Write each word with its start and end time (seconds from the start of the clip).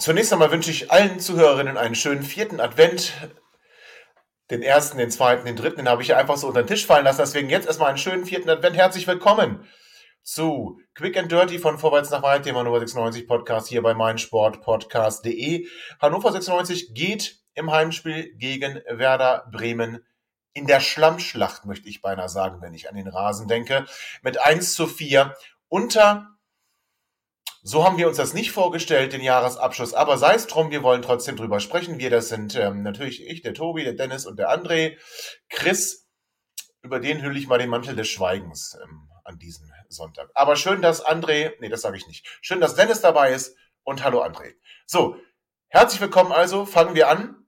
Zunächst 0.00 0.32
einmal 0.32 0.50
wünsche 0.50 0.70
ich 0.70 0.90
allen 0.90 1.20
Zuhörerinnen 1.20 1.76
einen 1.76 1.94
schönen 1.94 2.22
vierten 2.22 2.58
Advent. 2.58 3.12
Den 4.50 4.62
ersten, 4.62 4.96
den 4.96 5.10
zweiten, 5.10 5.44
den 5.44 5.56
dritten, 5.56 5.76
den 5.76 5.90
habe 5.90 6.00
ich 6.00 6.08
ja 6.08 6.16
einfach 6.16 6.38
so 6.38 6.46
unter 6.48 6.62
den 6.62 6.68
Tisch 6.68 6.86
fallen 6.86 7.04
lassen. 7.04 7.20
Deswegen 7.20 7.50
jetzt 7.50 7.66
erstmal 7.66 7.90
einen 7.90 7.98
schönen 7.98 8.24
vierten 8.24 8.48
Advent. 8.48 8.78
Herzlich 8.78 9.06
willkommen 9.06 9.68
zu 10.22 10.80
Quick 10.94 11.18
and 11.18 11.30
Dirty 11.30 11.58
von 11.58 11.78
Vorwärts 11.78 12.08
nach 12.08 12.22
Weit, 12.22 12.46
dem 12.46 12.56
Hannover 12.56 12.78
96 12.80 13.28
Podcast 13.28 13.68
hier 13.68 13.82
bei 13.82 13.92
meinsportpodcast.de. 13.92 15.66
Hannover 16.00 16.32
96 16.32 16.94
geht 16.94 17.38
im 17.52 17.70
Heimspiel 17.70 18.34
gegen 18.38 18.80
Werder 18.88 19.50
Bremen 19.52 20.02
in 20.54 20.66
der 20.66 20.80
Schlammschlacht, 20.80 21.66
möchte 21.66 21.90
ich 21.90 22.00
beinahe 22.00 22.30
sagen, 22.30 22.62
wenn 22.62 22.72
ich 22.72 22.88
an 22.88 22.96
den 22.96 23.06
Rasen 23.06 23.48
denke, 23.48 23.84
mit 24.22 24.40
1 24.42 24.72
zu 24.72 24.86
4 24.86 25.34
unter 25.68 26.39
so 27.62 27.84
haben 27.84 27.98
wir 27.98 28.08
uns 28.08 28.16
das 28.16 28.32
nicht 28.32 28.52
vorgestellt, 28.52 29.12
den 29.12 29.20
Jahresabschluss. 29.20 29.92
Aber 29.92 30.16
sei 30.16 30.34
es 30.34 30.46
drum, 30.46 30.70
wir 30.70 30.82
wollen 30.82 31.02
trotzdem 31.02 31.36
drüber 31.36 31.60
sprechen. 31.60 31.98
Wir, 31.98 32.10
das 32.10 32.28
sind 32.28 32.54
ähm, 32.56 32.82
natürlich 32.82 33.26
ich, 33.26 33.42
der 33.42 33.54
Tobi, 33.54 33.84
der 33.84 33.92
Dennis 33.92 34.26
und 34.26 34.38
der 34.38 34.50
André. 34.50 34.96
Chris, 35.50 36.08
über 36.82 37.00
den 37.00 37.22
hülle 37.22 37.38
ich 37.38 37.48
mal 37.48 37.58
den 37.58 37.68
Mantel 37.68 37.94
des 37.94 38.08
Schweigens 38.08 38.78
ähm, 38.82 39.10
an 39.24 39.38
diesem 39.38 39.70
Sonntag. 39.88 40.30
Aber 40.34 40.56
schön, 40.56 40.80
dass 40.80 41.04
André, 41.04 41.52
nee, 41.60 41.68
das 41.68 41.82
sage 41.82 41.98
ich 41.98 42.06
nicht. 42.06 42.26
Schön, 42.40 42.60
dass 42.60 42.76
Dennis 42.76 43.02
dabei 43.02 43.32
ist 43.32 43.56
und 43.82 44.02
hallo 44.02 44.22
André. 44.22 44.54
So, 44.86 45.16
herzlich 45.68 46.00
willkommen 46.00 46.32
also, 46.32 46.64
fangen 46.64 46.94
wir 46.94 47.08
an. 47.08 47.46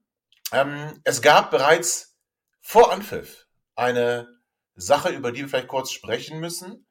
Ähm, 0.52 1.00
es 1.04 1.22
gab 1.22 1.50
bereits 1.50 2.19
vor 2.60 2.92
Anpfiff 2.92 3.47
eine 3.74 4.28
Sache, 4.74 5.08
über 5.08 5.32
die 5.32 5.41
wir 5.41 5.48
vielleicht 5.48 5.69
kurz 5.69 5.91
sprechen 5.91 6.38
müssen. 6.41 6.86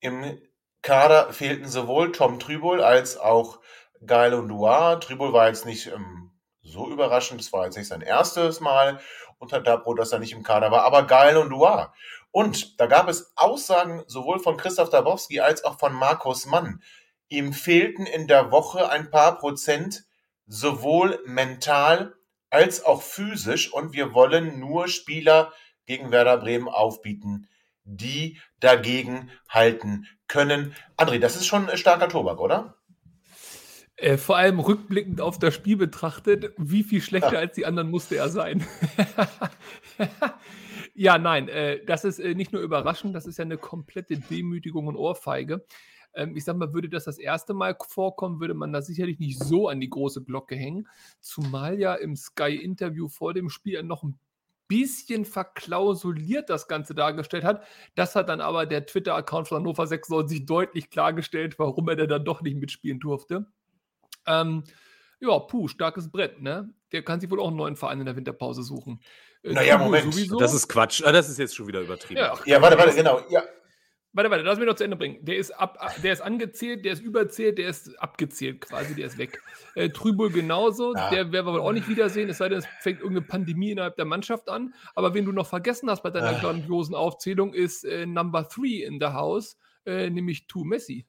Im 0.00 0.40
Kader 0.82 1.32
fehlten 1.32 1.68
sowohl 1.68 2.12
Tom 2.12 2.38
Trübel 2.38 2.82
als 2.82 3.18
auch 3.18 3.60
Geil 4.06 4.34
und 4.34 4.48
Duar. 4.48 5.00
Trübel 5.00 5.32
war 5.32 5.48
jetzt 5.48 5.66
nicht 5.66 5.88
ähm, 5.88 6.30
so 6.62 6.88
überraschend, 6.88 7.40
es 7.40 7.52
war 7.52 7.64
jetzt 7.64 7.76
nicht 7.76 7.88
sein 7.88 8.00
erstes 8.00 8.60
Mal 8.60 9.00
unter 9.38 9.60
Dabro, 9.60 9.94
dass 9.94 10.12
er 10.12 10.18
nicht 10.18 10.32
im 10.32 10.42
Kader 10.42 10.70
war, 10.70 10.84
aber 10.84 11.04
Geil 11.04 11.36
und 11.36 11.50
Duar. 11.50 11.94
Und 12.30 12.78
da 12.80 12.86
gab 12.86 13.08
es 13.08 13.32
Aussagen 13.36 14.04
sowohl 14.06 14.38
von 14.38 14.56
Christoph 14.56 14.90
Dabowski 14.90 15.40
als 15.40 15.64
auch 15.64 15.78
von 15.78 15.92
Markus 15.92 16.46
Mann. 16.46 16.82
Ihm 17.28 17.52
fehlten 17.52 18.06
in 18.06 18.26
der 18.26 18.50
Woche 18.50 18.90
ein 18.90 19.10
paar 19.10 19.38
Prozent 19.38 20.04
sowohl 20.46 21.20
mental 21.26 22.14
als 22.50 22.84
auch 22.84 23.02
physisch 23.02 23.72
und 23.72 23.92
wir 23.92 24.14
wollen 24.14 24.58
nur 24.58 24.88
Spieler 24.88 25.52
gegen 25.86 26.10
Werder 26.10 26.38
Bremen 26.38 26.68
aufbieten, 26.68 27.48
die 27.88 28.38
dagegen 28.60 29.30
halten 29.48 30.06
können. 30.28 30.74
André, 30.96 31.18
das 31.18 31.36
ist 31.36 31.46
schon 31.46 31.68
ein 31.68 31.78
starker 31.78 32.08
Tobak, 32.08 32.38
oder? 32.38 32.76
Äh, 33.96 34.16
vor 34.16 34.36
allem 34.36 34.60
rückblickend 34.60 35.20
auf 35.20 35.38
das 35.38 35.54
Spiel 35.54 35.76
betrachtet, 35.76 36.52
wie 36.56 36.84
viel 36.84 37.00
schlechter 37.00 37.32
ja. 37.32 37.38
als 37.40 37.54
die 37.54 37.66
anderen 37.66 37.90
musste 37.90 38.16
er 38.16 38.28
sein. 38.28 38.64
ja, 40.94 41.18
nein, 41.18 41.48
äh, 41.48 41.84
das 41.84 42.04
ist 42.04 42.20
äh, 42.20 42.34
nicht 42.34 42.52
nur 42.52 42.62
überraschend, 42.62 43.14
das 43.14 43.26
ist 43.26 43.38
ja 43.38 43.44
eine 43.44 43.58
komplette 43.58 44.16
Demütigung 44.18 44.86
und 44.86 44.94
Ohrfeige. 44.94 45.64
Ähm, 46.14 46.36
ich 46.36 46.44
sag 46.44 46.56
mal, 46.56 46.72
würde 46.72 46.88
das 46.88 47.04
das 47.04 47.18
erste 47.18 47.54
Mal 47.54 47.76
vorkommen, 47.88 48.38
würde 48.38 48.54
man 48.54 48.72
da 48.72 48.82
sicherlich 48.82 49.18
nicht 49.18 49.42
so 49.42 49.68
an 49.68 49.80
die 49.80 49.90
große 49.90 50.22
Glocke 50.22 50.54
hängen. 50.54 50.86
Zumal 51.20 51.80
ja 51.80 51.94
im 51.94 52.14
Sky-Interview 52.14 53.08
vor 53.08 53.34
dem 53.34 53.48
Spiel 53.50 53.82
noch 53.82 54.04
ein 54.04 54.16
bisschen 54.68 55.24
verklausuliert 55.24 56.50
das 56.50 56.68
Ganze 56.68 56.94
dargestellt 56.94 57.44
hat. 57.44 57.64
Das 57.94 58.14
hat 58.14 58.28
dann 58.28 58.40
aber 58.40 58.66
der 58.66 58.86
Twitter-Account 58.86 59.48
von 59.48 59.58
Hannover 59.58 59.86
96 59.86 60.46
deutlich 60.46 60.90
klargestellt, 60.90 61.58
warum 61.58 61.88
er 61.88 61.96
denn 61.96 62.08
dann 62.08 62.24
doch 62.24 62.42
nicht 62.42 62.56
mitspielen 62.56 63.00
durfte. 63.00 63.46
Ähm, 64.26 64.64
ja, 65.20 65.38
puh, 65.38 65.68
starkes 65.68 66.10
Brett, 66.10 66.40
ne? 66.40 66.72
Der 66.92 67.02
kann 67.02 67.20
sich 67.20 67.30
wohl 67.30 67.40
auch 67.40 67.48
einen 67.48 67.56
neuen 67.56 67.76
Verein 67.76 68.00
in 68.00 68.06
der 68.06 68.16
Winterpause 68.16 68.62
suchen. 68.62 69.00
Äh, 69.42 69.52
naja, 69.52 69.78
Moment. 69.78 70.12
Sowieso. 70.12 70.38
Das 70.38 70.54
ist 70.54 70.68
Quatsch. 70.68 71.02
Ah, 71.04 71.12
das 71.12 71.28
ist 71.28 71.38
jetzt 71.38 71.56
schon 71.56 71.66
wieder 71.66 71.80
übertrieben. 71.80 72.20
Ja, 72.20 72.38
ja 72.44 72.62
warte, 72.62 72.78
warte, 72.78 72.94
genau. 72.94 73.20
Ja, 73.30 73.42
Warte, 74.18 74.32
warte, 74.32 74.42
lass 74.42 74.58
mich 74.58 74.66
noch 74.66 74.74
zu 74.74 74.82
Ende 74.82 74.96
bringen. 74.96 75.24
Der 75.24 75.36
ist, 75.36 75.52
ab, 75.52 75.78
der 76.02 76.12
ist 76.12 76.22
angezählt, 76.22 76.84
der 76.84 76.94
ist 76.94 77.02
überzählt, 77.02 77.56
der 77.56 77.68
ist 77.68 77.94
abgezählt 78.02 78.62
quasi, 78.62 78.96
der 78.96 79.06
ist 79.06 79.16
weg. 79.16 79.40
Äh, 79.76 79.90
Trübel 79.90 80.30
genauso, 80.30 80.92
ja. 80.92 81.08
der 81.10 81.30
werden 81.30 81.46
wir 81.46 81.52
wohl 81.52 81.60
auch 81.60 81.70
nicht 81.70 81.88
wiedersehen, 81.88 82.28
es 82.28 82.38
sei 82.38 82.48
denn, 82.48 82.58
es 82.58 82.66
fängt 82.80 82.98
irgendeine 82.98 83.28
Pandemie 83.28 83.70
innerhalb 83.70 83.94
der 83.94 84.06
Mannschaft 84.06 84.48
an. 84.48 84.74
Aber 84.96 85.14
wen 85.14 85.24
du 85.24 85.30
noch 85.30 85.46
vergessen 85.46 85.88
hast 85.88 86.02
bei 86.02 86.10
deiner 86.10 86.36
ah. 86.36 86.40
grandiosen 86.40 86.96
Aufzählung, 86.96 87.54
ist 87.54 87.84
äh, 87.84 88.06
Number 88.06 88.48
Three 88.48 88.82
in 88.82 88.98
the 88.98 89.06
House, 89.06 89.56
äh, 89.86 90.10
nämlich 90.10 90.48
Tu 90.48 90.64
Messi. 90.64 91.06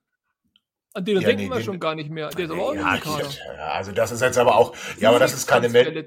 An 0.95 1.05
den 1.05 1.21
ja, 1.21 1.27
denken 1.27 1.43
nee, 1.43 1.49
wir 1.49 1.57
den, 1.57 1.63
schon 1.63 1.79
gar 1.79 1.93
nicht 1.93 2.09
mehr. 2.09 2.29
Der 2.29 2.45
ist 2.45 2.51
aber 2.51 2.63
auch 2.63 2.73
ja, 2.73 2.95
ja, 2.95 3.67
Also 3.73 3.91
das 3.91 4.11
ist 4.11 4.21
jetzt 4.21 4.39
aber 4.39 4.55
auch, 4.55 4.75
ja, 4.97 5.09
aber 5.09 5.19
das 5.19 5.33
ist 5.33 5.45
keine 5.45 5.69
Meldung. 5.69 6.03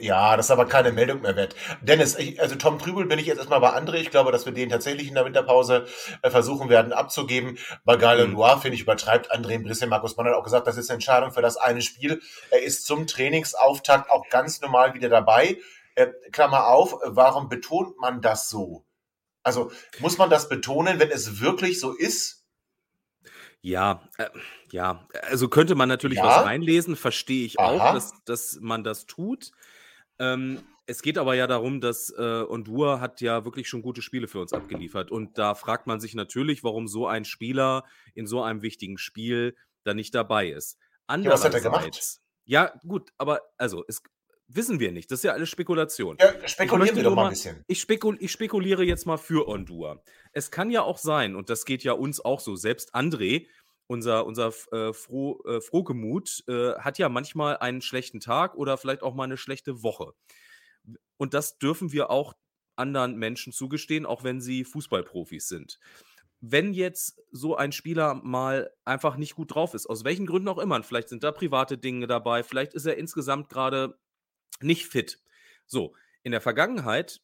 Ja, 0.00 0.36
das 0.36 0.46
ist 0.46 0.50
aber 0.50 0.66
keine 0.66 0.90
Meldung 0.90 1.22
mehr 1.22 1.36
wert. 1.36 1.54
Dennis, 1.80 2.16
ich, 2.18 2.40
also 2.40 2.56
Tom 2.56 2.80
Trübel 2.80 3.06
bin 3.06 3.20
ich 3.20 3.26
jetzt 3.26 3.38
erstmal 3.38 3.60
bei 3.60 3.70
André. 3.70 3.98
Ich 3.98 4.10
glaube, 4.10 4.32
dass 4.32 4.44
wir 4.44 4.52
den 4.52 4.68
tatsächlich 4.68 5.06
in 5.06 5.14
der 5.14 5.24
Winterpause 5.24 5.86
äh, 6.22 6.30
versuchen 6.30 6.68
werden 6.68 6.92
abzugeben. 6.92 7.56
Bei 7.84 7.96
Gale 7.96 8.26
mhm. 8.26 8.32
Loire, 8.32 8.60
finde 8.60 8.74
ich, 8.74 8.82
übertreibt 8.82 9.32
André 9.32 9.54
ein 9.54 9.62
bisschen. 9.62 9.90
Markus 9.90 10.16
Mann 10.16 10.26
hat 10.26 10.34
auch 10.34 10.42
gesagt, 10.42 10.66
das 10.66 10.76
ist 10.76 10.90
eine 10.90 10.96
Entscheidung 10.96 11.30
für 11.30 11.42
das 11.42 11.56
eine 11.56 11.80
Spiel. 11.80 12.20
Er 12.50 12.62
ist 12.62 12.84
zum 12.84 13.06
Trainingsauftakt 13.06 14.10
auch 14.10 14.28
ganz 14.28 14.60
normal 14.60 14.94
wieder 14.94 15.08
dabei. 15.08 15.58
Äh, 15.94 16.08
Klammer 16.32 16.66
auf, 16.66 16.96
warum 17.04 17.48
betont 17.48 17.96
man 18.00 18.20
das 18.20 18.50
so? 18.50 18.84
Also 19.44 19.70
muss 20.00 20.18
man 20.18 20.30
das 20.30 20.48
betonen, 20.48 20.98
wenn 20.98 21.12
es 21.12 21.40
wirklich 21.40 21.78
so 21.78 21.92
ist? 21.92 22.35
Ja, 23.66 24.08
äh, 24.16 24.28
ja, 24.70 25.08
also 25.22 25.48
könnte 25.48 25.74
man 25.74 25.88
natürlich 25.88 26.20
was 26.20 26.44
reinlesen, 26.44 26.94
verstehe 26.94 27.44
ich 27.44 27.58
auch, 27.58 27.94
dass 27.94 28.12
dass 28.24 28.58
man 28.60 28.84
das 28.84 29.06
tut. 29.06 29.50
Ähm, 30.20 30.62
es 30.86 31.02
geht 31.02 31.18
aber 31.18 31.34
ja 31.34 31.48
darum, 31.48 31.80
dass, 31.80 32.10
äh, 32.16 32.44
Ondur 32.48 33.00
hat 33.00 33.20
ja 33.20 33.44
wirklich 33.44 33.68
schon 33.68 33.82
gute 33.82 34.02
Spiele 34.02 34.28
für 34.28 34.40
uns 34.40 34.52
abgeliefert 34.52 35.10
und 35.10 35.36
da 35.36 35.56
fragt 35.56 35.88
man 35.88 35.98
sich 35.98 36.14
natürlich, 36.14 36.62
warum 36.62 36.86
so 36.86 37.08
ein 37.08 37.24
Spieler 37.24 37.82
in 38.14 38.28
so 38.28 38.40
einem 38.40 38.62
wichtigen 38.62 38.98
Spiel 38.98 39.56
da 39.82 39.94
nicht 39.94 40.14
dabei 40.14 40.48
ist. 40.48 40.78
Ja, 41.10 41.32
was 41.32 41.44
hat 41.44 41.54
er 41.54 41.60
gemacht? 41.60 42.20
ja 42.44 42.72
gut, 42.86 43.10
aber 43.18 43.40
also 43.58 43.82
es 43.88 44.00
wissen 44.48 44.80
wir 44.80 44.92
nicht, 44.92 45.10
das 45.10 45.20
ist 45.20 45.24
ja 45.24 45.32
alles 45.32 45.48
Spekulation. 45.48 46.16
Ja, 46.20 46.48
spekulieren 46.48 46.96
wir 46.96 47.02
doch 47.02 47.14
mal 47.14 47.24
ein 47.26 47.30
bisschen. 47.30 47.64
Ich, 47.66 47.80
spekul 47.80 48.16
ich 48.20 48.32
spekuliere 48.32 48.84
jetzt 48.84 49.06
mal 49.06 49.16
für 49.16 49.48
Ondur. 49.48 50.02
Es 50.32 50.50
kann 50.50 50.70
ja 50.70 50.82
auch 50.82 50.98
sein, 50.98 51.34
und 51.36 51.50
das 51.50 51.64
geht 51.64 51.82
ja 51.82 51.92
uns 51.92 52.24
auch 52.24 52.40
so, 52.40 52.56
selbst 52.56 52.94
André 52.94 53.46
unser, 53.88 54.26
unser 54.26 54.52
äh, 54.72 54.92
Froh, 54.92 55.40
äh, 55.46 55.60
Frohgemut 55.60 56.44
äh, 56.48 56.74
hat 56.74 56.98
ja 56.98 57.08
manchmal 57.08 57.58
einen 57.58 57.80
schlechten 57.80 58.20
Tag 58.20 58.56
oder 58.56 58.76
vielleicht 58.78 59.02
auch 59.02 59.14
mal 59.14 59.24
eine 59.24 59.36
schlechte 59.36 59.82
Woche. 59.82 60.12
Und 61.16 61.34
das 61.34 61.58
dürfen 61.58 61.92
wir 61.92 62.10
auch 62.10 62.34
anderen 62.76 63.16
Menschen 63.16 63.52
zugestehen, 63.52 64.04
auch 64.04 64.24
wenn 64.24 64.40
sie 64.40 64.64
Fußballprofis 64.64 65.48
sind. 65.48 65.78
Wenn 66.40 66.74
jetzt 66.74 67.18
so 67.30 67.56
ein 67.56 67.72
Spieler 67.72 68.14
mal 68.14 68.70
einfach 68.84 69.16
nicht 69.16 69.34
gut 69.36 69.54
drauf 69.54 69.72
ist, 69.72 69.86
aus 69.86 70.04
welchen 70.04 70.26
Gründen 70.26 70.48
auch 70.48 70.58
immer, 70.58 70.82
vielleicht 70.82 71.08
sind 71.08 71.24
da 71.24 71.32
private 71.32 71.78
Dinge 71.78 72.06
dabei, 72.06 72.42
vielleicht 72.42 72.74
ist 72.74 72.86
er 72.86 72.98
insgesamt 72.98 73.48
gerade 73.48 73.98
nicht 74.60 74.86
fit. 74.86 75.20
So, 75.66 75.94
in 76.22 76.32
der 76.32 76.40
Vergangenheit 76.40 77.20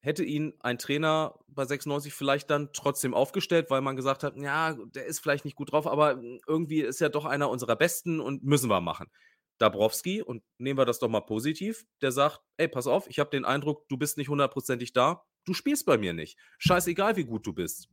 hätte 0.00 0.24
ihn 0.24 0.54
ein 0.60 0.78
Trainer 0.78 1.38
bei 1.46 1.64
96 1.64 2.12
vielleicht 2.12 2.50
dann 2.50 2.72
trotzdem 2.72 3.12
aufgestellt, 3.12 3.70
weil 3.70 3.82
man 3.82 3.96
gesagt 3.96 4.22
hat, 4.22 4.36
ja, 4.36 4.72
der 4.72 5.06
ist 5.06 5.20
vielleicht 5.20 5.44
nicht 5.44 5.56
gut 5.56 5.72
drauf, 5.72 5.86
aber 5.86 6.12
hm, 6.12 6.40
irgendwie 6.46 6.80
ist 6.80 7.00
er 7.00 7.10
doch 7.10 7.26
einer 7.26 7.50
unserer 7.50 7.76
Besten 7.76 8.20
und 8.20 8.42
müssen 8.42 8.70
wir 8.70 8.80
machen. 8.80 9.10
Dabrowski, 9.58 10.22
und 10.22 10.42
nehmen 10.56 10.78
wir 10.78 10.86
das 10.86 11.00
doch 11.00 11.08
mal 11.08 11.20
positiv, 11.20 11.84
der 12.00 12.12
sagt, 12.12 12.40
ey, 12.56 12.66
pass 12.66 12.86
auf, 12.86 13.06
ich 13.08 13.18
habe 13.18 13.28
den 13.28 13.44
Eindruck, 13.44 13.86
du 13.88 13.98
bist 13.98 14.16
nicht 14.16 14.30
hundertprozentig 14.30 14.94
da, 14.94 15.22
du 15.44 15.52
spielst 15.52 15.84
bei 15.84 15.98
mir 15.98 16.14
nicht. 16.14 16.38
Scheißegal, 16.58 17.16
wie 17.16 17.24
gut 17.24 17.46
du 17.46 17.52
bist. 17.52 17.90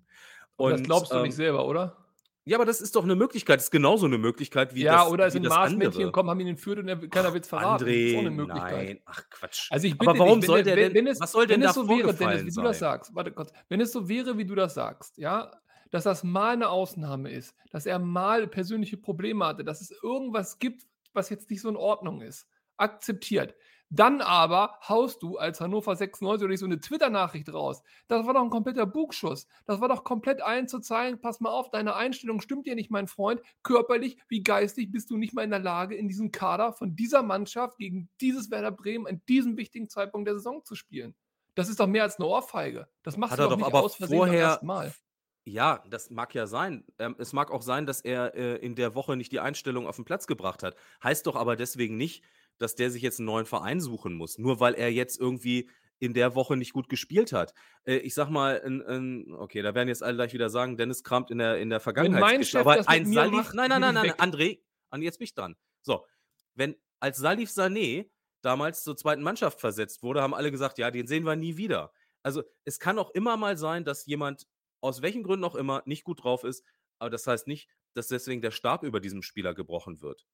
Und, 0.56 0.72
das 0.72 0.84
glaubst 0.84 1.12
du 1.12 1.18
ähm, 1.18 1.24
nicht 1.24 1.36
selber, 1.36 1.68
oder? 1.68 2.06
Ja, 2.47 2.55
aber 2.55 2.65
das 2.65 2.79
ist 2.79 2.95
doch 2.95 3.03
eine 3.03 3.15
Möglichkeit. 3.15 3.57
Das 3.57 3.65
ist 3.65 3.71
genauso 3.71 4.05
eine 4.05 4.17
Möglichkeit 4.17 4.73
wie 4.73 4.83
ja, 4.83 5.03
das 5.03 5.11
oder 5.11 5.25
es 5.25 5.33
wie 5.33 5.35
sind 5.35 5.44
das 5.44 5.53
Marsmännchen 5.53 6.03
gekommen, 6.05 6.29
haben 6.29 6.39
ihn 6.39 6.47
entführt 6.47 6.79
und 6.79 6.88
er, 6.88 6.95
keiner 7.09 7.33
will 7.33 7.41
es 7.41 7.47
verraten. 7.49 7.85
das 7.85 7.94
ist 7.94 8.15
eine 8.15 8.29
André, 8.29 8.31
Möglichkeit. 8.31 8.88
nein, 8.88 8.99
ach 9.05 9.29
Quatsch. 9.29 9.67
Also 9.69 9.88
ich 9.88 9.97
bitte 9.97 10.11
aber 10.11 10.19
warum 10.19 10.39
dich, 10.39 10.47
soll 10.47 10.63
der 10.63 10.77
wenn, 10.77 10.94
denn, 10.94 11.05
wenn 11.05 11.07
es, 11.07 11.19
was 11.19 11.33
soll 11.33 11.45
denn 11.45 11.55
wenn 11.55 11.63
da 11.63 11.69
es 11.71 11.75
so 11.75 11.89
wäre, 11.89 12.13
Dennis, 12.13 12.45
wie 12.45 12.51
du 12.51 12.61
das 12.61 12.79
sein? 12.79 12.91
sagst, 12.91 13.13
warte 13.13 13.33
kurz, 13.33 13.51
wenn 13.67 13.81
es 13.81 13.91
so 13.91 14.07
wäre, 14.07 14.38
wie 14.38 14.45
du 14.45 14.55
das 14.55 14.75
sagst, 14.75 15.17
ja, 15.17 15.51
dass 15.91 16.05
das 16.05 16.23
mal 16.23 16.53
eine 16.53 16.69
Ausnahme 16.69 17.31
ist, 17.31 17.53
dass 17.69 17.85
er 17.85 17.99
mal 17.99 18.47
persönliche 18.47 18.95
Probleme 18.95 19.45
hatte, 19.45 19.65
dass 19.65 19.81
es 19.81 19.91
irgendwas 20.01 20.57
gibt, 20.57 20.83
was 21.11 21.29
jetzt 21.29 21.49
nicht 21.49 21.59
so 21.59 21.67
in 21.67 21.75
Ordnung 21.75 22.21
ist, 22.21 22.47
akzeptiert. 22.77 23.55
Dann 23.89 24.22
aber 24.22 24.78
haust 24.88 25.24
du 25.24 25.38
als 25.38 25.62
Hannover 25.62 25.95
96 25.95 26.44
oder 26.44 26.51
nicht 26.51 26.60
so 26.60 26.66
eine 26.66 26.80
Twitter-Nachricht 26.80 27.54
raus. 27.54 27.84
Das 28.07 28.25
war 28.25 28.34
doch 28.34 28.44
ein 28.44 28.50
kompletter 28.50 28.86
Bugschuss. 28.86 29.48
Das 29.66 29.80
war 29.80 29.88
doch 29.88 30.04
komplett 30.04 30.42
allen 30.42 30.68
zu 30.68 30.80
zeigen, 30.80 31.22
pass 31.22 31.39
mal 31.39 31.51
auf, 31.51 31.69
deine 31.69 31.95
Einstellung 31.95 32.42
stimmt 32.42 32.68
dir 32.68 32.75
nicht, 32.75 32.92
mein 32.92 33.07
Freund. 33.07 33.42
Körperlich 33.63 34.18
wie 34.28 34.44
geistig 34.44 34.92
bist 34.92 35.10
du 35.10 35.18
nicht 35.18 35.34
mal 35.34 35.44
in 35.44 35.51
der 35.51 35.60
Lage, 35.60 35.95
in 35.95 36.10
diesem 36.10 36.31
Kader 36.31 36.74
von 36.74 36.95
dieser 36.95 37.24
Mannschaft 37.24 37.78
gegen 37.78 38.10
dieses 38.19 38.51
Werder 38.51 38.72
Bremen 38.72 39.07
an 39.07 39.22
diesem 39.30 39.56
wichtigen 39.56 39.90
Zeitpunkt 39.90 40.28
der 40.28 40.36
Saison 40.36 40.66
zu 40.66 40.75
spielen. 40.75 41.16
Das 41.56 41.69
ist 41.69 41.80
doch 41.80 41.88
mehr 41.88 42.04
als 42.04 42.19
eine 42.19 42.28
Ohrfeige. 42.28 42.88
Das 43.04 43.16
du 43.16 43.22
er 43.22 43.30
doch 43.30 43.50
doch 43.50 43.57
nicht 43.57 43.66
aber 43.66 43.83
aus 43.83 43.95
Versehen 43.95 44.18
vorher. 44.18 44.60
Mal. 44.63 44.94
Ja, 45.45 45.81
das 45.90 46.10
mag 46.10 46.36
ja 46.36 46.45
sein. 46.45 46.83
Ähm, 47.00 47.16
es 47.19 47.31
mag 47.31 47.51
auch 47.51 47.62
sein, 47.62 47.86
dass 47.86 48.01
er 48.01 48.36
äh, 48.36 48.57
in 48.57 48.75
der 48.75 48.95
Woche 48.95 49.16
nicht 49.16 49.31
die 49.31 49.40
Einstellung 49.40 49.88
auf 49.88 49.95
den 49.95 50.04
Platz 50.04 50.28
gebracht 50.28 50.62
hat. 50.62 50.75
Heißt 51.01 51.25
doch 51.25 51.38
aber 51.38 51.56
deswegen 51.56 51.95
nicht, 51.95 52.22
dass 52.57 52.75
der 52.75 52.92
sich 52.92 53.01
jetzt 53.01 53.19
einen 53.19 53.27
neuen 53.27 53.45
Verein 53.45 53.80
suchen 53.80 54.13
muss. 54.13 54.38
Nur 54.38 54.59
weil 54.59 54.74
er 54.74 54.92
jetzt 54.92 55.19
irgendwie 55.19 55.69
in 56.00 56.13
der 56.13 56.36
Woche 56.36 56.56
nicht 56.56 56.74
gut 56.74 56.89
gespielt 56.89 57.33
hat. 57.33 57.54
Äh, 57.86 57.98
ich 57.98 58.13
sag 58.13 58.30
mal, 58.30 58.62
ein, 58.63 58.81
ein, 58.83 59.33
okay, 59.33 59.62
da 59.62 59.74
werden 59.74 59.88
jetzt 59.88 60.04
alle 60.04 60.15
gleich 60.15 60.33
wieder 60.33 60.50
sagen, 60.50 60.77
Dennis 60.77 61.04
kramt 61.04 61.31
in 61.31 61.39
der, 61.39 61.57
in 61.57 61.69
der 61.69 61.80
Vergangenheit. 61.80 62.45
Chef 62.45 62.62
Aber 62.62 62.75
das 62.75 62.88
mit 62.88 62.95
ein 62.95 63.09
mir 63.09 63.15
Salif, 63.15 63.31
macht, 63.31 63.56
nein, 63.56 63.69
nein, 63.69 63.81
nein, 63.81 63.94
nein. 63.94 64.12
André, 64.13 64.59
an 64.89 65.01
jetzt 65.01 65.18
bin 65.18 65.25
ich 65.25 65.33
dran. 65.33 65.56
So, 65.81 66.06
wenn 66.54 66.75
als 67.00 67.18
Salif 67.18 67.50
Sané 67.50 68.09
damals 68.42 68.83
zur 68.83 68.95
zweiten 68.95 69.24
Mannschaft 69.24 69.59
versetzt 69.59 70.04
wurde, 70.04 70.21
haben 70.21 70.33
alle 70.33 70.51
gesagt, 70.51 70.77
ja, 70.77 70.92
den 70.92 71.07
sehen 71.07 71.24
wir 71.24 71.36
nie 71.36 71.57
wieder. 71.57 71.92
Also 72.24 72.44
es 72.65 72.80
kann 72.80 73.00
auch 73.00 73.12
immer 73.12 73.38
mal 73.38 73.57
sein, 73.57 73.83
dass 73.83 74.06
jemand 74.06 74.48
aus 74.81 75.01
welchen 75.01 75.24
Gründen 75.24 75.45
auch 75.45 75.56
immer 75.56 75.81
nicht 75.86 76.04
gut 76.04 76.24
drauf 76.24 76.44
ist, 76.44 76.63
aber 77.00 77.09
das 77.09 77.25
heißt 77.25 77.48
nicht, 77.48 77.69
dass 77.94 78.07
deswegen 78.07 78.42
der 78.42 78.51
Stab 78.51 78.83
über 78.83 79.00
diesem 79.00 79.24
Spieler 79.24 79.54
gebrochen 79.54 80.01
wird. 80.01 80.27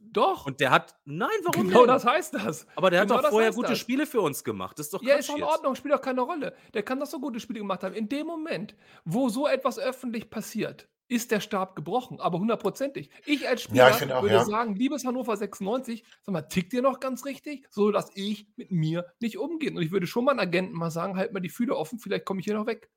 Doch. 0.00 0.46
Und 0.46 0.60
der 0.60 0.70
hat, 0.70 0.96
nein, 1.04 1.28
warum 1.44 1.68
genau 1.68 1.80
denn? 1.80 1.88
das 1.88 2.04
heißt 2.04 2.34
das. 2.34 2.66
aber 2.74 2.90
der 2.90 3.02
genau 3.02 3.18
hat 3.18 3.24
doch 3.26 3.30
vorher 3.30 3.52
gute 3.52 3.70
das. 3.70 3.78
Spiele 3.78 4.06
für 4.06 4.20
uns 4.20 4.42
gemacht. 4.42 4.78
Das 4.78 4.86
ist 4.86 4.94
doch 4.94 5.02
Ja, 5.02 5.10
Quatsch 5.14 5.20
ist 5.20 5.28
doch 5.28 5.34
in 5.36 5.40
jetzt. 5.40 5.50
Ordnung, 5.50 5.74
spielt 5.76 5.94
doch 5.94 6.00
keine 6.02 6.22
Rolle. 6.22 6.56
Der 6.74 6.82
kann 6.82 6.98
doch 6.98 7.06
so 7.06 7.20
gute 7.20 7.38
Spiele 7.40 7.60
gemacht 7.60 7.84
haben. 7.84 7.94
In 7.94 8.08
dem 8.08 8.26
Moment, 8.26 8.74
wo 9.04 9.28
so 9.28 9.46
etwas 9.46 9.78
öffentlich 9.78 10.30
passiert, 10.30 10.88
ist 11.06 11.30
der 11.32 11.40
Stab 11.40 11.74
gebrochen, 11.74 12.20
aber 12.20 12.38
hundertprozentig. 12.38 13.10
Ich 13.26 13.48
als 13.48 13.62
Spieler 13.62 13.84
Ja, 13.86 13.90
ich 13.90 13.96
finde 13.96 14.16
auch, 14.16 14.22
würde 14.22 14.36
ja. 14.36 14.44
sagen, 14.44 14.76
liebes 14.76 15.04
Hannover 15.04 15.36
96, 15.36 16.04
sag 16.22 16.32
mal, 16.32 16.42
tickt 16.42 16.72
ihr 16.72 16.82
noch 16.82 17.00
ganz 17.00 17.24
richtig, 17.24 17.66
so 17.68 17.90
dass 17.90 18.10
ich 18.14 18.46
mit 18.56 18.70
mir 18.70 19.06
nicht 19.20 19.36
umgehe. 19.36 19.70
Und 19.72 19.82
ich 19.82 19.90
würde 19.90 20.06
schon 20.06 20.24
mal 20.24 20.30
einen 20.32 20.40
Agenten 20.40 20.76
mal 20.76 20.90
sagen, 20.92 21.16
halt 21.16 21.32
mal 21.32 21.40
die 21.40 21.48
Fühler 21.48 21.76
offen, 21.76 21.98
vielleicht 21.98 22.24
komme 22.24 22.38
ich 22.40 22.44
hier 22.46 22.54
noch 22.54 22.66
weg. 22.66 22.90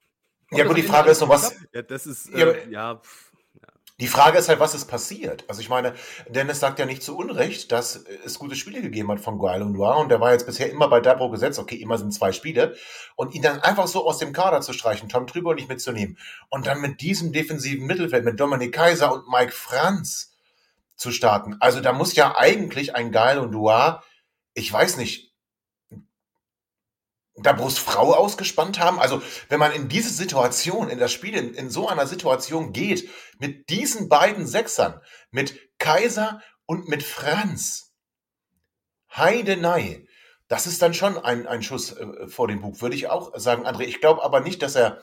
Ob 0.52 0.60
Ja, 0.60 0.66
das 0.66 0.68
gut, 0.68 0.78
die 0.78 0.82
Ende 0.82 0.92
Frage 0.94 1.04
alles 1.06 1.18
ist 1.18 1.22
noch, 1.22 1.30
was? 1.30 1.60
Ja, 1.74 1.82
das 1.82 2.06
ist, 2.06 2.30
Ja, 2.30 2.46
äh, 2.52 2.70
ja, 2.70 2.96
pff, 2.98 3.33
Die 4.00 4.08
Frage 4.08 4.40
ist 4.40 4.50
halt, 4.50 4.60
was 4.60 4.74
ist 4.74 4.86
passiert? 4.86 5.46
Also 5.48 5.62
ich 5.62 5.70
meine, 5.70 5.94
Dennis 6.28 6.60
sagt 6.60 6.80
ja 6.80 6.86
nicht 6.86 7.04
zu 7.04 7.16
Unrecht, 7.16 7.72
dass 7.72 8.04
es 8.26 8.40
gute 8.40 8.56
Spiele 8.56 8.82
gegeben 8.82 9.12
hat 9.12 9.20
von 9.20 9.38
Guile 9.38 9.64
und 9.64 9.74
Noir 9.74 9.98
und 9.98 10.10
der 10.10 10.20
war 10.20 10.32
jetzt 10.32 10.48
bisher 10.48 10.72
immer 10.72 10.88
bei 10.88 11.00
Dabro 11.00 11.30
gesetzt, 11.30 11.60
okay, 11.60 11.76
immer 11.76 12.00
sind 12.00 12.12
zwei 12.12 12.32
Spiele 12.32 12.76
und 13.16 13.36
ihn 13.36 13.44
dann 13.44 13.60
einfach 13.60 13.86
so 13.86 14.08
aus 14.08 14.18
dem 14.18 14.34
Kader 14.34 14.62
zu 14.62 14.74
streichen, 14.74 15.10
Tom 15.10 15.28
Trüber 15.28 15.54
nicht 15.54 15.70
mitzunehmen 15.70 16.18
und 16.50 16.66
dann 16.66 16.82
mit 16.82 17.02
diesem 17.02 17.32
defensiven 17.34 17.86
Mittelfeld, 17.86 18.26
mit 18.26 18.40
Dominik 18.40 18.74
Kaiser 18.74 19.14
und 19.14 19.30
Mike 19.30 19.52
Franz 19.52 20.34
zu 20.96 21.12
starten. 21.12 21.58
Also 21.60 21.80
da 21.80 21.94
muss 21.94 22.16
ja 22.16 22.36
eigentlich 22.36 22.96
ein 22.96 23.12
Guile 23.12 23.42
und 23.42 23.52
Noir, 23.52 24.04
ich 24.56 24.74
weiß 24.74 24.98
nicht, 24.98 25.33
Dabros 27.36 27.80
Frau 27.80 28.14
ausgespannt 28.14 28.80
haben. 28.80 29.00
Also 29.00 29.22
wenn 29.50 29.60
man 29.60 29.72
in 29.72 29.90
diese 29.90 30.12
Situation, 30.12 30.90
in 30.90 31.00
das 31.00 31.12
Spiel, 31.12 31.36
in, 31.36 31.54
in 31.54 31.70
so 31.70 31.88
einer 31.88 32.06
Situation 32.06 32.74
geht, 32.74 33.10
mit 33.40 33.70
diesen 33.70 34.08
beiden 34.08 34.46
Sechsern, 34.46 35.02
mit 35.32 35.60
Kaiser 35.80 36.42
und 36.66 36.88
mit 36.88 37.04
Franz, 37.04 37.94
Heidenei, 39.16 40.06
das 40.48 40.68
ist 40.68 40.82
dann 40.82 40.94
schon 40.94 41.18
ein, 41.18 41.48
ein 41.48 41.64
Schuss 41.64 41.94
äh, 41.94 42.28
vor 42.28 42.48
dem 42.48 42.62
Bug, 42.62 42.82
würde 42.82 42.96
ich 42.96 43.10
auch 43.10 43.32
sagen, 43.40 43.66
André. 43.66 43.84
Ich 43.84 44.02
glaube 44.02 44.24
aber 44.24 44.40
nicht, 44.40 44.62
dass 44.62 44.76
er 44.76 45.02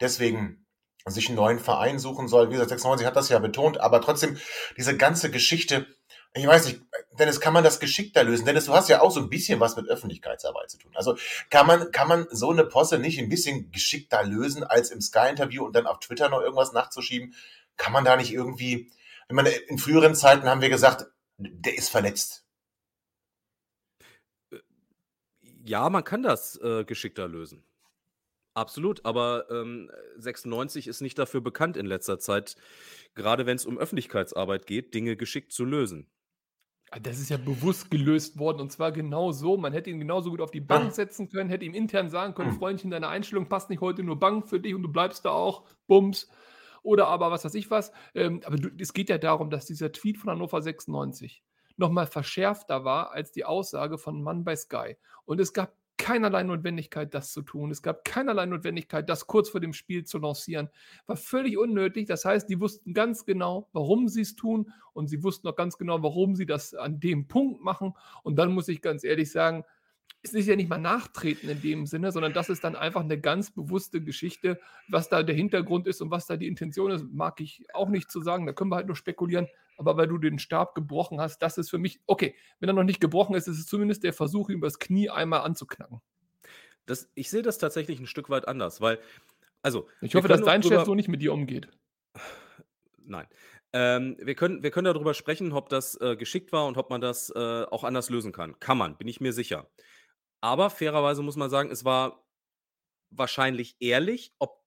deswegen 0.00 0.64
sich 1.06 1.28
einen 1.28 1.36
neuen 1.36 1.58
Verein 1.58 1.98
suchen 1.98 2.28
soll. 2.28 2.48
Wie 2.48 2.52
gesagt, 2.52 2.70
96 2.70 3.06
hat 3.06 3.16
das 3.16 3.28
ja 3.28 3.40
betont, 3.40 3.80
aber 3.80 4.00
trotzdem 4.00 4.38
diese 4.76 4.96
ganze 4.96 5.30
Geschichte, 5.30 5.86
ich 6.34 6.46
weiß 6.46 6.66
nicht, 6.66 6.80
Dennis, 7.18 7.40
kann 7.40 7.52
man 7.52 7.64
das 7.64 7.78
geschickter 7.78 8.24
lösen? 8.24 8.46
Dennis, 8.46 8.64
du 8.66 8.72
hast 8.72 8.88
ja 8.88 9.02
auch 9.02 9.10
so 9.10 9.20
ein 9.20 9.28
bisschen 9.28 9.60
was 9.60 9.76
mit 9.76 9.88
Öffentlichkeitsarbeit 9.88 10.70
zu 10.70 10.78
tun. 10.78 10.92
Also 10.94 11.16
kann 11.50 11.66
man, 11.66 11.92
kann 11.92 12.08
man 12.08 12.26
so 12.30 12.50
eine 12.50 12.64
Posse 12.64 12.98
nicht 12.98 13.18
ein 13.18 13.28
bisschen 13.28 13.70
geschickter 13.70 14.24
lösen, 14.24 14.64
als 14.64 14.90
im 14.90 15.00
Sky-Interview 15.00 15.64
und 15.64 15.76
dann 15.76 15.86
auf 15.86 16.00
Twitter 16.00 16.28
noch 16.28 16.40
irgendwas 16.40 16.72
nachzuschieben? 16.72 17.34
Kann 17.76 17.92
man 17.92 18.04
da 18.04 18.16
nicht 18.16 18.32
irgendwie, 18.32 18.90
ich 19.28 19.34
meine, 19.34 19.50
in 19.50 19.78
früheren 19.78 20.14
Zeiten 20.14 20.48
haben 20.48 20.62
wir 20.62 20.70
gesagt, 20.70 21.06
der 21.38 21.76
ist 21.76 21.90
verletzt. 21.90 22.42
ja, 25.64 25.88
man 25.90 26.04
kann 26.04 26.22
das 26.22 26.60
äh, 26.62 26.84
geschickter 26.84 27.28
lösen. 27.28 27.64
Absolut, 28.54 29.04
aber 29.06 29.46
ähm, 29.50 29.90
96 30.18 30.86
ist 30.86 31.00
nicht 31.00 31.18
dafür 31.18 31.40
bekannt 31.40 31.76
in 31.76 31.86
letzter 31.86 32.18
Zeit, 32.18 32.56
gerade 33.14 33.46
wenn 33.46 33.56
es 33.56 33.64
um 33.64 33.78
Öffentlichkeitsarbeit 33.78 34.66
geht, 34.66 34.92
Dinge 34.92 35.16
geschickt 35.16 35.52
zu 35.52 35.64
lösen. 35.64 36.06
Ah, 36.94 36.98
Das 37.00 37.18
ist 37.18 37.30
ja 37.30 37.38
bewusst 37.38 37.90
gelöst 37.90 38.38
worden 38.38 38.60
und 38.60 38.70
zwar 38.70 38.92
genau 38.92 39.32
so. 39.32 39.56
Man 39.56 39.72
hätte 39.72 39.88
ihn 39.88 39.98
genauso 39.98 40.28
gut 40.30 40.42
auf 40.42 40.50
die 40.50 40.60
Bank 40.60 40.88
Ah. 40.88 40.90
setzen 40.90 41.30
können, 41.30 41.48
hätte 41.48 41.64
ihm 41.64 41.72
intern 41.74 42.10
sagen 42.10 42.34
können: 42.34 42.50
Hm. 42.50 42.58
Freundchen, 42.58 42.90
deine 42.90 43.08
Einstellung 43.08 43.48
passt 43.48 43.70
nicht 43.70 43.80
heute 43.80 44.02
nur 44.02 44.18
Bank 44.20 44.46
für 44.48 44.60
dich 44.60 44.74
und 44.74 44.82
du 44.82 44.92
bleibst 44.92 45.24
da 45.24 45.30
auch. 45.30 45.64
Bums. 45.86 46.28
Oder 46.82 47.06
aber 47.08 47.30
was 47.30 47.44
weiß 47.46 47.54
ich 47.54 47.70
was. 47.70 47.92
Ähm, 48.14 48.40
aber 48.44 48.56
es 48.78 48.92
geht 48.92 49.08
ja 49.08 49.16
darum, 49.16 49.48
dass 49.50 49.64
dieser 49.66 49.90
Tweet 49.92 50.18
von 50.18 50.30
Hannover 50.30 50.60
96 50.60 51.42
nochmal 51.78 52.06
verschärfter 52.06 52.84
war 52.84 53.12
als 53.12 53.32
die 53.32 53.44
Aussage 53.46 53.96
von 53.96 54.22
Mann 54.22 54.44
bei 54.44 54.54
Sky. 54.56 54.96
Und 55.24 55.40
es 55.40 55.52
gab 55.54 55.74
keinerlei 56.02 56.42
Notwendigkeit, 56.42 57.14
das 57.14 57.32
zu 57.32 57.42
tun. 57.42 57.70
Es 57.70 57.80
gab 57.80 58.04
keinerlei 58.04 58.44
Notwendigkeit, 58.46 59.08
das 59.08 59.28
kurz 59.28 59.48
vor 59.48 59.60
dem 59.60 59.72
Spiel 59.72 60.02
zu 60.02 60.18
lancieren. 60.18 60.68
War 61.06 61.16
völlig 61.16 61.56
unnötig. 61.56 62.08
Das 62.08 62.24
heißt, 62.24 62.50
die 62.50 62.58
wussten 62.58 62.92
ganz 62.92 63.24
genau, 63.24 63.68
warum 63.72 64.08
sie 64.08 64.22
es 64.22 64.34
tun 64.34 64.72
und 64.94 65.06
sie 65.06 65.22
wussten 65.22 65.46
auch 65.46 65.54
ganz 65.54 65.78
genau, 65.78 66.02
warum 66.02 66.34
sie 66.34 66.44
das 66.44 66.74
an 66.74 66.98
dem 66.98 67.28
Punkt 67.28 67.62
machen. 67.62 67.94
Und 68.24 68.34
dann 68.34 68.52
muss 68.52 68.66
ich 68.66 68.82
ganz 68.82 69.04
ehrlich 69.04 69.30
sagen, 69.30 69.62
es 70.24 70.34
ist 70.34 70.48
ja 70.48 70.56
nicht 70.56 70.68
mal 70.68 70.78
nachtreten 70.78 71.48
in 71.48 71.62
dem 71.62 71.86
Sinne, 71.86 72.10
sondern 72.10 72.32
das 72.32 72.48
ist 72.48 72.64
dann 72.64 72.74
einfach 72.74 73.02
eine 73.02 73.20
ganz 73.20 73.52
bewusste 73.52 74.02
Geschichte. 74.02 74.58
Was 74.88 75.08
da 75.08 75.22
der 75.22 75.36
Hintergrund 75.36 75.86
ist 75.86 76.02
und 76.02 76.10
was 76.10 76.26
da 76.26 76.36
die 76.36 76.48
Intention 76.48 76.90
ist, 76.90 77.04
mag 77.12 77.40
ich 77.40 77.64
auch 77.74 77.88
nicht 77.88 78.10
zu 78.10 78.20
sagen. 78.20 78.44
Da 78.44 78.52
können 78.52 78.70
wir 78.70 78.76
halt 78.76 78.88
nur 78.88 78.96
spekulieren. 78.96 79.46
Aber 79.82 79.96
weil 79.96 80.06
du 80.06 80.18
den 80.18 80.38
Stab 80.38 80.76
gebrochen 80.76 81.20
hast, 81.20 81.40
das 81.40 81.58
ist 81.58 81.70
für 81.70 81.78
mich, 81.78 82.00
okay, 82.06 82.36
wenn 82.60 82.68
er 82.68 82.72
noch 82.72 82.84
nicht 82.84 83.00
gebrochen 83.00 83.34
ist, 83.34 83.48
ist 83.48 83.58
es 83.58 83.66
zumindest 83.66 84.04
der 84.04 84.12
Versuch, 84.12 84.48
ihm 84.48 84.60
das 84.60 84.78
Knie 84.78 85.10
einmal 85.10 85.40
anzuknacken. 85.40 86.00
Das, 86.86 87.10
ich 87.14 87.30
sehe 87.30 87.42
das 87.42 87.58
tatsächlich 87.58 87.98
ein 87.98 88.06
Stück 88.06 88.30
weit 88.30 88.46
anders, 88.46 88.80
weil, 88.80 89.00
also, 89.62 89.88
Ich 90.00 90.14
hoffe, 90.14 90.28
dass 90.28 90.42
dein 90.42 90.62
Chef 90.62 90.84
so 90.84 90.94
nicht 90.94 91.08
mit 91.08 91.20
dir 91.20 91.32
umgeht. 91.32 91.68
Nein. 92.98 93.26
Ähm, 93.72 94.16
wir, 94.20 94.36
können, 94.36 94.62
wir 94.62 94.70
können 94.70 94.84
darüber 94.84 95.14
sprechen, 95.14 95.52
ob 95.52 95.68
das 95.68 96.00
äh, 96.00 96.16
geschickt 96.16 96.52
war 96.52 96.66
und 96.66 96.76
ob 96.76 96.90
man 96.90 97.00
das 97.00 97.30
äh, 97.30 97.64
auch 97.64 97.84
anders 97.84 98.10
lösen 98.10 98.30
kann. 98.30 98.58
Kann 98.60 98.78
man, 98.78 98.96
bin 98.96 99.08
ich 99.08 99.20
mir 99.20 99.32
sicher. 99.32 99.68
Aber 100.40 100.70
fairerweise 100.70 101.22
muss 101.22 101.36
man 101.36 101.50
sagen, 101.50 101.70
es 101.70 101.84
war 101.84 102.24
wahrscheinlich 103.10 103.76
ehrlich. 103.80 104.34
Ob 104.38 104.61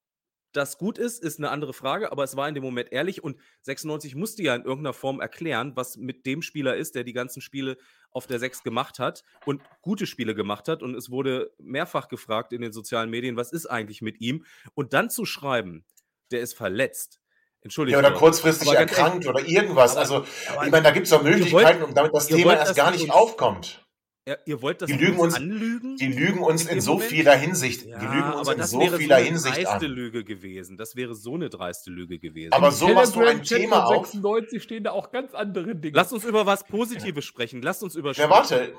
das 0.55 0.77
gut 0.77 0.97
ist, 0.97 1.21
ist 1.21 1.39
eine 1.39 1.50
andere 1.51 1.74
Frage, 1.74 2.12
aber 2.12 2.24
es 2.24 2.35
war 2.35 2.47
in 2.47 2.55
dem 2.55 2.63
Moment 2.63 2.91
ehrlich 2.91 3.24
und 3.24 3.38
96 3.62 4.15
musste 4.15 4.43
ja 4.43 4.55
in 4.55 4.63
irgendeiner 4.63 4.93
Form 4.93 5.19
erklären, 5.19 5.74
was 5.75 5.97
mit 5.97 6.25
dem 6.25 6.41
Spieler 6.41 6.75
ist, 6.75 6.95
der 6.95 7.03
die 7.03 7.13
ganzen 7.13 7.41
Spiele 7.41 7.77
auf 8.12 8.27
der 8.27 8.39
6 8.39 8.63
gemacht 8.63 9.00
hat 9.00 9.24
und 9.45 9.62
gute 9.81 10.05
Spiele 10.05 10.35
gemacht 10.35 10.67
hat. 10.67 10.81
Und 10.81 10.95
es 10.95 11.12
wurde 11.12 11.51
mehrfach 11.57 12.07
gefragt 12.07 12.53
in 12.53 12.62
den 12.62 12.71
sozialen 12.71 13.09
Medien, 13.09 13.35
was 13.35 13.51
ist 13.51 13.65
eigentlich 13.65 14.01
mit 14.01 14.21
ihm? 14.21 14.45
Und 14.74 14.93
dann 14.93 15.09
zu 15.09 15.25
schreiben, 15.25 15.85
der 16.31 16.41
ist 16.41 16.53
verletzt. 16.53 17.19
Entschuldigung. 17.62 18.01
Ja, 18.01 18.09
oder 18.09 18.17
kurzfristig 18.17 18.69
erkrankt 18.71 19.25
oder 19.27 19.45
irgendwas. 19.45 19.97
Also, 19.97 20.25
aber 20.50 20.65
ich 20.65 20.71
meine, 20.71 20.83
da 20.83 20.91
gibt 20.91 21.05
es 21.05 21.09
doch 21.09 21.24
Möglichkeiten, 21.24 21.79
wollt- 21.79 21.89
um 21.89 21.95
damit 21.95 22.13
das 22.13 22.27
Thema 22.27 22.51
wollt, 22.51 22.59
erst 22.59 22.75
gar 22.75 22.91
nicht 22.91 23.12
aufkommt. 23.12 23.85
Ja, 24.27 24.38
ihr 24.46 24.60
wollt 24.63 24.82
das 24.82 24.88
Die 24.89 24.98
lügen 24.98 25.20
uns- 25.20 25.36
anlügen? 25.36 25.98
Die 25.98 26.08
lügen 26.08 26.39
uns 26.41 26.63
In 26.63 26.70
in 26.77 26.82
so 26.82 26.94
Moment? 26.94 27.10
vieler 27.12 27.36
Hinsicht. 27.36 27.86
Ja, 27.86 28.00
die 28.00 28.05
lügen 28.05 28.32
uns 28.34 28.39
aber 28.48 28.53
in 28.53 28.58
das 28.58 28.72
so 28.72 28.79
wäre 28.79 28.98
vieler 28.98 29.15
so 29.17 29.22
eine 29.22 29.25
Hinsicht 29.29 29.55
dreiste 29.58 29.86
an. 29.86 29.91
Lüge 29.91 30.24
gewesen. 30.24 30.77
Das 30.77 30.96
wäre 30.96 31.13
so 31.13 31.36
eine 31.36 31.50
dreiste 31.50 31.91
Lüge 31.91 32.17
gewesen. 32.17 32.51
Aber 32.51 32.72
so 32.72 32.88
machst 32.89 33.15
du 33.15 33.20
ein 33.20 33.44
Telegram-Chat 33.44 33.58
Thema 33.60 33.86
auf. 33.86 34.08
96 34.08 34.63
stehen 34.63 34.84
da 34.84 34.91
auch 34.94 35.12
ganz 35.12 35.36
andere 35.36 35.75
Dinge. 35.75 35.96
Lasst 35.96 36.12
uns 36.12 36.24
über 36.25 36.44
was 36.48 36.63
Positives 36.65 37.24
sprechen. 37.24 37.62
Lasst 37.62 37.84
uns 37.84 37.94
über 37.96 38.13
Ja, 38.13 38.27
warte. 38.27 38.74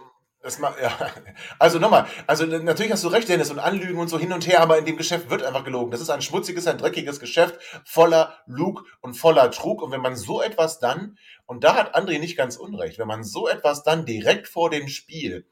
Das 0.46 0.60
ma 0.60 0.72
ja. 0.80 0.96
Also 1.58 1.80
nochmal, 1.80 2.06
also 2.28 2.46
natürlich 2.46 2.92
hast 2.92 3.02
du 3.02 3.08
recht, 3.08 3.28
Dennis, 3.28 3.50
und 3.50 3.58
Anlügen 3.58 3.98
und 3.98 4.06
so 4.06 4.16
hin 4.16 4.32
und 4.32 4.46
her, 4.46 4.60
aber 4.60 4.78
in 4.78 4.84
dem 4.84 4.96
Geschäft 4.96 5.28
wird 5.28 5.42
einfach 5.42 5.64
gelogen. 5.64 5.90
Das 5.90 6.00
ist 6.00 6.08
ein 6.08 6.22
schmutziges, 6.22 6.68
ein 6.68 6.78
dreckiges 6.78 7.18
Geschäft 7.18 7.58
voller 7.84 8.32
Lug 8.46 8.84
und 9.00 9.14
voller 9.14 9.50
Trug. 9.50 9.82
Und 9.82 9.90
wenn 9.90 10.00
man 10.00 10.14
so 10.14 10.40
etwas 10.40 10.78
dann, 10.78 11.18
und 11.46 11.64
da 11.64 11.74
hat 11.74 11.96
André 11.96 12.20
nicht 12.20 12.36
ganz 12.36 12.56
unrecht, 12.56 12.96
wenn 13.00 13.08
man 13.08 13.24
so 13.24 13.48
etwas 13.48 13.82
dann 13.82 14.06
direkt 14.06 14.46
vor 14.46 14.70
dem 14.70 14.86
Spiel, 14.86 15.48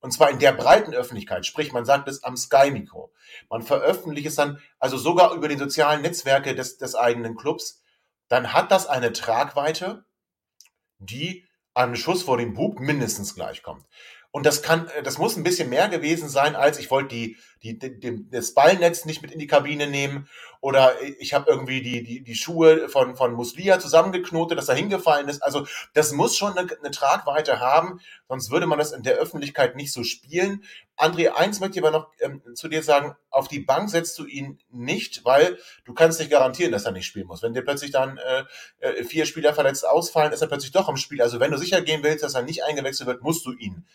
und 0.00 0.12
zwar 0.12 0.30
in 0.30 0.38
der 0.38 0.52
breiten 0.52 0.94
Öffentlichkeit, 0.94 1.44
sprich, 1.44 1.72
man 1.72 1.84
sagt 1.84 2.08
es 2.08 2.24
am 2.24 2.34
Sky-Mikro, 2.34 3.12
man 3.50 3.60
veröffentlicht 3.60 4.28
es 4.28 4.36
dann, 4.36 4.62
also 4.78 4.96
sogar 4.96 5.34
über 5.34 5.48
die 5.48 5.58
sozialen 5.58 6.00
Netzwerke 6.00 6.54
des, 6.54 6.78
des 6.78 6.94
eigenen 6.94 7.36
Clubs, 7.36 7.82
dann 8.28 8.54
hat 8.54 8.72
das 8.72 8.86
eine 8.86 9.12
Tragweite, 9.12 10.06
die 10.98 11.46
einem 11.78 11.96
Schuss 11.96 12.24
vor 12.24 12.36
dem 12.36 12.54
Bug 12.54 12.80
mindestens 12.80 13.34
gleichkommt. 13.34 13.86
Und 14.30 14.44
das 14.44 14.62
kann, 14.62 14.88
äh, 14.88 15.02
das 15.02 15.18
muss 15.18 15.36
ein 15.36 15.42
bisschen 15.42 15.70
mehr 15.70 15.88
gewesen 15.88 16.28
sein, 16.28 16.54
als 16.54 16.78
ich 16.78 16.90
wollte 16.90 17.14
die, 17.14 17.38
die, 17.62 17.78
die, 17.78 18.30
das 18.30 18.52
Ballnetz 18.52 19.04
nicht 19.04 19.22
mit 19.22 19.32
in 19.32 19.38
die 19.38 19.46
Kabine 19.46 19.86
nehmen 19.86 20.28
oder 20.60 20.94
ich 21.18 21.34
habe 21.34 21.50
irgendwie 21.50 21.82
die, 21.82 22.02
die, 22.02 22.22
die 22.22 22.34
Schuhe 22.34 22.88
von, 22.88 23.16
von 23.16 23.32
Muslia 23.32 23.78
zusammengeknotet, 23.78 24.58
dass 24.58 24.68
er 24.68 24.74
hingefallen 24.74 25.28
ist. 25.28 25.42
Also 25.42 25.66
das 25.94 26.12
muss 26.12 26.36
schon 26.36 26.56
eine, 26.56 26.68
eine 26.78 26.90
Tragweite 26.90 27.58
haben, 27.60 28.00
sonst 28.28 28.50
würde 28.50 28.66
man 28.66 28.78
das 28.78 28.92
in 28.92 29.02
der 29.02 29.16
Öffentlichkeit 29.16 29.76
nicht 29.76 29.92
so 29.92 30.04
spielen. 30.04 30.62
André, 30.96 31.30
eins 31.30 31.60
möchte 31.60 31.78
ich 31.78 31.84
aber 31.84 31.96
noch 31.96 32.10
ähm, 32.20 32.42
zu 32.54 32.68
dir 32.68 32.82
sagen, 32.82 33.16
auf 33.30 33.48
die 33.48 33.60
Bank 33.60 33.88
setzt 33.88 34.18
du 34.18 34.26
ihn 34.26 34.58
nicht, 34.70 35.24
weil 35.24 35.58
du 35.84 35.94
kannst 35.94 36.18
nicht 36.18 36.30
garantieren, 36.30 36.72
dass 36.72 36.84
er 36.84 36.92
nicht 36.92 37.06
spielen 37.06 37.28
muss. 37.28 37.42
Wenn 37.42 37.54
dir 37.54 37.62
plötzlich 37.62 37.92
dann 37.92 38.18
äh, 38.18 38.44
äh 38.80 39.04
vier 39.04 39.24
Spieler 39.24 39.54
verletzt 39.54 39.86
ausfallen, 39.86 40.32
ist 40.32 40.42
er 40.42 40.48
plötzlich 40.48 40.72
doch 40.72 40.88
im 40.88 40.96
Spiel. 40.96 41.22
Also 41.22 41.40
wenn 41.40 41.52
du 41.52 41.56
sicher 41.56 41.80
gehen 41.80 42.02
willst, 42.02 42.24
dass 42.24 42.34
er 42.34 42.42
nicht 42.42 42.64
eingewechselt 42.64 43.06
wird, 43.06 43.22
musst 43.22 43.46
du 43.46 43.52
ihn 43.52 43.86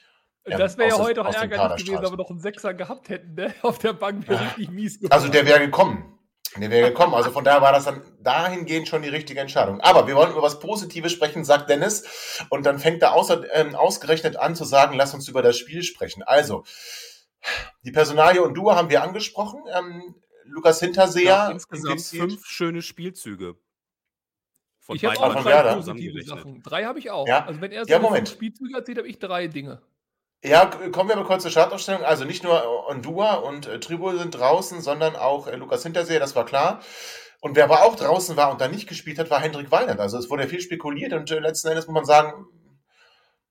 ja, 0.46 0.58
das 0.58 0.78
wäre 0.78 0.90
ja 0.90 0.98
heute 0.98 1.22
auch 1.22 1.34
ärgerlich 1.34 1.86
gewesen, 1.86 2.04
wenn 2.04 2.12
wir 2.12 2.18
noch 2.18 2.30
einen 2.30 2.40
Sechser 2.40 2.74
gehabt 2.74 3.10
hätten, 3.10 3.36
ne? 3.36 3.54
Auf 3.62 3.80
der 3.80 3.94
Bank 3.94 4.28
wäre 4.28 4.42
richtig 4.42 4.70
mies 4.70 5.00
geworden. 5.00 5.14
Also 5.14 5.28
der 5.30 5.46
wäre 5.46 5.60
gekommen. 5.60 6.20
Der 6.58 6.70
wäre 6.70 6.90
gekommen. 6.90 7.14
Also 7.16 7.32
von 7.32 7.44
daher 7.44 7.62
war 7.62 7.72
das 7.72 7.86
dann 7.86 8.02
dahingehend 8.22 8.88
schon 8.88 9.02
die 9.02 9.10
richtige 9.10 9.40
Entscheidung. 9.40 9.82
Aber 9.82 10.08
wir 10.08 10.16
wollen 10.16 10.32
über 10.32 10.44
was 10.44 10.60
Positives 10.60 11.12
sprechen, 11.12 11.44
sagt 11.44 11.70
Dennis. 11.70 12.46
Und 12.50 12.66
dann 12.66 12.78
fängt 12.78 13.02
er 13.02 13.14
außer, 13.14 13.44
ähm, 13.56 13.74
ausgerechnet 13.74 14.38
an 14.38 14.56
zu 14.56 14.64
sagen, 14.64 14.96
lass 14.96 15.14
uns 15.14 15.28
über 15.28 15.42
das 15.42 15.58
Spiel 15.58 15.82
sprechen. 15.82 16.22
Also, 16.24 16.64
die 17.84 17.92
Personalie 17.92 18.42
und 18.42 18.54
Duo 18.54 18.76
haben 18.76 18.90
wir 18.90 19.02
angesprochen. 19.02 19.64
Ähm, 19.74 20.16
Lukas 20.46 20.80
Hinterseher. 20.80 21.26
Ja, 21.26 21.52
insgesamt 21.52 22.02
fünf 22.02 22.46
schöne 22.46 22.82
Spielzüge. 22.82 23.56
Von 24.80 24.98
ich 24.98 25.06
habe 25.06 25.18
auch 25.18 25.42
drei 25.42 25.74
positive 25.74 26.24
Sachen. 26.24 26.62
Drei 26.62 26.84
habe 26.84 27.00
ich 27.00 27.10
auch. 27.10 27.28
Ja. 27.28 27.46
Also 27.46 27.62
wenn 27.62 27.72
er 27.72 27.86
so 27.86 27.92
ja, 27.92 28.00
Moment. 28.00 28.30
Spielzüge 28.30 28.76
erzählt, 28.76 28.98
habe 28.98 29.08
ich 29.08 29.18
drei 29.18 29.48
Dinge. 29.48 29.82
Ja, 30.46 30.66
kommen 30.66 31.08
wir 31.08 31.16
mal 31.16 31.24
kurz 31.24 31.44
zur 31.44 31.52
Startaufstellung. 31.52 32.04
Also 32.04 32.26
nicht 32.26 32.44
nur 32.44 32.90
Ondua 32.90 33.36
und 33.36 33.66
äh, 33.66 33.80
Tribul 33.80 34.18
sind 34.20 34.32
draußen, 34.32 34.82
sondern 34.82 35.16
auch 35.16 35.48
äh, 35.48 35.56
Lukas 35.56 35.84
Hintersee, 35.84 36.20
das 36.20 36.36
war 36.36 36.44
klar. 36.44 36.82
Und 37.40 37.56
wer 37.56 37.64
aber 37.64 37.84
auch 37.84 37.96
draußen 37.96 38.36
war 38.36 38.52
und 38.52 38.60
da 38.60 38.68
nicht 38.68 38.90
gespielt 38.90 39.20
hat, 39.20 39.30
war 39.30 39.40
Hendrik 39.40 39.72
Weinert. 39.72 40.02
Also 40.02 40.18
es 40.18 40.30
wurde 40.30 40.50
viel 40.50 40.60
spekuliert 40.60 41.14
und 41.14 41.32
äh, 41.32 41.40
letzten 41.40 41.70
Endes 41.70 41.88
muss 41.88 41.94
man 41.94 42.04
sagen, 42.04 42.46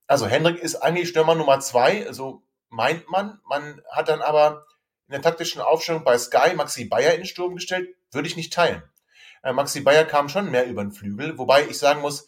also 0.07 0.27
Hendrik 0.27 0.59
ist 0.59 0.77
eigentlich 0.77 1.09
Stürmer 1.09 1.35
Nummer 1.35 1.61
zwei, 1.61 2.13
so 2.13 2.43
meint 2.69 3.09
man. 3.09 3.41
Man 3.49 3.81
hat 3.91 4.11
dann 4.11 4.21
aber 4.21 4.67
in 5.09 5.13
der 5.13 5.23
taktischen 5.23 5.63
Aufstellung 5.63 6.05
bei 6.05 6.19
Sky 6.19 6.55
Maxi 6.55 6.85
Bayer 6.85 7.15
in 7.15 7.23
den 7.23 7.27
Sturm 7.27 7.55
gestellt, 7.55 7.89
würde 8.11 8.29
ich 8.29 8.37
nicht 8.37 8.53
teilen. 8.53 8.83
Äh, 9.43 9.55
Maxi 9.55 9.81
Bayer 9.81 10.05
kam 10.05 10.29
schon 10.29 10.51
mehr 10.51 10.67
über 10.67 10.85
den 10.85 10.93
Flügel, 10.93 11.39
wobei 11.39 11.65
ich 11.65 11.79
sagen 11.79 12.03
muss, 12.03 12.27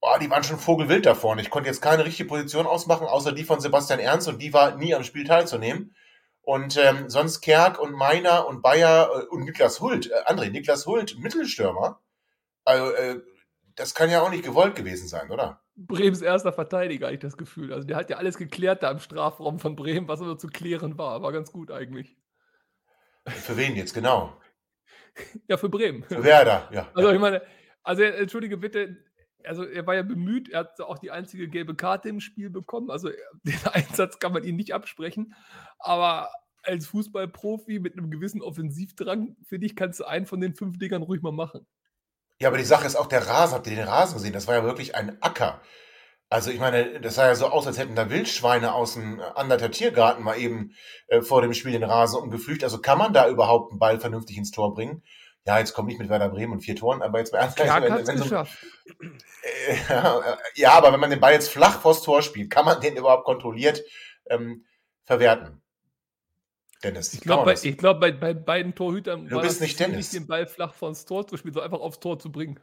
boah, 0.00 0.18
die 0.18 0.30
waren 0.30 0.44
schon 0.44 0.58
vogelwild 0.58 1.06
da 1.06 1.14
vorne. 1.14 1.42
Ich 1.42 1.50
konnte 1.50 1.68
jetzt 1.68 1.82
keine 1.82 2.04
richtige 2.04 2.28
Position 2.28 2.66
ausmachen, 2.66 3.06
außer 3.06 3.32
die 3.32 3.44
von 3.44 3.60
Sebastian 3.60 4.00
Ernst 4.00 4.28
und 4.28 4.40
die 4.40 4.52
war 4.52 4.76
nie 4.76 4.94
am 4.94 5.04
Spiel 5.04 5.24
teilzunehmen. 5.24 5.94
Und 6.42 6.76
ähm, 6.76 7.10
sonst 7.10 7.40
Kerk 7.40 7.80
und 7.80 7.92
Meiner 7.92 8.46
und 8.46 8.62
Bayer 8.62 9.10
äh, 9.12 9.24
und 9.26 9.44
Niklas 9.44 9.80
Hult, 9.80 10.10
äh, 10.10 10.14
André, 10.26 10.50
Niklas 10.50 10.86
Hult, 10.86 11.18
Mittelstürmer. 11.18 12.00
Also, 12.64 12.92
äh, 12.92 13.20
das 13.74 13.94
kann 13.94 14.10
ja 14.10 14.22
auch 14.22 14.30
nicht 14.30 14.44
gewollt 14.44 14.76
gewesen 14.76 15.08
sein, 15.08 15.30
oder? 15.30 15.60
Bremens 15.76 16.22
erster 16.22 16.52
Verteidiger, 16.52 17.12
ich 17.12 17.18
das 17.18 17.36
Gefühl. 17.36 17.72
Also 17.72 17.86
der 17.86 17.96
hat 17.96 18.08
ja 18.10 18.16
alles 18.16 18.38
geklärt 18.38 18.82
da 18.82 18.90
im 18.90 18.98
Strafraum 18.98 19.58
von 19.58 19.76
Bremen, 19.76 20.08
was 20.08 20.20
nur 20.20 20.38
zu 20.38 20.46
klären 20.46 20.96
war. 20.96 21.20
War 21.20 21.32
ganz 21.32 21.52
gut 21.52 21.70
eigentlich. 21.70 22.16
Für 23.26 23.56
wen 23.56 23.76
jetzt 23.76 23.92
genau? 23.92 24.40
ja, 25.48 25.56
für 25.56 25.68
Bremen. 25.68 26.04
Für 26.04 26.24
Werder, 26.24 26.68
ja. 26.72 26.88
Also 26.94 27.10
ich 27.10 27.18
meine, 27.18 27.42
also 27.82 28.02
entschuldige 28.02 28.56
bitte, 28.56 28.96
also 29.46 29.64
er 29.64 29.86
war 29.86 29.94
ja 29.94 30.02
bemüht, 30.02 30.48
er 30.48 30.60
hat 30.60 30.80
auch 30.80 30.98
die 30.98 31.10
einzige 31.10 31.48
gelbe 31.48 31.74
Karte 31.74 32.08
im 32.08 32.20
Spiel 32.20 32.50
bekommen. 32.50 32.90
Also 32.90 33.10
den 33.44 33.58
Einsatz 33.72 34.18
kann 34.18 34.32
man 34.32 34.44
ihm 34.44 34.56
nicht 34.56 34.74
absprechen. 34.74 35.34
Aber 35.78 36.30
als 36.62 36.86
Fußballprofi 36.88 37.78
mit 37.78 37.94
einem 37.94 38.10
gewissen 38.10 38.42
Offensivdrang, 38.42 39.36
finde 39.44 39.66
ich, 39.66 39.76
kannst 39.76 40.00
du 40.00 40.04
einen 40.04 40.26
von 40.26 40.40
den 40.40 40.54
fünf 40.54 40.78
Dingern 40.78 41.02
ruhig 41.02 41.22
mal 41.22 41.32
machen. 41.32 41.66
Ja, 42.40 42.48
aber 42.48 42.58
die 42.58 42.64
Sache 42.64 42.86
ist 42.86 42.96
auch 42.96 43.06
der 43.06 43.26
Rasen. 43.26 43.54
Habt 43.54 43.66
ihr 43.66 43.76
den 43.76 43.88
Rasen 43.88 44.14
gesehen? 44.14 44.32
Das 44.32 44.46
war 44.46 44.56
ja 44.56 44.64
wirklich 44.64 44.94
ein 44.94 45.20
Acker. 45.22 45.62
Also 46.28 46.50
ich 46.50 46.58
meine, 46.58 47.00
das 47.00 47.14
sah 47.14 47.28
ja 47.28 47.34
so 47.36 47.46
aus, 47.46 47.66
als 47.66 47.78
hätten 47.78 47.94
da 47.94 48.10
Wildschweine 48.10 48.74
aus 48.74 48.94
dem 48.94 49.20
Anderter 49.20 49.70
Tiergarten 49.70 50.24
mal 50.24 50.36
eben 50.36 50.72
äh, 51.06 51.22
vor 51.22 51.40
dem 51.40 51.54
Spiel 51.54 51.72
den 51.72 51.84
Rasen 51.84 52.20
umgepflügt. 52.20 52.64
Also 52.64 52.80
kann 52.80 52.98
man 52.98 53.12
da 53.12 53.28
überhaupt 53.28 53.70
einen 53.70 53.78
Ball 53.78 54.00
vernünftig 54.00 54.36
ins 54.36 54.50
Tor 54.50 54.74
bringen? 54.74 55.02
Ja, 55.46 55.58
jetzt 55.58 55.74
kommt 55.74 55.88
nicht 55.88 55.98
mit 55.98 56.08
Werder 56.08 56.28
Bremen 56.28 56.54
und 56.54 56.60
vier 56.60 56.74
Toren, 56.74 57.02
aber 57.02 57.20
jetzt 57.20 57.32
mal 57.32 57.38
ernst 57.38 57.58
wenn, 57.58 58.06
wenn 58.06 58.18
so, 58.18 58.34
äh, 58.34 58.46
ja, 60.54 60.72
aber 60.72 60.92
wenn 60.92 61.00
man 61.00 61.10
den 61.10 61.20
Ball 61.20 61.32
jetzt 61.32 61.50
flach 61.50 61.80
vors 61.80 62.02
Tor 62.02 62.22
spielt, 62.22 62.50
kann 62.50 62.64
man 62.64 62.80
den 62.80 62.96
überhaupt 62.96 63.24
kontrolliert 63.24 63.82
ähm, 64.28 64.64
verwerten? 65.04 65.62
Dennis. 66.82 67.14
Ich 67.14 67.20
glaube, 67.20 67.44
bei, 67.44 67.54
glaub, 67.54 68.00
bei, 68.00 68.12
bei 68.12 68.34
beiden 68.34 68.74
Torhütern 68.74 69.28
du 69.28 69.36
war 69.36 69.42
bist 69.42 69.60
nicht 69.60 69.78
Dennis. 69.80 69.96
nicht 69.96 70.12
den 70.14 70.26
Ball 70.26 70.46
flach 70.46 70.74
vors 70.74 71.04
Tor 71.04 71.26
zu 71.26 71.36
spielen, 71.36 71.54
sondern 71.54 71.72
einfach 71.72 71.84
aufs 71.84 72.00
Tor 72.00 72.18
zu 72.18 72.30
bringen. 72.30 72.60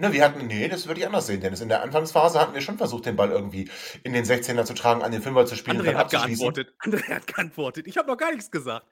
Ne, 0.00 0.12
wir 0.12 0.24
hatten, 0.24 0.46
nee, 0.46 0.68
das 0.68 0.86
würde 0.86 1.00
ich 1.00 1.06
anders 1.06 1.26
sehen, 1.26 1.40
Dennis. 1.40 1.60
In 1.60 1.68
der 1.68 1.82
Anfangsphase 1.82 2.40
hatten 2.40 2.54
wir 2.54 2.60
schon 2.60 2.78
versucht, 2.78 3.04
den 3.06 3.16
Ball 3.16 3.32
irgendwie 3.32 3.68
in 4.04 4.12
den 4.12 4.24
16er 4.24 4.64
zu 4.64 4.72
tragen, 4.72 5.02
an 5.02 5.10
den 5.10 5.20
Fünfer 5.20 5.44
zu 5.44 5.56
spielen. 5.56 5.82
André 5.82 5.94
hat 5.94 6.10
geantwortet. 6.10 6.72
André 6.78 7.16
hat 7.16 7.26
geantwortet. 7.26 7.88
Ich 7.88 7.98
habe 7.98 8.06
noch 8.06 8.16
gar 8.16 8.30
nichts 8.30 8.48
gesagt. 8.48 8.86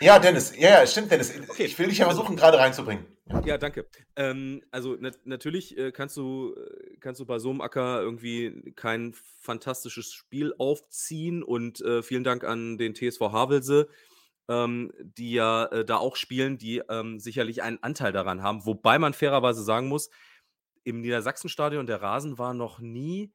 Ja, 0.00 0.18
Dennis, 0.18 0.56
ja, 0.56 0.80
ja, 0.80 0.86
stimmt, 0.86 1.12
Dennis. 1.12 1.34
Okay. 1.46 1.64
Ich 1.64 1.78
will 1.78 1.88
dich 1.88 1.98
ja 1.98 2.06
versuchen, 2.06 2.36
gerade 2.36 2.56
reinzubringen. 2.56 3.04
Ja, 3.44 3.58
danke. 3.58 3.86
Ähm, 4.16 4.62
also 4.70 4.96
na 4.98 5.10
natürlich 5.24 5.76
äh, 5.76 5.92
kannst 5.92 6.16
du 6.16 6.54
äh, 6.54 6.96
kannst 7.00 7.20
du 7.20 7.26
bei 7.26 7.38
so 7.38 7.50
einem 7.50 7.60
Acker 7.60 8.00
irgendwie 8.00 8.72
kein 8.76 9.12
fantastisches 9.40 10.10
Spiel 10.10 10.54
aufziehen 10.56 11.42
und 11.42 11.82
äh, 11.82 12.02
vielen 12.02 12.24
Dank 12.24 12.44
an 12.44 12.78
den 12.78 12.94
TSV 12.94 13.20
Havelse, 13.20 13.88
ähm, 14.48 14.90
die 15.02 15.32
ja 15.32 15.66
äh, 15.66 15.84
da 15.84 15.96
auch 15.96 16.16
spielen, 16.16 16.56
die 16.56 16.82
ähm, 16.88 17.18
sicherlich 17.18 17.62
einen 17.62 17.82
Anteil 17.82 18.12
daran 18.12 18.42
haben. 18.42 18.64
Wobei 18.64 18.98
man 18.98 19.12
fairerweise 19.12 19.62
sagen 19.62 19.88
muss, 19.88 20.08
im 20.86 21.00
Niedersachsenstadion, 21.00 21.86
der 21.86 22.00
Rasen 22.00 22.38
war 22.38 22.54
noch 22.54 22.78
nie 22.78 23.34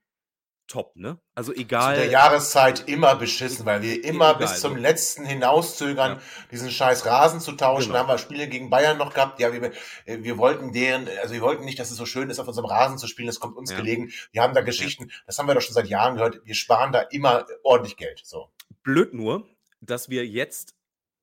top, 0.67 0.95
ne? 0.95 1.19
Also 1.35 1.53
egal. 1.53 1.95
Zu 1.95 2.01
der 2.01 2.11
Jahreszeit 2.11 2.87
immer 2.87 3.15
beschissen, 3.15 3.65
weil 3.65 3.81
wir 3.81 4.03
immer 4.05 4.29
egal, 4.29 4.39
bis 4.39 4.61
zum 4.61 4.77
letzten 4.77 5.25
hinauszögern, 5.25 6.13
ja. 6.13 6.21
diesen 6.49 6.71
scheiß 6.71 7.05
Rasen 7.05 7.41
zu 7.41 7.51
tauschen. 7.51 7.87
Genau. 7.87 7.93
Da 7.95 7.99
haben 7.99 8.07
wir 8.07 8.17
Spiele 8.17 8.47
gegen 8.47 8.69
Bayern 8.69 8.97
noch 8.97 9.13
gehabt. 9.13 9.41
Ja, 9.41 9.51
wir, 9.51 9.73
äh, 10.05 10.19
wir 10.21 10.37
wollten 10.37 10.71
deren, 10.71 11.09
also 11.21 11.33
wir 11.33 11.41
wollten 11.41 11.65
nicht, 11.65 11.77
dass 11.77 11.91
es 11.91 11.97
so 11.97 12.05
schön 12.05 12.29
ist, 12.29 12.39
auf 12.39 12.47
unserem 12.47 12.67
Rasen 12.67 12.97
zu 12.97 13.07
spielen. 13.07 13.27
Das 13.27 13.41
kommt 13.41 13.57
uns 13.57 13.71
ja. 13.71 13.77
gelegen. 13.77 14.11
Wir 14.31 14.43
haben 14.43 14.53
da 14.53 14.61
Geschichten, 14.61 15.11
das 15.25 15.37
haben 15.37 15.47
wir 15.47 15.55
doch 15.55 15.61
schon 15.61 15.73
seit 15.73 15.87
Jahren 15.87 16.15
gehört. 16.15 16.39
Wir 16.45 16.55
sparen 16.55 16.93
da 16.93 17.01
immer 17.01 17.45
ordentlich 17.63 17.97
Geld. 17.97 18.21
So. 18.23 18.49
Blöd 18.81 19.13
nur, 19.13 19.45
dass 19.81 20.09
wir 20.09 20.25
jetzt 20.25 20.73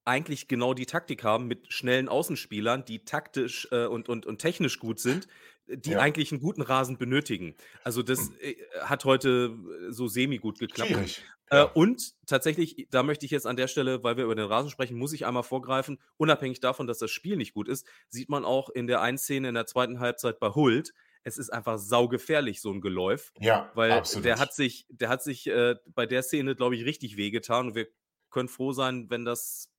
eigentlich 0.04 0.48
genau 0.48 0.74
die 0.74 0.86
Taktik 0.86 1.24
haben 1.24 1.46
mit 1.46 1.72
schnellen 1.72 2.08
Außenspielern, 2.08 2.84
die 2.84 3.04
taktisch 3.04 3.68
äh, 3.70 3.86
und, 3.86 4.08
und, 4.08 4.26
und 4.26 4.38
technisch 4.38 4.78
gut 4.78 5.00
sind, 5.00 5.26
die 5.68 5.90
ja. 5.92 6.00
eigentlich 6.00 6.32
einen 6.32 6.40
guten 6.40 6.62
Rasen 6.62 6.98
benötigen. 6.98 7.54
Also 7.84 8.02
das 8.02 8.28
hm. 8.28 8.36
äh, 8.40 8.54
hat 8.80 9.04
heute 9.04 9.56
äh, 9.88 9.92
so 9.92 10.08
semi 10.08 10.38
gut 10.38 10.58
geklappt. 10.58 10.90
Schwierig. 10.90 11.22
Äh, 11.50 11.56
ja. 11.56 11.62
und 11.64 12.14
tatsächlich, 12.26 12.88
da 12.90 13.02
möchte 13.02 13.24
ich 13.24 13.32
jetzt 13.32 13.46
an 13.46 13.56
der 13.56 13.68
Stelle, 13.68 14.02
weil 14.02 14.16
wir 14.16 14.24
über 14.24 14.34
den 14.34 14.46
Rasen 14.46 14.70
sprechen, 14.70 14.98
muss 14.98 15.12
ich 15.12 15.24
einmal 15.24 15.42
vorgreifen, 15.42 15.98
unabhängig 16.16 16.60
davon, 16.60 16.86
dass 16.86 16.98
das 16.98 17.10
Spiel 17.10 17.36
nicht 17.36 17.54
gut 17.54 17.68
ist, 17.68 17.86
sieht 18.08 18.28
man 18.28 18.44
auch 18.44 18.68
in 18.68 18.86
der 18.86 19.00
einen 19.00 19.18
Szene 19.18 19.48
in 19.48 19.54
der 19.54 19.66
zweiten 19.66 20.00
Halbzeit 20.00 20.40
bei 20.40 20.50
Hult, 20.50 20.92
es 21.24 21.38
ist 21.38 21.50
einfach 21.50 21.78
saugefährlich, 21.78 22.60
so 22.60 22.70
ein 22.70 22.80
Geläuf. 22.80 23.32
Ja, 23.38 23.70
weil 23.74 23.92
absolut. 23.92 24.24
der 24.24 24.38
hat 24.38 24.54
sich, 24.54 24.86
der 24.88 25.08
hat 25.08 25.22
sich 25.22 25.46
äh, 25.46 25.76
bei 25.94 26.06
der 26.06 26.22
Szene, 26.22 26.54
glaube 26.54 26.76
ich, 26.76 26.84
richtig 26.84 27.16
wehgetan 27.16 27.68
und 27.68 27.74
wir 27.74 27.88
können 28.30 28.48
froh 28.48 28.72
sein, 28.72 29.08
wenn 29.10 29.24
das 29.24 29.70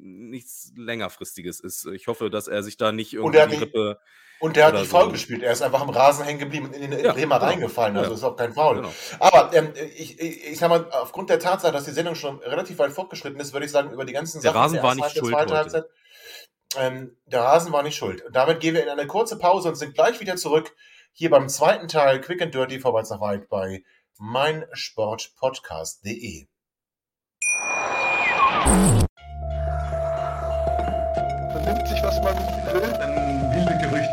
nichts 0.00 0.72
längerfristiges 0.76 1.60
ist. 1.60 1.86
Ich 1.86 2.06
hoffe, 2.06 2.30
dass 2.30 2.48
er 2.48 2.62
sich 2.62 2.76
da 2.76 2.92
nicht 2.92 3.14
irgendwie 3.14 3.46
die 3.48 3.56
Rippe 3.56 3.98
und 4.40 4.56
der 4.56 4.66
hat 4.66 4.74
nicht 4.74 4.90
so. 4.90 4.98
faul 4.98 5.10
gespielt. 5.10 5.42
Er 5.42 5.52
ist 5.52 5.62
einfach 5.62 5.82
im 5.82 5.88
Rasen 5.90 6.24
hängen 6.24 6.38
geblieben 6.38 6.66
und 6.66 6.74
in 6.74 6.92
den 6.92 7.04
ja, 7.04 7.12
Bremer 7.12 7.38
genau. 7.38 7.50
reingefallen. 7.50 7.96
Also 7.96 8.10
ja. 8.10 8.16
ist 8.16 8.24
auch 8.24 8.36
kein 8.36 8.52
Foul. 8.52 8.76
Genau. 8.76 8.92
Aber 9.18 9.52
ähm, 9.52 9.72
ich, 9.96 10.20
ich, 10.20 10.46
ich 10.46 10.58
sag 10.58 10.68
mal, 10.68 10.88
aufgrund 10.92 11.30
der 11.30 11.40
Tatsache, 11.40 11.72
dass 11.72 11.84
die 11.84 11.90
Sendung 11.90 12.14
schon 12.14 12.38
relativ 12.38 12.78
weit 12.78 12.92
fortgeschritten 12.92 13.40
ist, 13.40 13.52
würde 13.52 13.66
ich 13.66 13.72
sagen, 13.72 13.90
über 13.90 14.04
die 14.04 14.12
ganzen 14.12 14.40
der 14.40 14.52
Sachen. 14.52 14.62
Rasen 14.62 14.74
der 14.74 14.84
war 14.84 14.94
nicht 14.94 15.16
schuld. 15.16 15.34
Halbzeit, 15.34 15.86
ähm, 16.76 17.16
der 17.26 17.40
Rasen 17.40 17.72
war 17.72 17.82
nicht 17.82 17.96
schuld. 17.96 18.24
Und 18.24 18.36
damit 18.36 18.60
gehen 18.60 18.74
wir 18.74 18.84
in 18.84 18.88
eine 18.88 19.08
kurze 19.08 19.38
Pause 19.38 19.70
und 19.70 19.74
sind 19.74 19.94
gleich 19.94 20.20
wieder 20.20 20.36
zurück 20.36 20.72
hier 21.12 21.30
beim 21.30 21.48
zweiten 21.48 21.88
Teil 21.88 22.20
Quick 22.20 22.42
and 22.42 22.54
Dirty 22.54 22.78
vorwärts 22.78 23.10
nach 23.10 23.20
weit 23.20 23.48
bei 23.48 23.82
meinsportpodcast.de. 24.18 26.46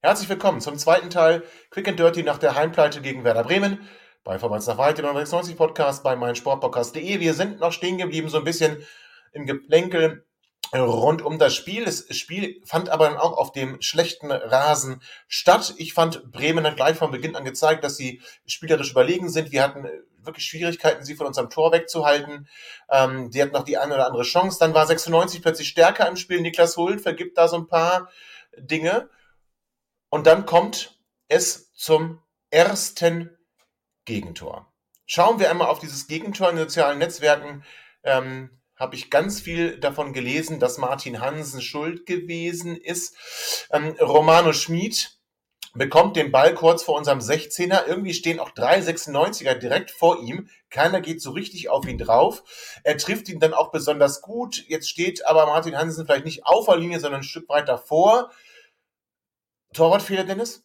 Herzlich 0.00 0.28
willkommen 0.28 0.60
zum 0.60 0.78
zweiten 0.78 1.10
Teil 1.10 1.42
Quick 1.70 1.88
and 1.88 1.98
Dirty 1.98 2.22
nach 2.22 2.38
der 2.38 2.54
Heimpleite 2.54 3.00
gegen 3.00 3.24
Werder 3.24 3.42
Bremen 3.42 3.80
bei 4.22 4.38
Verbands 4.38 4.68
nach 4.68 4.78
Wald, 4.78 4.96
dem 4.96 5.04
96 5.04 5.56
Podcast 5.56 6.04
bei 6.04 6.14
meinsportpodcast.de. 6.14 7.18
Wir 7.18 7.34
sind 7.34 7.58
noch 7.58 7.72
stehen 7.72 7.98
geblieben, 7.98 8.28
so 8.28 8.38
ein 8.38 8.44
bisschen 8.44 8.86
im 9.32 9.44
Geplänkel 9.44 10.24
rund 10.72 11.20
um 11.20 11.40
das 11.40 11.52
Spiel. 11.52 11.84
Das 11.84 12.06
Spiel 12.16 12.62
fand 12.64 12.90
aber 12.90 13.08
dann 13.08 13.16
auch 13.16 13.36
auf 13.36 13.50
dem 13.50 13.82
schlechten 13.82 14.30
Rasen 14.30 15.02
statt. 15.26 15.74
Ich 15.78 15.94
fand, 15.94 16.30
Bremen 16.30 16.64
hat 16.64 16.76
gleich 16.76 16.96
von 16.96 17.10
Beginn 17.10 17.34
an 17.34 17.44
gezeigt, 17.44 17.82
dass 17.82 17.96
sie 17.96 18.22
spielerisch 18.46 18.92
überlegen 18.92 19.28
sind. 19.28 19.50
Wir 19.50 19.64
hatten 19.64 19.84
wirklich 20.22 20.44
Schwierigkeiten, 20.44 21.04
sie 21.04 21.16
von 21.16 21.26
unserem 21.26 21.50
Tor 21.50 21.72
wegzuhalten. 21.72 22.46
Ähm, 22.88 23.32
die 23.32 23.42
hatten 23.42 23.52
noch 23.52 23.64
die 23.64 23.78
eine 23.78 23.94
oder 23.94 24.06
andere 24.06 24.22
Chance. 24.22 24.58
Dann 24.60 24.74
war 24.74 24.86
96 24.86 25.42
plötzlich 25.42 25.66
stärker 25.66 26.06
im 26.06 26.14
Spiel. 26.14 26.40
Niklas 26.40 26.76
Hult 26.76 27.00
vergibt 27.00 27.36
da 27.36 27.48
so 27.48 27.56
ein 27.56 27.66
paar 27.66 28.08
Dinge. 28.56 29.08
Und 30.10 30.26
dann 30.26 30.46
kommt 30.46 30.98
es 31.28 31.72
zum 31.74 32.22
ersten 32.50 33.36
Gegentor. 34.04 34.72
Schauen 35.06 35.38
wir 35.38 35.50
einmal 35.50 35.68
auf 35.68 35.78
dieses 35.78 36.06
Gegentor 36.06 36.50
in 36.50 36.56
den 36.56 36.64
sozialen 36.66 36.98
Netzwerken. 36.98 37.64
Ähm, 38.02 38.50
habe 38.76 38.94
ich 38.94 39.10
ganz 39.10 39.40
viel 39.40 39.78
davon 39.78 40.12
gelesen, 40.12 40.60
dass 40.60 40.78
Martin 40.78 41.20
Hansen 41.20 41.60
schuld 41.60 42.06
gewesen 42.06 42.76
ist. 42.76 43.66
Ähm, 43.70 43.96
Romano 44.00 44.52
Schmid 44.52 45.18
bekommt 45.74 46.16
den 46.16 46.30
Ball 46.30 46.54
kurz 46.54 46.82
vor 46.82 46.96
unserem 46.96 47.18
16er. 47.18 47.86
Irgendwie 47.86 48.14
stehen 48.14 48.40
auch 48.40 48.50
drei 48.50 48.78
96er 48.80 49.54
direkt 49.54 49.90
vor 49.90 50.22
ihm. 50.22 50.48
Keiner 50.70 51.00
geht 51.00 51.20
so 51.20 51.32
richtig 51.32 51.68
auf 51.68 51.86
ihn 51.86 51.98
drauf. 51.98 52.42
Er 52.84 52.96
trifft 52.96 53.28
ihn 53.28 53.40
dann 53.40 53.54
auch 53.54 53.70
besonders 53.70 54.22
gut. 54.22 54.64
Jetzt 54.68 54.88
steht 54.88 55.26
aber 55.26 55.46
Martin 55.46 55.76
Hansen 55.76 56.06
vielleicht 56.06 56.24
nicht 56.24 56.46
auf 56.46 56.66
der 56.66 56.76
Linie, 56.76 57.00
sondern 57.00 57.20
ein 57.20 57.24
Stück 57.24 57.48
weit 57.48 57.68
davor. 57.68 58.30
Torwartfehler, 59.74 60.24
Dennis? 60.24 60.64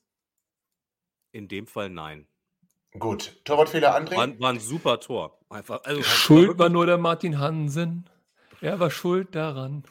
In 1.31 1.47
dem 1.47 1.67
Fall 1.67 1.89
nein. 1.89 2.27
Gut. 2.99 3.43
Torwartfehler, 3.43 3.95
André? 3.95 4.15
War, 4.15 4.39
war 4.39 4.49
ein 4.51 4.59
super 4.59 4.99
Tor. 4.99 5.39
Einfach, 5.49 5.81
also, 5.83 6.03
Schuld 6.03 6.57
war 6.59 6.69
nur 6.69 6.85
der 6.85 6.97
Martin 6.97 7.39
Hansen. 7.39 8.09
Er 8.61 8.79
war 8.79 8.91
schuld 8.91 9.35
daran. 9.35 9.83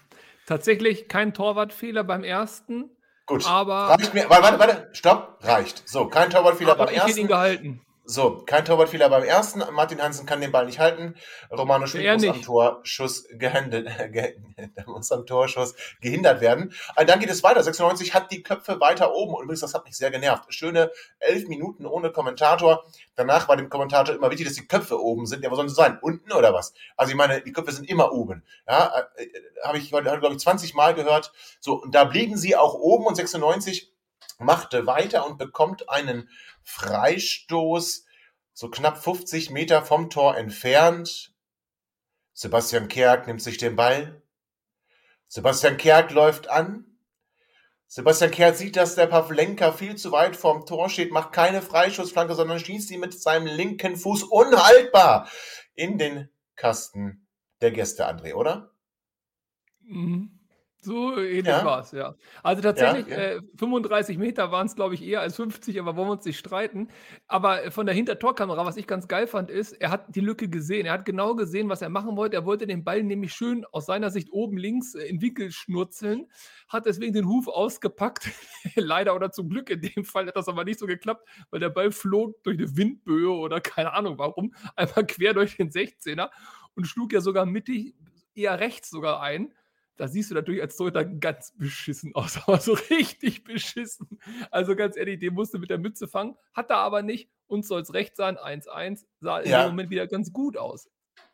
Tatsächlich 0.46 1.08
kein 1.08 1.34
Torwartfehler 1.34 2.04
beim 2.04 2.24
ersten. 2.24 2.90
Gut. 3.26 3.46
Aber, 3.46 3.88
Reicht 3.88 4.14
mir. 4.14 4.28
Warte, 4.30 4.42
warte, 4.42 4.58
warte. 4.58 4.88
Stopp. 4.92 5.38
Reicht. 5.42 5.88
So, 5.88 6.06
kein 6.08 6.30
Torwartfehler 6.30 6.72
aber 6.72 6.86
beim 6.86 6.94
ich 6.94 7.00
hätte 7.00 7.10
ihn 7.10 7.16
ersten. 7.16 7.28
gehalten. 7.28 7.80
So, 8.04 8.42
kein 8.46 8.64
Torwartfehler 8.64 9.08
beim 9.08 9.22
ersten. 9.22 9.62
Martin 9.72 10.02
Hansen 10.02 10.26
kann 10.26 10.40
den 10.40 10.50
Ball 10.50 10.66
nicht 10.66 10.80
halten. 10.80 11.14
Romano 11.52 11.86
Schmidt 11.86 12.12
muss 12.12 12.24
am 12.24 12.36
nicht. 12.36 12.44
Torschuss 12.44 13.28
gehindert, 13.30 13.86
ge, 14.12 14.36
der 14.58 14.88
muss 14.88 15.12
am 15.12 15.24
Torschuss 15.24 15.74
gehindert 16.00 16.40
werden. 16.40 16.74
Und 16.98 17.08
dann 17.08 17.20
geht 17.20 17.30
es 17.30 17.44
weiter. 17.44 17.62
96 17.62 18.12
hat 18.12 18.32
die 18.32 18.42
Köpfe 18.42 18.80
weiter 18.80 19.14
oben. 19.14 19.34
Und 19.34 19.44
übrigens, 19.44 19.60
das 19.60 19.74
hat 19.74 19.84
mich 19.84 19.96
sehr 19.96 20.10
genervt. 20.10 20.52
Schöne 20.52 20.90
elf 21.20 21.46
Minuten 21.46 21.86
ohne 21.86 22.10
Kommentator. 22.10 22.84
Danach 23.14 23.46
war 23.48 23.56
dem 23.56 23.70
Kommentator 23.70 24.14
immer 24.16 24.30
wichtig, 24.30 24.46
dass 24.46 24.56
die 24.56 24.66
Köpfe 24.66 25.00
oben 25.00 25.26
sind. 25.26 25.44
Ja, 25.44 25.50
wo 25.52 25.54
sollen 25.54 25.68
sie 25.68 25.76
sein? 25.76 25.98
Unten 26.02 26.32
oder 26.32 26.52
was? 26.52 26.74
Also 26.96 27.12
ich 27.12 27.16
meine, 27.16 27.40
die 27.40 27.52
Köpfe 27.52 27.70
sind 27.70 27.88
immer 27.88 28.12
oben. 28.12 28.42
Ja, 28.66 29.06
äh, 29.14 29.22
äh, 29.22 29.30
habe 29.62 29.78
ich 29.78 29.92
heute, 29.92 30.18
glaube 30.18 30.34
ich, 30.34 30.40
20 30.40 30.74
Mal 30.74 30.94
gehört. 30.94 31.32
So, 31.60 31.74
und 31.74 31.94
da 31.94 32.02
blieben 32.02 32.36
sie 32.36 32.56
auch 32.56 32.74
oben 32.74 33.06
und 33.06 33.14
96 33.14 33.91
machte 34.42 34.86
weiter 34.86 35.26
und 35.26 35.38
bekommt 35.38 35.88
einen 35.88 36.28
Freistoß 36.64 38.04
so 38.52 38.70
knapp 38.70 39.02
50 39.02 39.50
Meter 39.50 39.82
vom 39.84 40.10
Tor 40.10 40.36
entfernt. 40.36 41.34
Sebastian 42.32 42.88
Kerk 42.88 43.26
nimmt 43.26 43.42
sich 43.42 43.58
den 43.58 43.76
Ball. 43.76 44.22
Sebastian 45.28 45.76
Kerk 45.76 46.10
läuft 46.10 46.48
an. 46.48 46.86
Sebastian 47.86 48.30
Kerk 48.30 48.56
sieht, 48.56 48.76
dass 48.76 48.94
der 48.94 49.06
Pavlenka 49.06 49.72
viel 49.72 49.96
zu 49.96 50.12
weit 50.12 50.36
vorm 50.36 50.64
Tor 50.64 50.88
steht, 50.88 51.12
macht 51.12 51.32
keine 51.32 51.60
Freischussflanke, 51.60 52.34
sondern 52.34 52.58
schießt 52.58 52.90
ihn 52.90 53.00
mit 53.00 53.18
seinem 53.18 53.46
linken 53.46 53.96
Fuß 53.96 54.22
unhaltbar 54.24 55.28
in 55.74 55.98
den 55.98 56.30
Kasten 56.56 57.26
der 57.60 57.70
Gäste, 57.70 58.08
André, 58.08 58.34
oder? 58.34 58.72
Mhm. 59.80 60.41
So 60.84 61.16
ähnlich 61.16 61.44
Ja. 61.46 61.64
war 61.64 61.80
es, 61.82 61.92
ja. 61.92 62.16
Also 62.42 62.60
tatsächlich, 62.60 63.06
Ja, 63.06 63.16
äh, 63.16 63.40
35 63.56 64.18
Meter 64.18 64.50
waren 64.50 64.66
es, 64.66 64.74
glaube 64.74 64.94
ich, 64.94 65.02
eher 65.04 65.20
als 65.20 65.36
50, 65.36 65.78
aber 65.78 65.94
wollen 65.94 66.08
wir 66.08 66.12
uns 66.14 66.24
nicht 66.24 66.38
streiten. 66.40 66.88
Aber 67.28 67.62
äh, 67.66 67.70
von 67.70 67.86
der 67.86 67.94
Hintertorkamera, 67.94 68.66
was 68.66 68.76
ich 68.76 68.88
ganz 68.88 69.06
geil 69.06 69.28
fand, 69.28 69.48
ist, 69.48 69.74
er 69.80 69.92
hat 69.92 70.16
die 70.16 70.20
Lücke 70.20 70.48
gesehen. 70.48 70.84
Er 70.86 70.94
hat 70.94 71.04
genau 71.04 71.36
gesehen, 71.36 71.68
was 71.68 71.82
er 71.82 71.88
machen 71.88 72.16
wollte. 72.16 72.34
Er 72.36 72.44
wollte 72.46 72.66
den 72.66 72.82
Ball 72.82 73.04
nämlich 73.04 73.32
schön 73.32 73.64
aus 73.66 73.86
seiner 73.86 74.10
Sicht 74.10 74.32
oben 74.32 74.56
links 74.56 74.96
äh, 74.96 75.04
in 75.04 75.20
Winkel 75.22 75.52
schnurzeln, 75.52 76.26
hat 76.68 76.84
deswegen 76.86 77.12
den 77.12 77.28
Huf 77.28 77.46
ausgepackt. 77.46 78.28
Leider 78.74 79.14
oder 79.14 79.30
zum 79.30 79.50
Glück 79.50 79.70
in 79.70 79.80
dem 79.82 80.04
Fall 80.04 80.26
hat 80.26 80.34
das 80.36 80.48
aber 80.48 80.64
nicht 80.64 80.80
so 80.80 80.86
geklappt, 80.86 81.28
weil 81.50 81.60
der 81.60 81.70
Ball 81.70 81.92
flog 81.92 82.42
durch 82.42 82.58
eine 82.58 82.76
Windböe 82.76 83.30
oder 83.30 83.60
keine 83.60 83.92
Ahnung 83.92 84.18
warum, 84.18 84.52
einmal 84.74 85.06
quer 85.06 85.32
durch 85.32 85.56
den 85.56 85.70
16er 85.70 86.30
und 86.74 86.86
schlug 86.86 87.12
ja 87.12 87.20
sogar 87.20 87.46
mittig, 87.46 87.94
eher 88.34 88.58
rechts 88.58 88.90
sogar 88.90 89.20
ein. 89.22 89.52
Da 89.96 90.08
siehst 90.08 90.30
du 90.30 90.34
natürlich 90.34 90.62
als 90.62 90.76
Torhüter 90.76 91.04
ganz 91.04 91.52
beschissen 91.56 92.12
aus, 92.14 92.38
aber 92.46 92.58
so 92.58 92.72
richtig 92.90 93.44
beschissen. 93.44 94.18
Also 94.50 94.74
ganz 94.76 94.96
ehrlich, 94.96 95.18
den 95.18 95.34
musste 95.34 95.58
mit 95.58 95.70
der 95.70 95.78
Mütze 95.78 96.08
fangen, 96.08 96.36
hat 96.54 96.70
er 96.70 96.78
aber 96.78 97.02
nicht. 97.02 97.28
Uns 97.46 97.68
soll 97.68 97.82
es 97.82 97.92
recht 97.92 98.16
sein, 98.16 98.36
1-1, 98.38 99.04
sah 99.20 99.42
Ja. 99.42 99.62
dem 99.64 99.70
Moment 99.70 99.90
wieder 99.90 100.06
ganz 100.06 100.32
gut 100.32 100.56
aus. 100.56 100.88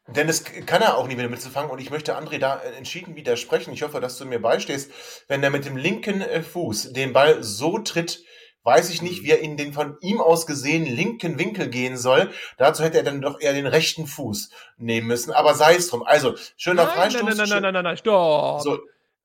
Denn 0.09 0.27
das 0.27 0.43
kann 0.43 0.83
er 0.83 0.97
auch 0.97 1.07
nie 1.07 1.17
wieder 1.19 1.29
mitzufangen 1.29 1.71
und 1.71 1.81
ich 1.81 1.91
möchte 1.91 2.17
André 2.19 2.39
da 2.39 2.59
äh, 2.59 2.73
entschieden 2.73 3.15
widersprechen. 3.15 3.73
Ich 3.75 3.83
hoffe, 3.83 4.01
dass 4.01 4.17
du 4.19 4.25
mir 4.25 4.41
beistehst. 4.41 4.91
Wenn 5.29 5.43
er 5.43 5.51
mit 5.51 5.67
dem 5.67 5.77
linken 5.77 6.21
äh, 6.23 6.43
Fuß 6.43 6.93
den 6.95 7.13
Ball 7.13 7.43
so 7.45 7.79
tritt, 7.79 8.25
weiß 8.65 8.91
ich 8.91 9.01
nicht, 9.03 9.23
wie 9.23 9.31
er 9.31 9.41
in 9.41 9.57
den 9.57 9.73
von 9.73 9.97
ihm 10.01 10.21
aus 10.21 10.47
gesehen 10.47 10.85
linken 10.85 11.39
Winkel 11.39 11.69
gehen 11.69 11.97
soll. 11.97 12.31
Dazu 12.59 12.83
hätte 12.83 12.99
er 12.99 13.05
dann 13.05 13.21
doch 13.23 13.41
eher 13.41 13.53
den 13.55 13.67
rechten 13.67 14.07
Fuß 14.07 14.51
nehmen 14.77 15.07
müssen. 15.07 15.33
Aber 15.33 15.55
sei 15.55 15.77
es 15.77 15.89
drum. 15.89 16.03
Also, 16.03 16.35
schöner 16.57 16.85
nein, 16.85 16.95
Freistoß. 16.95 17.23
nein, 17.23 17.37
nein, 17.37 17.49
nein, 17.49 17.63
nein, 17.63 17.73
nein, 17.75 17.85
nein, 17.85 17.97
stopp. 17.97 18.61
So, 18.63 18.79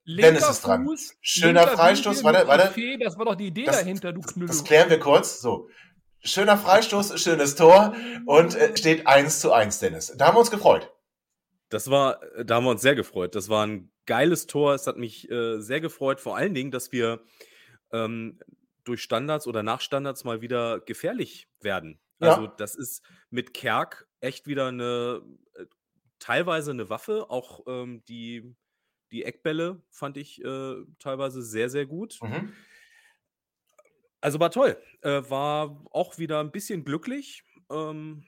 Linker 0.05 0.31
Dennis 0.33 0.49
ist 0.49 0.61
dran. 0.61 0.85
Fuß, 0.85 1.15
Schöner 1.21 1.67
Freistoß, 1.67 2.23
warte, 2.23 2.47
warte. 2.47 2.73
Das 2.99 3.17
war 3.17 3.25
doch 3.25 3.35
die 3.35 3.47
Idee 3.47 3.65
Das- 3.65 3.79
dahinter, 3.79 4.11
du 4.13 4.21
Knüppel. 4.21 4.47
das 4.47 4.63
klären 4.63 4.89
wir 4.89 4.99
kurz. 4.99 5.39
So. 5.41 5.69
Schöner 6.25 6.57
Freistoß, 6.57 7.21
schönes 7.21 7.55
Tor 7.55 7.93
und 8.25 8.55
äh, 8.55 8.77
steht 8.77 9.07
1 9.07 9.41
zu 9.41 9.51
1, 9.51 9.79
Dennis. 9.79 10.13
Da 10.17 10.27
haben 10.27 10.35
wir 10.35 10.39
uns 10.39 10.51
gefreut. 10.51 10.89
Das 11.69 11.89
war, 11.89 12.21
da 12.45 12.55
haben 12.55 12.63
wir 12.65 12.69
uns 12.71 12.81
sehr 12.81 12.95
gefreut. 12.95 13.35
Das 13.35 13.49
war 13.49 13.65
ein 13.65 13.91
geiles 14.05 14.47
Tor. 14.47 14.73
Es 14.73 14.87
hat 14.87 14.95
mich 14.97 15.29
äh, 15.29 15.59
sehr 15.59 15.81
gefreut, 15.81 16.21
vor 16.21 16.37
allen 16.37 16.53
Dingen, 16.53 16.71
dass 16.71 16.91
wir 16.93 17.21
ähm, 17.91 18.39
durch 18.83 19.01
Standards 19.01 19.47
oder 19.47 19.63
nach 19.63 19.81
Standards 19.81 20.23
mal 20.23 20.41
wieder 20.41 20.79
gefährlich 20.79 21.47
werden. 21.59 21.99
Ja. 22.19 22.35
Also, 22.35 22.47
das 22.47 22.75
ist 22.75 23.03
mit 23.29 23.53
Kerk 23.53 24.07
echt 24.19 24.47
wieder 24.47 24.67
eine, 24.67 25.21
äh, 25.55 25.65
teilweise 26.19 26.71
eine 26.71 26.89
Waffe. 26.89 27.29
Auch 27.29 27.61
ähm, 27.67 28.03
die, 28.05 28.55
die 29.11 29.23
Eckbälle 29.23 29.81
fand 29.89 30.17
ich 30.17 30.43
äh, 30.43 30.75
teilweise 30.99 31.41
sehr, 31.41 31.69
sehr 31.69 31.85
gut. 31.85 32.19
Mhm. 32.21 32.53
Also 34.21 34.39
war 34.39 34.51
toll. 34.51 34.81
Äh, 35.01 35.29
war 35.29 35.85
auch 35.91 36.17
wieder 36.17 36.39
ein 36.39 36.51
bisschen 36.51 36.85
glücklich, 36.85 37.43
ähm, 37.69 38.25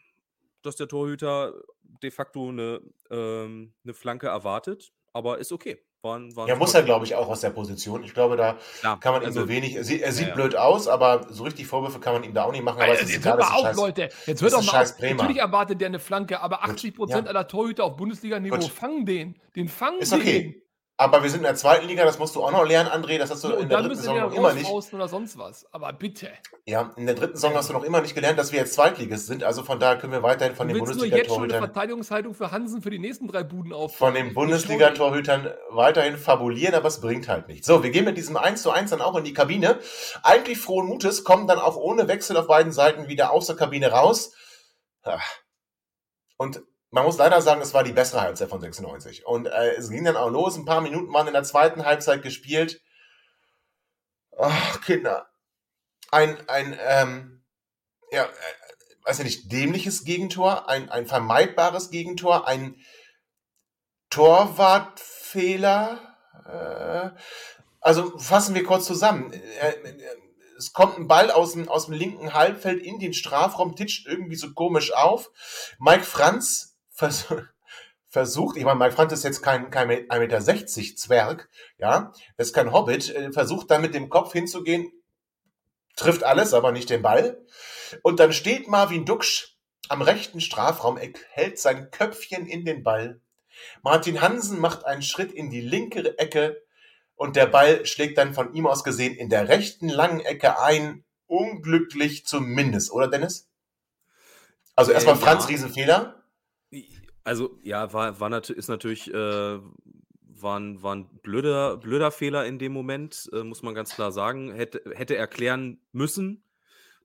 dass 0.62 0.76
der 0.76 0.90
Torhüter 0.90 1.62
de 2.04 2.12
facto 2.12 2.50
eine, 2.50 2.82
ähm, 3.10 3.74
eine 3.84 3.94
Flanke 3.94 4.28
erwartet. 4.28 4.92
Aber 5.14 5.38
ist 5.38 5.54
okay. 5.54 5.82
War, 6.06 6.18
ein- 6.20 6.36
war 6.36 6.46
ein 6.46 6.50
Ja, 6.50 6.56
muss 6.56 6.74
er, 6.76 6.84
glaube 6.84 7.04
ich, 7.06 7.16
auch 7.16 7.28
aus 7.28 7.42
der 7.42 7.50
Position. 7.50 8.04
Ich 8.04 8.14
glaube, 8.14 8.38
da 8.38 8.58
Klar, 8.80 9.00
kann 9.00 9.14
man 9.14 9.24
ihm 9.24 9.26
also- 9.28 9.42
so 9.42 9.48
wenig. 9.50 9.76
Er 9.76 9.84
sieht, 9.84 10.02
er 10.04 10.12
sieht 10.12 10.24
Ja, 10.24 10.30
ja. 10.30 10.36
blöd 10.36 10.56
aus, 10.56 10.88
aber 10.88 11.26
so 11.32 11.44
richtig 11.44 11.66
Vorwürfe 11.66 12.00
kann 12.00 12.14
man 12.14 12.24
ihm 12.24 12.34
da 12.34 12.44
auch 12.44 12.52
nicht 12.52 12.64
machen. 12.64 12.78
Aber 12.82 12.94
es 12.94 13.00
Also, 13.00 13.04
ist 13.06 13.16
jetzt 13.16 13.22
egal, 13.26 13.34
hört 13.34 13.42
das 13.42 13.50
mal 13.50 13.56
ist 13.56 13.62
auf, 13.66 13.72
scheiß- 13.72 13.76
Leute. 13.78 14.02
Jetzt 14.04 14.28
das 14.28 14.42
hört 14.42 14.54
doch 14.54 14.60
ist 14.60 14.72
mal 14.74 14.82
auf. 14.84 14.98
Bremer. 14.98 15.16
Natürlich 15.24 15.42
erwartet 15.42 15.82
der 15.82 15.88
eine 15.88 16.00
Flanke, 16.00 16.42
aber 16.42 16.64
80% 16.64 17.26
ja. 17.26 17.30
aller 17.32 17.48
Torhüter 17.48 17.84
auf 17.86 17.96
Bundesliga-Niveau 17.98 18.62
fangen 18.68 19.06
den. 19.06 19.36
Den 19.56 19.68
fangen 19.68 20.00
Ist 20.00 20.12
den. 20.14 20.56
Aber 20.98 21.24
wir 21.24 21.30
sind 21.30 21.40
in 21.40 21.44
der 21.44 21.56
zweiten 21.56 21.88
Liga, 21.88 22.06
das 22.06 22.20
musst 22.20 22.38
du 22.38 22.44
auch 22.44 22.52
noch 22.52 22.66
lernen, 22.66 22.90
André. 22.90 23.18
Das 23.18 23.30
hast 23.30 23.44
du 23.44 23.50
So, 23.50 23.56
in 23.56 23.68
der 23.68 23.82
dritten 23.82 23.96
Saison 23.96 24.16
ja 24.16 24.28
noch 24.28 24.34
immer 24.34 24.54
nicht. 24.54 24.70
oder 24.70 25.10
sonst 25.10 25.38
was. 25.38 25.66
Aber 25.74 25.92
bitte. 25.92 26.30
Ja, 26.66 26.94
in 26.96 27.06
der 27.06 27.16
dritten 27.16 27.36
Saison 27.36 27.54
hast 27.54 27.70
du 27.70 27.74
noch 27.74 27.84
immer 27.84 28.00
nicht 28.00 28.16
gelernt, 28.16 28.40
dass 28.40 28.54
wir 28.54 28.60
jetzt 28.60 28.76
Zweitligist 28.76 29.28
sind. 29.28 29.44
Also 29.44 29.64
von 29.64 29.78
daher 29.78 29.98
können 29.98 30.14
wir 30.14 30.24
weiterhin 30.24 30.56
von 30.56 30.70
du 30.70 30.74
den 30.74 30.80
Bundesliga-Torhütern 30.86 31.60
Verteidigungshaltung 31.60 32.34
für 32.34 32.52
Hansen 32.52 32.82
für 32.82 32.92
die 32.92 33.00
nächsten 33.00 33.28
drei 33.28 33.44
Buden 33.44 33.74
auf. 33.74 33.98
von 33.98 34.14
den 34.14 34.34
Bundesliga-Torhütern 34.34 35.54
weiterhin 35.72 36.18
fabulieren, 36.18 36.76
aber 36.76 36.88
es 36.88 37.02
bringt 37.02 37.28
halt 37.28 37.50
nichts. 37.50 37.68
So, 37.68 37.84
wir 37.84 37.90
gehen 37.90 38.06
mit 38.06 38.16
diesem 38.16 38.38
1 38.38 38.62
zu 38.62 38.72
1 38.72 38.92
dann 38.92 39.02
auch 39.02 39.18
in 39.18 39.26
die 39.26 39.34
Kabine. 39.34 39.80
Eigentlich 40.24 40.60
frohen 40.60 40.88
Mutes, 40.88 41.26
kommen 41.26 41.46
dann 41.46 41.60
auch 41.60 41.76
ohne 41.76 42.08
Wechsel 42.08 42.38
auf 42.38 42.48
beiden 42.48 42.72
Seiten 42.72 43.10
wieder 43.10 43.32
aus 43.32 43.48
der 43.48 43.58
Kabine 43.58 43.92
raus. 43.92 44.32
Ah. 45.04 45.20
Und 46.38 46.62
man 46.92 47.04
muss 47.04 47.18
leider 47.18 47.42
sagen, 47.42 47.62
es 47.62 47.74
war 47.74 47.84
die 47.84 47.92
bessere 47.92 48.22
Halbzeit 48.22 48.50
von 48.50 48.62
96. 48.62 49.26
Und 49.26 49.48
äh, 49.48 49.74
es 49.76 49.90
ging 49.90 50.06
dann 50.06 50.18
auch 50.18 50.30
los. 50.30 50.56
Ein 50.56 50.66
paar 50.66 50.82
Minuten 50.82 51.14
waren 51.14 51.28
in 51.28 51.34
der 51.34 51.44
zweiten 51.44 51.86
Halbzeit 51.86 52.22
gespielt. 52.22 52.82
Ach, 54.38 54.82
Kinder. 54.82 55.28
Ein, 56.12 56.38
ein, 56.48 56.78
ähm, 56.80 57.44
ja, 58.12 58.24
äh, 58.24 58.28
weiß 59.06 59.20
ich 59.20 59.26
nicht, 59.26 59.52
dämliches 59.52 60.04
Gegentor, 60.04 60.70
ein, 60.70 60.90
ein 60.90 61.06
vermeidbares 61.06 61.90
Gegentor, 61.90 62.48
ein 62.48 62.76
Torwartfehler. 64.10 66.00
Äh, 66.46 67.10
also 67.82 68.18
fassen 68.18 68.56
wir 68.56 68.64
kurz 68.64 68.86
zusammen. 68.86 69.34
Äh, 69.34 69.70
äh, 69.70 69.98
Es 70.58 70.72
kommt 70.72 70.98
ein 70.98 71.08
Ball 71.08 71.32
aus 71.32 71.54
dem, 71.54 71.68
aus 71.68 71.88
dem 71.88 71.96
linken 71.96 72.34
Halbfeld 72.34 72.82
in 72.82 73.00
den 73.00 73.14
Strafraum, 73.14 73.76
titscht 73.76 74.08
irgendwie 74.08 74.38
so 74.38 74.54
komisch 74.54 74.94
auf. 74.94 75.30
Mike 75.80 76.06
Franz 76.06 76.75
vers 76.96 77.28
versucht, 78.08 78.56
ich 78.56 78.64
meine, 78.64 78.80
Mike 78.80 78.94
Franz 78.94 79.12
ist 79.12 79.26
jetzt 79.26 79.42
kein, 79.42 79.70
kein 79.72 79.90
1,60 79.90 80.20
Meter 80.20 80.96
Zwerg, 80.96 81.50
ja, 81.78 82.14
ist 82.38 82.54
kein 82.54 82.72
Hobbit, 82.72 83.14
äh, 83.14 83.34
versucht 83.34 83.70
dann 83.70 83.82
mit 83.82 83.94
dem 83.94 84.10
Kopf 84.10 84.32
hinzugehen, 84.32 84.90
trifft 85.98 86.24
alles, 86.24 86.54
aber 86.54 86.72
nicht 86.72 86.90
den 86.90 87.02
Ball. 87.02 87.46
Und 88.04 88.22
dann 88.22 88.32
steht 88.32 88.70
Marvin 88.70 89.04
Duksch 89.04 89.58
am 89.90 90.02
rechten 90.02 90.40
Strafraum, 90.40 90.98
hält 91.32 91.60
sein 91.60 91.92
Köpfchen 91.92 92.48
in 92.48 92.64
den 92.64 92.84
Ball. 92.84 93.20
Martin 93.82 94.22
Hansen 94.22 94.60
macht 94.60 94.86
einen 94.86 95.02
Schritt 95.02 95.34
in 95.34 95.50
die 95.50 95.62
linke 95.62 96.18
Ecke 96.18 96.64
und 97.16 97.36
der 97.36 97.48
Ball 97.48 97.86
schlägt 97.86 98.18
dann 98.18 98.34
von 98.34 98.54
ihm 98.54 98.66
aus 98.66 98.86
gesehen 98.86 99.14
in 99.16 99.30
der 99.30 99.50
rechten 99.50 99.90
langen 99.90 100.22
Ecke 100.22 100.60
ein. 100.60 101.04
Unglücklich 101.28 102.26
zumindest, 102.28 102.92
oder 102.92 103.08
Dennis? 103.08 103.50
Also 104.76 104.92
Äh, 104.92 104.94
erstmal 104.94 105.16
Franz 105.16 105.44
ja. 105.44 105.50
Riesenfehler. 105.50 106.24
Also, 107.26 107.58
ja, 107.64 107.92
war, 107.92 108.20
war 108.20 108.30
nat 108.30 108.52
ist 108.52 108.68
natürlich, 108.68 109.12
äh, 109.12 109.60
war 110.22 110.60
ein, 110.60 110.84
war 110.84 110.96
ein 110.96 111.08
blöder, 111.24 111.78
blöder 111.78 112.12
Fehler 112.12 112.46
in 112.46 112.60
dem 112.60 112.72
Moment, 112.72 113.28
äh, 113.34 113.44
muss 113.44 113.64
man 113.64 113.74
ganz 113.74 113.96
klar 113.96 114.12
sagen. 114.12 114.54
Hätte, 114.54 114.84
hätte 114.94 115.18
erklären 115.18 115.82
müssen, 115.92 116.44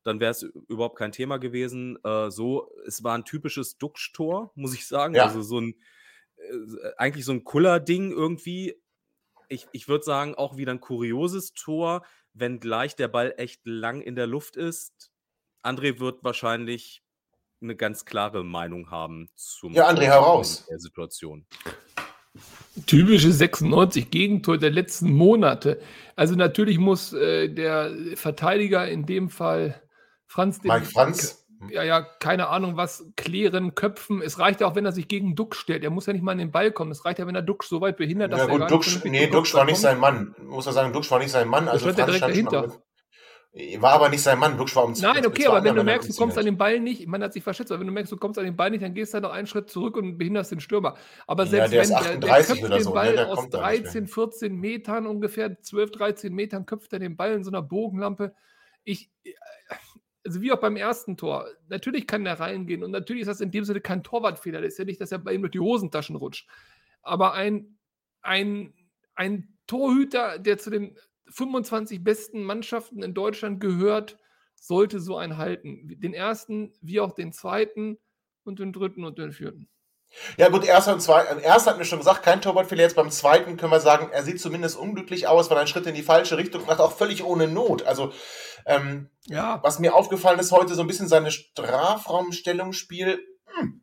dann 0.02 0.20
wäre 0.20 0.33
es 0.33 0.42
überhaupt 0.42 0.98
kein 0.98 1.11
Thema 1.11 1.38
gewesen. 1.38 1.98
Äh, 2.04 2.30
so, 2.30 2.70
es 2.87 3.02
war 3.02 3.16
ein 3.16 3.24
typisches 3.24 3.78
Duxch-Tor, 3.78 4.52
muss 4.56 4.74
ich 4.74 4.87
sagen. 4.87 5.14
Ja. 5.14 5.24
Also 5.24 5.40
so 5.40 5.59
ein, 5.59 5.74
äh, 6.37 6.92
eigentlich 6.98 7.24
so 7.24 7.33
ein 7.33 7.42
Kuller-Ding 7.42 8.11
irgendwie. 8.11 8.76
Ich, 9.48 9.68
ich 9.72 9.88
würde 9.88 10.04
sagen, 10.04 10.35
auch 10.35 10.59
wieder 10.59 10.72
ein 10.72 10.80
kurioses 10.80 11.54
Tor, 11.54 12.04
wenngleich 12.35 12.94
der 12.94 13.09
Ball 13.09 13.33
echt 13.38 13.62
lang 13.64 14.02
in 14.02 14.16
der 14.16 14.26
Luft 14.26 14.56
ist. 14.56 15.11
André 15.62 15.98
wird 15.98 16.22
wahrscheinlich 16.24 17.02
eine 17.62 17.77
ganz 17.77 18.05
klare 18.05 18.44
Meinung 18.44 18.90
haben 18.90 19.29
zum 19.35 19.73
Ja, 19.73 19.88
André, 19.88 20.11
hau 20.11 20.23
raus. 20.23 20.66
der 20.70 20.79
Situation. 20.79 21.46
Typische 22.87 23.33
96 23.33 24.11
Gegentor 24.11 24.57
der 24.57 24.70
letzten 24.70 25.12
Monate. 25.12 25.81
Also 26.16 26.37
natürlich 26.37 26.79
muss 26.79 27.12
äh, 27.12 27.49
der 27.49 27.92
Verteidiger 28.14 28.88
in 28.88 29.05
dem 29.05 29.29
Fall 29.29 29.83
Franz 30.27 30.61
den 30.61 30.73
Mike 30.73 30.87
Franz. 30.87 31.44
ja, 31.70 31.83
ja, 31.83 32.01
keine 32.01 32.49
Ahnung 32.49 32.77
was, 32.77 33.05
klären, 33.16 33.75
köpfen. 33.75 34.23
Es 34.23 34.38
reicht 34.38 34.61
ja 34.61 34.68
auch, 34.68 34.77
wenn 34.77 34.87
er 34.87 34.92
sich 34.92 35.09
gegen 35.09 35.35
Duck 35.35 35.57
stellt. 35.57 35.83
Er 35.83 35.90
muss 35.90 36.07
ja 36.07 36.12
nicht 36.12 36.23
mal 36.23 36.33
an 36.33 36.38
den 36.38 36.53
Ball 36.53 36.70
kommen. 36.70 36.92
Es 36.92 37.05
reicht 37.05 37.18
ja, 37.18 37.27
wenn 37.27 37.35
er 37.35 37.42
Duck 37.42 37.64
so 37.64 37.81
weit 37.81 37.96
behindert, 37.96 38.33
dass 38.33 38.38
Ja 38.38 38.44
er 38.46 38.51
gut, 38.51 38.61
gar 38.61 38.68
Duxch, 38.68 38.90
vernünftig 38.99 39.11
nee, 39.11 39.27
Duxch 39.27 39.55
war 39.55 39.64
nicht 39.64 39.79
sein 39.79 39.99
Mann. 39.99 40.35
Muss 40.44 40.64
man 40.66 40.75
sagen, 40.75 40.92
Duxch 40.92 41.11
war 41.11 41.18
nicht 41.18 41.33
sein 41.33 41.49
Mann. 41.49 41.68
Also 41.68 41.85
Franz 41.87 41.96
direkt 41.96 42.16
stand 42.16 42.37
schon 42.37 42.44
dahinter. 42.46 42.83
War 43.53 43.95
aber 43.95 44.09
nicht 44.09 44.23
sein 44.23 44.39
Mann. 44.39 44.57
Duxch 44.57 44.77
war 44.77 44.85
um. 44.85 44.93
Nein, 44.93 45.27
okay, 45.27 45.47
aber 45.47 45.65
wenn 45.65 45.75
du 45.75 45.83
merkst, 45.83 46.09
du 46.09 46.15
kommst 46.15 46.39
an 46.39 46.45
den 46.45 46.57
Ball 46.57 46.79
nicht, 46.79 47.09
man 47.09 47.21
hat 47.21 47.33
sich 47.33 47.43
verschätzt, 47.43 47.73
aber 47.73 47.81
wenn 47.81 47.89
du 47.89 47.93
merkst, 47.93 48.13
du 48.13 48.17
kommst 48.17 48.39
an 48.39 48.45
den 48.45 48.55
Ball 48.57 48.71
nicht, 48.71 48.83
dann 48.83 48.95
gehst 48.95 49.13
du 49.13 49.15
halt 49.15 49.25
noch 49.25 49.33
einen 49.33 49.49
Schritt 49.49 49.69
zurück 49.71 49.97
und 49.97 50.19
behinderst 50.19 50.53
den 50.53 50.61
Stürmer. 50.61 50.97
Aber 51.27 51.45
Ja, 51.45 51.51
selbst 51.51 51.73
der 51.73 51.79
wenn 51.81 51.91
ist 51.91 51.91
der, 51.91 52.17
der 52.19 52.31
38 52.31 52.47
köpft 52.47 52.65
oder 52.65 52.79
den 52.79 52.85
so, 52.85 52.91
ne? 52.91 52.95
Ball 52.95 53.13
Der 53.17 53.29
aus 53.29 53.35
kommt 53.41 53.55
da 53.55 53.69
nicht 53.69 53.83
13, 53.83 54.05
mehr. 54.05 54.13
14 54.13 54.55
Metern 54.55 55.07
ungefähr, 55.09 55.61
12, 55.61 55.91
13 55.91 56.33
Metern 56.33 56.65
köpft 56.65 56.93
er 56.93 57.01
den 57.01 57.17
Ball 57.17 57.33
in 57.33 57.43
so 57.43 57.51
einer 57.51 57.63
Bogenlampe. 57.63 58.35
Ich, 58.85 59.11
also 60.25 60.41
wie 60.43 60.53
auch 60.53 60.61
beim 60.61 60.77
ersten 60.77 61.17
Tor, 61.17 61.49
natürlich 61.69 62.07
kann 62.07 62.23
der 62.23 62.39
reingehen 62.39 62.85
und 62.85 62.93
natürlich 62.93 63.23
ist 63.23 63.29
das 63.29 63.41
in 63.41 63.51
dem 63.51 63.65
Sinne 63.65 63.81
kein 63.81 64.05
Torwartfehler. 64.05 64.61
Das 64.61 64.75
ist 64.75 64.79
ja 64.79 64.85
nicht, 64.85 65.01
dass 65.01 65.11
er 65.11 65.19
bei 65.19 65.33
ihm 65.33 65.43
durch 65.43 65.53
die 65.53 65.61
Hosentaschen 65.61 66.15
rutscht. 66.15 66.49
Aber 67.03 67.35
ein, 67.35 67.79
ein, 68.23 68.75
ein 69.17 69.57
Torhüter, 69.67 70.39
der 70.39 70.59
zu 70.59 70.71
den 70.71 70.97
25 71.31 72.03
besten 72.03 72.43
Mannschaften 72.43 73.03
in 73.03 73.14
Deutschland 73.14 73.61
gehört, 73.61 74.19
sollte 74.55 75.01
so 75.01 75.16
einen 75.16 75.38
halten. 75.38 75.88
Den 76.01 76.14
ersten, 76.14 76.73
wie 76.81 77.01
auch 77.01 77.12
den 77.12 77.33
zweiten 77.33 77.99
und 78.45 78.59
den 78.59 78.73
dritten 78.73 79.05
und 79.05 79.19
den 79.19 79.33
vierten. 79.33 79.69
Ja 80.37 80.49
gut, 80.49 80.64
erster 80.64 80.93
und 80.93 81.01
zweiter, 81.01 81.40
erster 81.40 81.71
hat 81.71 81.79
mir 81.79 81.85
schon 81.85 82.01
gesagt, 82.01 82.25
kein 82.25 82.40
Torwartfehler. 82.43 82.83
Jetzt 82.83 82.97
beim 82.97 83.11
zweiten 83.11 83.57
können 83.57 83.73
wir 83.73 83.79
sagen, 83.81 84.11
er 84.12 84.25
sieht 84.25 84.40
zumindest 84.40 84.77
unglücklich 84.77 85.29
aus, 85.29 85.51
weil 85.51 85.59
einen 85.59 85.69
Schritt 85.69 85.87
in 85.87 85.95
die 85.95 86.03
falsche 86.03 86.37
Richtung 86.37 86.66
macht, 86.66 86.81
auch 86.81 86.93
völlig 86.93 87.23
ohne 87.23 87.47
Not. 87.47 87.85
Also 87.85 88.12
ähm, 88.66 89.09
Ja, 89.27 89.61
was 89.62 89.79
mir 89.79 89.95
aufgefallen 89.95 90.40
ist 90.40 90.51
heute 90.51 90.75
so 90.75 90.81
ein 90.81 90.88
bisschen 90.88 91.07
seine 91.09 91.31
Strafraumstellungsspiel. 91.31 93.25
Hm, 93.47 93.83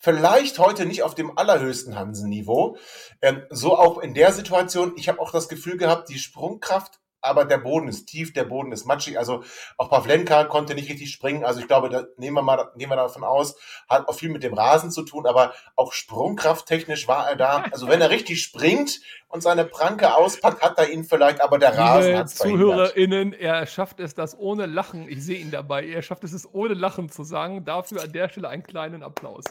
vielleicht 0.00 0.58
heute 0.58 0.86
nicht 0.86 1.02
auf 1.04 1.14
dem 1.14 1.36
allerhöchsten 1.38 1.94
Hansen-Niveau. 1.94 2.76
Ähm, 3.22 3.42
so 3.50 3.78
auch 3.78 3.98
in 3.98 4.14
der 4.14 4.32
Situation. 4.32 4.94
Ich 4.96 5.08
habe 5.08 5.20
auch 5.20 5.30
das 5.30 5.48
Gefühl 5.48 5.76
gehabt, 5.76 6.08
die 6.08 6.18
Sprungkraft, 6.18 6.98
aber 7.20 7.44
der 7.44 7.58
Boden 7.58 7.86
ist 7.86 8.06
tief, 8.06 8.32
der 8.32 8.44
Boden 8.44 8.72
ist 8.72 8.86
matschig. 8.86 9.18
Also 9.18 9.44
auch 9.76 9.90
Pavlenka 9.90 10.44
konnte 10.44 10.74
nicht 10.74 10.88
richtig 10.88 11.12
springen. 11.12 11.44
Also 11.44 11.60
ich 11.60 11.66
glaube, 11.66 11.90
da 11.90 12.04
nehmen 12.16 12.34
wir 12.34 12.42
mal, 12.42 12.70
gehen 12.76 12.88
wir 12.88 12.96
davon 12.96 13.24
aus, 13.24 13.56
hat 13.90 14.08
auch 14.08 14.14
viel 14.14 14.30
mit 14.30 14.42
dem 14.42 14.54
Rasen 14.54 14.90
zu 14.90 15.02
tun, 15.02 15.26
aber 15.26 15.52
auch 15.76 15.92
sprungkrafttechnisch 15.92 17.06
war 17.06 17.28
er 17.28 17.36
da. 17.36 17.64
Also 17.70 17.88
wenn 17.88 18.00
er 18.00 18.08
richtig 18.08 18.42
springt 18.42 19.00
und 19.28 19.42
seine 19.42 19.66
Pranke 19.66 20.16
auspackt, 20.16 20.62
hat 20.62 20.78
er 20.78 20.88
ihn 20.88 21.04
vielleicht, 21.04 21.42
aber 21.42 21.58
der 21.58 21.76
Rasen 21.76 22.16
hat 22.16 22.28
es. 22.28 22.36
ZuhörerInnen, 22.36 23.34
er 23.34 23.66
schafft 23.66 24.00
es, 24.00 24.14
das 24.14 24.34
ohne 24.38 24.64
Lachen, 24.64 25.06
ich 25.06 25.22
sehe 25.22 25.38
ihn 25.38 25.50
dabei, 25.50 25.86
er 25.86 26.00
schafft 26.00 26.24
es, 26.24 26.32
es 26.32 26.48
ohne 26.50 26.72
Lachen 26.72 27.10
zu 27.10 27.22
sagen. 27.22 27.66
Dafür 27.66 28.02
an 28.02 28.12
der 28.12 28.30
Stelle 28.30 28.48
einen 28.48 28.62
kleinen 28.62 29.02
Applaus. 29.02 29.44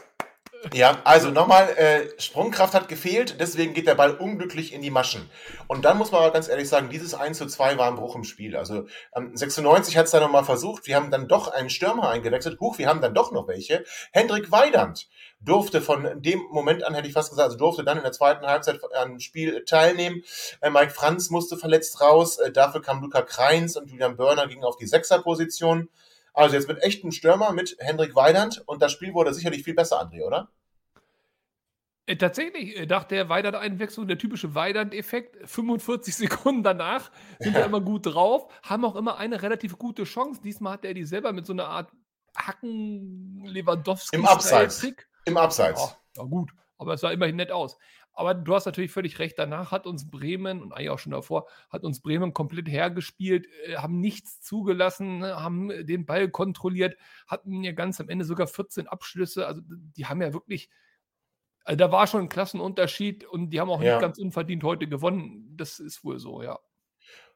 Ja, 0.74 1.00
also 1.04 1.30
nochmal, 1.30 1.70
äh, 1.70 2.20
Sprungkraft 2.20 2.74
hat 2.74 2.88
gefehlt, 2.88 3.40
deswegen 3.40 3.72
geht 3.72 3.86
der 3.86 3.94
Ball 3.94 4.14
unglücklich 4.14 4.74
in 4.74 4.82
die 4.82 4.90
Maschen. 4.90 5.30
Und 5.68 5.86
dann 5.86 5.96
muss 5.96 6.12
man 6.12 6.20
aber 6.20 6.32
ganz 6.34 6.48
ehrlich 6.48 6.68
sagen, 6.68 6.90
dieses 6.90 7.14
1 7.14 7.38
zu 7.38 7.46
2 7.46 7.78
war 7.78 7.88
ein 7.88 7.96
Bruch 7.96 8.14
im 8.14 8.24
Spiel. 8.24 8.54
Also 8.56 8.86
ähm, 9.16 9.34
96 9.34 9.96
hat 9.96 10.04
es 10.04 10.10
dann 10.10 10.22
nochmal 10.22 10.44
versucht, 10.44 10.86
wir 10.86 10.96
haben 10.96 11.10
dann 11.10 11.28
doch 11.28 11.48
einen 11.48 11.70
Stürmer 11.70 12.10
eingewechselt, 12.10 12.60
huch, 12.60 12.76
wir 12.76 12.88
haben 12.88 13.00
dann 13.00 13.14
doch 13.14 13.32
noch 13.32 13.48
welche. 13.48 13.84
Hendrik 14.12 14.52
Weidand 14.52 15.08
durfte 15.40 15.80
von 15.80 16.20
dem 16.20 16.42
Moment 16.50 16.84
an, 16.84 16.94
hätte 16.94 17.08
ich 17.08 17.14
fast 17.14 17.30
gesagt, 17.30 17.46
also 17.46 17.56
durfte 17.56 17.82
dann 17.82 17.96
in 17.96 18.02
der 18.02 18.12
zweiten 18.12 18.44
Halbzeit 18.44 18.80
am 18.94 19.18
Spiel 19.18 19.64
teilnehmen. 19.64 20.22
Äh, 20.60 20.68
Mike 20.68 20.90
Franz 20.90 21.30
musste 21.30 21.56
verletzt 21.56 22.02
raus, 22.02 22.38
äh, 22.38 22.52
dafür 22.52 22.82
kam 22.82 23.00
Luca 23.00 23.22
Kreins 23.22 23.78
und 23.78 23.90
Julian 23.90 24.16
Börner 24.16 24.46
gingen 24.46 24.64
auf 24.64 24.76
die 24.76 24.86
Sechserposition. 24.86 25.88
Also 26.32 26.54
jetzt 26.56 26.68
mit 26.68 26.82
echtem 26.82 27.12
Stürmer, 27.12 27.52
mit 27.52 27.76
Hendrik 27.78 28.14
Weidand 28.14 28.62
und 28.66 28.82
das 28.82 28.92
Spiel 28.92 29.14
wurde 29.14 29.34
sicherlich 29.34 29.64
viel 29.64 29.74
besser, 29.74 30.00
André, 30.00 30.22
oder? 30.22 30.48
Äh, 32.10 32.16
tatsächlich 32.16 32.76
äh, 32.76 32.86
dachte 32.86 33.14
der 33.14 33.28
Weidand-Einwechslung, 33.28 34.08
der 34.08 34.18
typische 34.18 34.54
Weidand-Effekt, 34.54 35.48
45 35.48 36.16
Sekunden 36.16 36.62
danach 36.62 37.10
sind 37.38 37.54
wir 37.54 37.64
immer 37.64 37.80
gut 37.80 38.06
drauf, 38.06 38.52
haben 38.62 38.84
auch 38.84 38.96
immer 38.96 39.18
eine 39.18 39.42
relativ 39.42 39.78
gute 39.78 40.04
Chance. 40.04 40.40
Diesmal 40.42 40.74
hat 40.74 40.84
er 40.84 40.94
die 40.94 41.04
selber 41.04 41.32
mit 41.32 41.46
so 41.46 41.52
einer 41.52 41.68
Art 41.68 41.92
Hacken-Lewandowski 42.36 44.16
Im 44.16 44.26
Abseits. 44.26 44.84
Im 45.24 45.36
Abseits. 45.36 45.80
Ja, 46.16 46.22
ja, 46.22 46.28
gut, 46.28 46.50
aber 46.78 46.94
es 46.94 47.00
sah 47.00 47.10
immerhin 47.10 47.36
nett 47.36 47.52
aus. 47.52 47.78
Aber 48.12 48.34
du 48.34 48.54
hast 48.54 48.66
natürlich 48.66 48.90
völlig 48.92 49.18
recht, 49.18 49.38
danach 49.38 49.70
hat 49.72 49.86
uns 49.86 50.10
Bremen, 50.10 50.62
und 50.62 50.72
eigentlich 50.72 50.90
auch 50.90 50.98
schon 50.98 51.12
davor, 51.12 51.46
hat 51.70 51.84
uns 51.84 52.00
Bremen 52.00 52.34
komplett 52.34 52.68
hergespielt, 52.68 53.46
äh, 53.66 53.76
haben 53.76 54.00
nichts 54.00 54.40
zugelassen, 54.40 55.18
ne, 55.20 55.36
haben 55.42 55.68
den 55.86 56.06
Ball 56.06 56.28
kontrolliert, 56.28 56.96
hatten 57.26 57.62
ja 57.64 57.72
ganz 57.72 58.00
am 58.00 58.08
Ende 58.08 58.24
sogar 58.24 58.46
14 58.46 58.88
Abschlüsse. 58.88 59.46
Also 59.46 59.62
die 59.66 60.06
haben 60.06 60.20
ja 60.22 60.32
wirklich, 60.34 60.68
also 61.64 61.76
da 61.78 61.92
war 61.92 62.06
schon 62.06 62.22
ein 62.22 62.28
Klassenunterschied 62.30 63.24
und 63.26 63.50
die 63.50 63.60
haben 63.60 63.70
auch 63.70 63.82
Ja. 63.82 63.84
nicht 63.84 64.00
ganz 64.00 64.18
unverdient 64.18 64.64
heute 64.64 64.88
gewonnen. 64.88 65.56
Das 65.56 65.78
ist 65.80 66.04
wohl 66.04 66.18
so, 66.18 66.42
ja. 66.42 66.58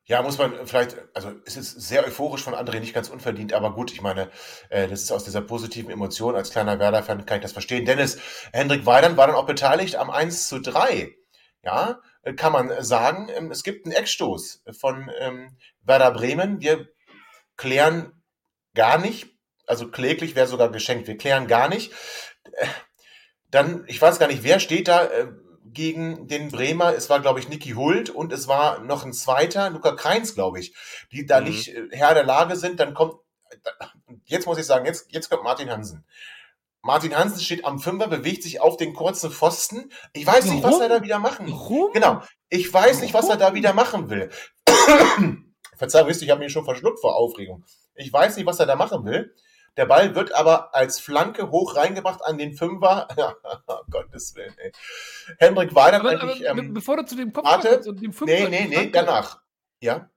Ja, 0.07 0.21
muss 0.21 0.37
man 0.37 0.67
vielleicht, 0.67 0.97
also 1.15 1.33
es 1.47 1.57
ist 1.57 1.81
sehr 1.81 2.05
euphorisch 2.05 2.43
von 2.43 2.55
André, 2.55 2.79
nicht 2.79 2.93
ganz 2.93 3.09
unverdient, 3.09 3.55
aber 3.55 3.73
gut, 3.73 3.91
ich 3.91 4.03
meine, 4.03 4.31
äh, 4.69 4.87
das 4.87 5.01
ist 5.03 5.13
aus 5.13 5.25
dieser 5.25 5.41
positiven 5.41 5.91
Emotion. 5.91 6.37
Als 6.37 6.51
kleiner 6.51 6.79
Werder-Fan 6.79 7.25
kann 7.25 7.39
ich 7.39 7.43
das 7.43 7.53
verstehen. 7.53 7.87
Dennis, 7.87 8.19
Hendrik 8.53 8.85
Weidand 8.85 9.17
war 9.17 9.27
dann 9.27 9.37
auch 9.37 9.47
beteiligt 9.47 9.97
am 9.97 10.11
1 10.11 10.49
zu 10.49 10.61
3. 10.61 11.15
Ja, 11.63 12.01
kann 12.37 12.53
man 12.53 12.71
sagen. 12.85 13.31
Ähm, 13.35 13.51
es 13.51 13.63
gibt 13.63 13.87
einen 13.87 13.95
Eckstoß 13.95 14.63
von 14.79 15.11
ähm, 15.21 15.57
Werder 15.83 16.11
Bremen. 16.11 16.61
Wir 16.61 16.87
klären 17.57 18.23
gar 18.75 18.99
nicht, 18.99 19.29
also 19.67 19.91
kläglich 19.91 20.35
wäre 20.37 20.47
sogar 20.47 20.71
geschenkt, 20.71 21.07
wir 21.07 21.17
klären 21.17 21.47
gar 21.47 21.69
nicht. 21.69 21.93
Äh, 22.53 22.67
Dann, 23.51 23.85
ich 23.87 24.03
weiß 24.03 24.19
gar 24.19 24.27
nicht, 24.29 24.43
wer 24.43 24.61
steht 24.61 24.89
da 24.89 25.05
äh, 25.07 25.29
gegen 25.65 26.29
den 26.29 26.51
Bremer? 26.51 26.95
Es 26.95 27.09
war, 27.11 27.21
glaube 27.21 27.41
ich, 27.41 27.49
Niki 27.49 27.71
Hult 27.71 28.11
und 28.11 28.33
es 28.33 28.49
war 28.49 28.81
noch 28.81 29.05
ein 29.05 29.13
zweiter, 29.13 29.71
Luca 29.71 29.93
Kreins, 29.93 30.35
glaube 30.35 30.61
ich, 30.61 30.75
die 31.13 31.27
da 31.27 31.41
Mhm. 31.41 31.47
nicht 31.47 31.69
äh, 31.69 31.89
Herr 31.93 32.15
der 32.15 32.25
Lage 32.25 32.57
sind. 32.57 32.79
Dann 32.81 32.95
kommt, 32.95 33.15
jetzt 34.25 34.47
muss 34.47 34.59
ich 34.59 34.67
sagen, 34.67 34.85
jetzt, 34.87 35.07
jetzt 35.13 35.31
kommt 35.31 35.43
Martin 35.45 35.71
Hansen. 35.71 36.05
Martin 36.83 37.17
Hansen 37.17 37.41
steht 37.41 37.65
am 37.65 37.79
Fünfer, 37.79 38.09
bewegt 38.09 38.43
sich 38.43 38.61
auf 38.61 38.77
den 38.77 38.93
kurzen 38.93 39.31
Pfosten. 39.31 39.91
Ich 40.13 40.27
weiß 40.27 40.45
nicht, 40.47 40.63
was 40.63 40.81
er 40.81 40.91
da 40.91 41.03
wieder 41.03 41.19
machen 41.19 41.51
Warum? 41.51 41.93
Genau. 41.95 42.21
Ich 42.51 42.73
weiß 42.73 43.01
nicht, 43.01 43.15
was 43.15 43.29
er 43.31 43.39
da 43.39 43.55
wieder 43.55 43.73
machen 43.73 44.11
will. 44.11 44.29
Verzeihung, 45.77 46.09
wisst 46.09 46.21
ihr, 46.21 46.27
ich 46.27 46.31
habe 46.31 46.41
mich 46.41 46.53
schon 46.53 46.65
verschluckt 46.65 47.01
vor 47.01 47.17
Aufregung. 47.17 47.65
Ich 47.95 48.13
weiß 48.13 48.37
nicht, 48.37 48.47
was 48.47 48.61
er 48.61 48.67
da 48.67 48.77
machen 48.77 49.05
will. 49.05 49.35
Der 49.77 49.87
Ball 49.87 50.15
wird 50.15 50.33
aber 50.33 50.75
als 50.75 51.01
Flanke 51.01 51.51
hoch 51.51 51.75
reingebracht 51.77 52.25
an 52.25 52.39
den 52.39 52.53
Fünfer. 52.55 53.09
oh, 53.67 53.81
Gottes 53.91 54.35
Willen, 54.37 54.55
ey. 54.59 54.73
Hendrik 55.39 55.75
Weidert 55.75 56.01
Aber, 56.01 56.13
aber 56.13 56.23
eigentlich. 56.23 56.41
be- 56.41 56.47
Ähm, 56.61 56.75
bevor 56.75 56.97
du 56.97 57.05
zu 57.05 57.17
dem 57.17 57.33
Kopf 57.33 57.45
warte. 57.47 57.69
kommst 57.71 57.89
und 57.89 58.01
dem 58.03 58.13
Fünfer, 58.13 58.35
nee, 58.35 58.45
die 58.45 58.51
nee, 58.51 58.67
nee, 58.69 58.75
Flanke- 58.77 58.93
danach. 58.93 59.43
Ja? 59.81 60.11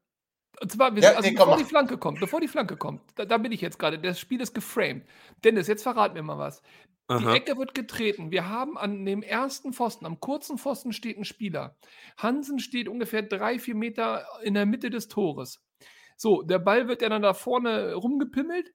Und 0.61 0.71
zwar, 0.71 0.95
wir, 0.95 1.01
Ja, 1.03 1.09
also 1.09 1.21
nee, 1.21 1.29
komm, 1.29 1.35
bevor 1.45 1.47
mach. 1.51 1.57
die 1.57 1.63
Flanke 1.65 1.97
kommt, 1.97 2.19
bevor 2.19 2.41
die 2.41 2.47
Flanke 2.47 2.77
kommt, 2.77 3.01
da, 3.15 3.25
da 3.25 3.37
bin 3.37 3.51
ich 3.51 3.61
jetzt 3.61 3.77
gerade. 3.79 3.99
Das 3.99 4.19
Spiel 4.19 4.41
ist 4.41 4.53
geframed. 4.53 5.05
Dennis, 5.43 5.67
jetzt 5.67 5.83
verrat 5.83 6.13
mir 6.13 6.23
mal 6.23 6.37
was. 6.37 6.61
Die 7.09 7.13
Aha. 7.13 7.35
Ecke 7.35 7.57
wird 7.57 7.73
getreten. 7.73 8.31
Wir 8.31 8.49
haben 8.49 8.77
an 8.77 9.05
dem 9.05 9.23
ersten 9.23 9.71
Pfosten, 9.71 10.05
am 10.05 10.19
kurzen 10.19 10.57
Pfosten 10.57 10.91
steht 10.91 11.17
ein 11.17 11.23
Spieler. 11.25 11.77
Hansen 12.17 12.59
steht 12.59 12.89
ungefähr 12.89 13.21
drei, 13.21 13.59
vier 13.59 13.75
Meter 13.75 14.25
in 14.43 14.55
der 14.55 14.65
Mitte 14.65 14.89
des 14.89 15.07
Tores. 15.07 15.63
So, 16.17 16.41
der 16.41 16.59
Ball 16.59 16.87
wird 16.89 17.01
ja 17.01 17.07
dann 17.09 17.21
da 17.21 17.33
vorne 17.33 17.93
rumgepimmelt. 17.93 18.73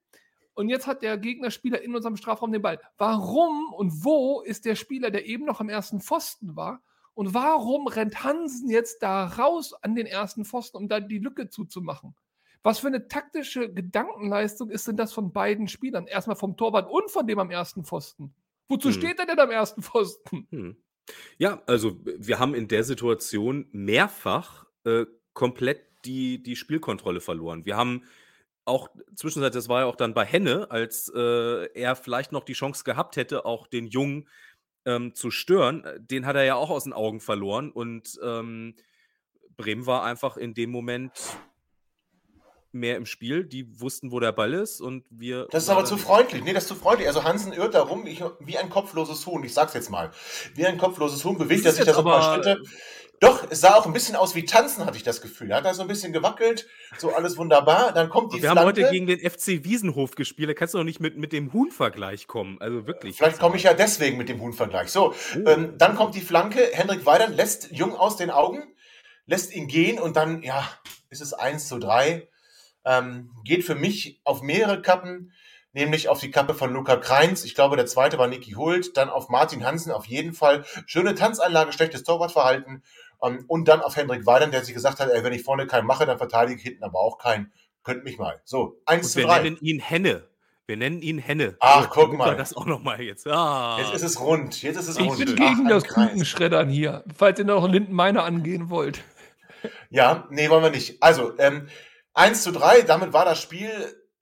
Und 0.54 0.68
jetzt 0.68 0.86
hat 0.86 1.02
der 1.02 1.16
Gegnerspieler 1.18 1.80
in 1.82 1.94
unserem 1.94 2.16
Strafraum 2.16 2.52
den 2.52 2.62
Ball. 2.62 2.80
Warum 2.98 3.72
und 3.72 4.04
wo 4.04 4.42
ist 4.42 4.64
der 4.64 4.74
Spieler, 4.74 5.10
der 5.10 5.26
eben 5.26 5.44
noch 5.44 5.60
am 5.60 5.68
ersten 5.68 6.00
Pfosten 6.00 6.56
war? 6.56 6.82
Und 7.14 7.34
warum 7.34 7.86
rennt 7.86 8.24
Hansen 8.24 8.70
jetzt 8.70 9.02
da 9.02 9.26
raus 9.26 9.74
an 9.82 9.94
den 9.94 10.06
ersten 10.06 10.44
Pfosten, 10.44 10.76
um 10.78 10.88
da 10.88 11.00
die 11.00 11.18
Lücke 11.18 11.48
zuzumachen? 11.48 12.14
Was 12.62 12.78
für 12.78 12.86
eine 12.86 13.08
taktische 13.08 13.72
Gedankenleistung 13.72 14.70
ist 14.70 14.86
denn 14.86 14.96
das 14.96 15.12
von 15.12 15.32
beiden 15.32 15.68
Spielern? 15.68 16.06
Erstmal 16.06 16.36
vom 16.36 16.56
Torwart 16.56 16.88
und 16.90 17.10
von 17.10 17.26
dem 17.26 17.38
am 17.38 17.50
ersten 17.50 17.84
Pfosten. 17.84 18.34
Wozu 18.68 18.88
Hm. 18.88 18.94
steht 18.94 19.18
er 19.18 19.26
denn 19.26 19.40
am 19.40 19.50
ersten 19.50 19.82
Pfosten? 19.82 20.46
Hm. 20.50 20.76
Ja, 21.38 21.62
also 21.66 21.98
wir 22.04 22.38
haben 22.38 22.54
in 22.54 22.68
der 22.68 22.84
Situation 22.84 23.66
mehrfach 23.72 24.66
äh, 24.84 25.06
komplett 25.32 25.82
die, 26.04 26.42
die 26.42 26.56
Spielkontrolle 26.56 27.20
verloren. 27.20 27.64
Wir 27.64 27.76
haben 27.76 28.04
auch 28.64 28.88
zwischenzeitlich, 29.14 29.62
das 29.62 29.68
war 29.68 29.81
ja 29.81 29.87
auch 29.87 29.96
dann 29.96 30.14
bei 30.14 30.25
Henne, 30.25 30.70
als 30.70 31.11
äh, 31.14 31.66
er 31.75 31.96
vielleicht 31.96 32.33
noch 32.33 32.44
die 32.44 32.53
Chance 32.53 32.85
gehabt 32.85 33.16
hätte, 33.16 33.44
auch 33.44 33.66
den 33.66 33.87
Jungen 33.87 34.29
ähm, 34.85 35.14
zu 35.14 35.31
stören, 35.31 35.85
äh, 35.85 36.01
den 36.01 36.27
hat 36.27 36.37
er 36.37 36.44
ja 36.44 36.55
auch 36.55 36.70
aus 36.70 36.85
den 36.85 36.92
Augen 36.92 37.20
verloren 37.20 37.70
und 37.70 38.18
ähm, 38.22 38.75
Bremen 39.57 39.87
war 39.87 40.05
einfach 40.05 40.37
in 40.37 40.55
dem 40.55 40.70
Moment 40.70 41.12
mehr 42.72 42.96
im 42.96 43.07
Spiel. 43.07 43.44
Die 43.44 43.81
wussten, 43.81 44.11
wo 44.11 44.20
der 44.20 44.33
Ball 44.33 44.55
ist 44.55 44.81
und 44.81 45.05
wir. 45.11 45.46
Das 45.51 45.64
ist 45.64 45.68
aber 45.68 45.85
zu 45.85 45.96
freundlich. 45.96 46.42
Nee, 46.42 46.53
das 46.53 46.64
ist 46.64 46.68
zu 46.68 46.75
freundlich. 46.75 47.07
Also 47.07 47.25
Hansen 47.25 47.53
irrt 47.53 47.75
da 47.75 47.83
rum 47.83 48.07
ich, 48.07 48.22
wie 48.40 48.59
ein 48.59 48.70
kopfloses 48.70 49.27
Huhn. 49.27 49.44
Ich 49.44 49.55
sag's 49.55 49.75
jetzt 49.75 49.90
mal. 49.90 50.11
Wie 50.55 50.66
ein 50.66 50.79
kopfloses 50.79 51.25
Huhn 51.25 51.37
bewegt 51.38 51.64
er 51.64 51.72
sich 51.72 51.85
da 51.85 51.92
so 51.92 52.01
ein 52.01 52.05
paar 52.05 52.35
Schritte. 52.35 52.62
Doch, 53.22 53.46
es 53.50 53.61
sah 53.61 53.76
auch 53.76 53.87
ein 53.87 53.92
bisschen 53.92 54.16
aus 54.16 54.35
wie 54.35 54.44
Tanzen, 54.44 54.85
hatte 54.85 54.96
ich 54.96 55.04
das 55.04 55.20
Gefühl. 55.20 55.48
Er 55.52 55.58
hat 55.58 55.64
da 55.64 55.74
so 55.74 55.82
ein 55.82 55.87
bisschen 55.88 56.12
gewackelt, 56.12 56.66
so 56.98 57.14
alles 57.14 57.37
wunderbar. 57.37 57.92
Dann 57.92 58.08
kommt 58.08 58.32
die 58.32 58.38
Wir 58.42 58.50
Flanke. 58.50 58.58
haben 58.61 58.66
heute 58.66 58.90
gegen 58.90 59.06
den 59.06 59.20
FC 59.20 59.62
Wiesenhof 59.62 60.16
gespielt. 60.16 60.50
Da 60.50 60.54
kannst 60.54 60.74
du 60.74 60.78
doch 60.78 60.85
nicht 60.85 60.98
mit, 60.98 61.16
mit 61.16 61.32
dem 61.32 61.52
Huhn-Vergleich 61.52 62.26
kommen. 62.26 62.61
Also 62.61 62.88
wirklich. 62.88 63.16
Vielleicht 63.18 63.38
komme 63.38 63.56
ich 63.56 63.62
ja 63.62 63.74
deswegen 63.74 64.18
mit 64.18 64.28
dem 64.28 64.40
Huhn-Vergleich. 64.40 64.90
So, 64.90 65.14
Oh. 65.37 65.48
ähm, 65.48 65.78
dann 65.78 65.94
kommt 65.94 66.16
die 66.16 66.20
Flanke. 66.20 66.68
Hendrik 66.72 67.06
Weidern 67.06 67.32
lässt 67.32 67.70
Jung 67.70 67.94
aus 67.94 68.16
den 68.16 68.32
Augen, 68.32 68.64
lässt 69.26 69.54
ihn 69.54 69.68
gehen 69.68 70.00
und 70.00 70.16
dann, 70.16 70.42
ja, 70.42 70.68
ist 71.08 71.22
es 71.22 71.32
1 71.32 71.68
zu 71.68 71.78
3. 71.78 72.26
Ähm, 72.85 73.30
geht 73.44 73.62
für 73.64 73.76
mich 73.76 74.20
auf 74.24 74.42
mehrere 74.42 74.82
Kappen, 74.82 75.32
nämlich 75.72 76.08
auf 76.08 76.18
die 76.18 76.32
Kappe 76.32 76.54
von 76.54 76.72
Luca 76.72 76.96
Kreins. 76.96 77.44
Ich 77.44 77.54
glaube, 77.54 77.76
der 77.76 77.87
zweite 77.87 78.18
war 78.18 78.26
Niki 78.26 78.52
Hult. 78.54 78.96
Dann 78.96 79.08
auf 79.11 79.28
Martin 79.28 79.64
Hansen 79.64 79.92
auf 79.92 80.06
jeden 80.06 80.32
Fall. 80.35 80.64
Schöne 80.87 81.14
Tanzanlage, 81.14 81.72
schlechtes 81.72 82.02
Torwartverhalten. 82.02 82.82
Ähm, 83.22 83.44
und 83.48 83.68
dann 83.68 83.80
auf 83.80 83.96
Hendrik 83.96 84.26
Weidern, 84.26 84.50
der 84.50 84.64
sich 84.64 84.74
gesagt 84.74 85.00
hat, 85.00 85.08
ey, 85.11 85.22
wenn 85.24 85.32
ich 85.32 85.42
vorne 85.42 85.66
keinen 85.66 85.87
mache, 85.87 86.06
dann 86.06 86.18
verteidige 86.18 86.58
ich 86.58 86.62
hinten 86.64 86.85
aber 86.85 86.98
auch 87.00 87.18
keinen. 87.18 87.52
Könnt 87.85 88.04
mich 88.04 88.18
mal. 88.18 88.40
So, 88.44 88.80
1 88.87 89.06
Und 89.06 89.11
zu 89.12 89.18
wir 89.18 89.26
3. 89.26 89.42
nennen 89.42 89.58
ihn 89.61 89.80
Henne. 89.80 90.28
Wir 90.66 90.76
nennen 90.76 91.02
ihn 91.02 91.18
Henne. 91.18 91.56
Ach, 91.61 91.82
So, 91.82 91.88
guck 91.88 91.94
damit 92.04 92.12
wir 92.12 92.18
mal. 92.18 92.37
Das 92.37 92.56
auch 92.56 92.66
nochmal 92.66 93.00
jetzt. 93.00 93.26
Ah. 93.26 93.78
Jetzt 93.80 93.94
ist 93.94 94.02
es 94.02 94.20
rund. 94.20 94.62
Jetzt 94.62 94.76
ist 94.76 94.88
es 94.88 94.96
Ich 94.96 95.06
rund. 95.08 95.18
bin 95.18 95.28
Ach, 95.40 95.48
gegen 95.48 95.62
ein 95.62 95.68
das. 95.68 95.85
Kuchenschreddern 95.88 96.68
hier, 96.68 97.04
falls 97.16 97.38
ihr 97.38 97.44
noch 97.44 97.68
Lindenmeiner 97.68 98.22
angehen 98.24 98.70
wollt. 98.70 99.02
Ja, 99.90 100.26
nee, 100.30 100.48
wollen 100.50 100.62
wir 100.62 100.70
nicht. 100.70 101.02
Also, 101.02 101.37
ähm, 101.38 101.68
1 102.14 102.42
zu 102.42 102.52
3, 102.52 102.82
damit 102.82 103.12
war 103.12 103.24
das 103.24 103.40
Spiel 103.40 103.70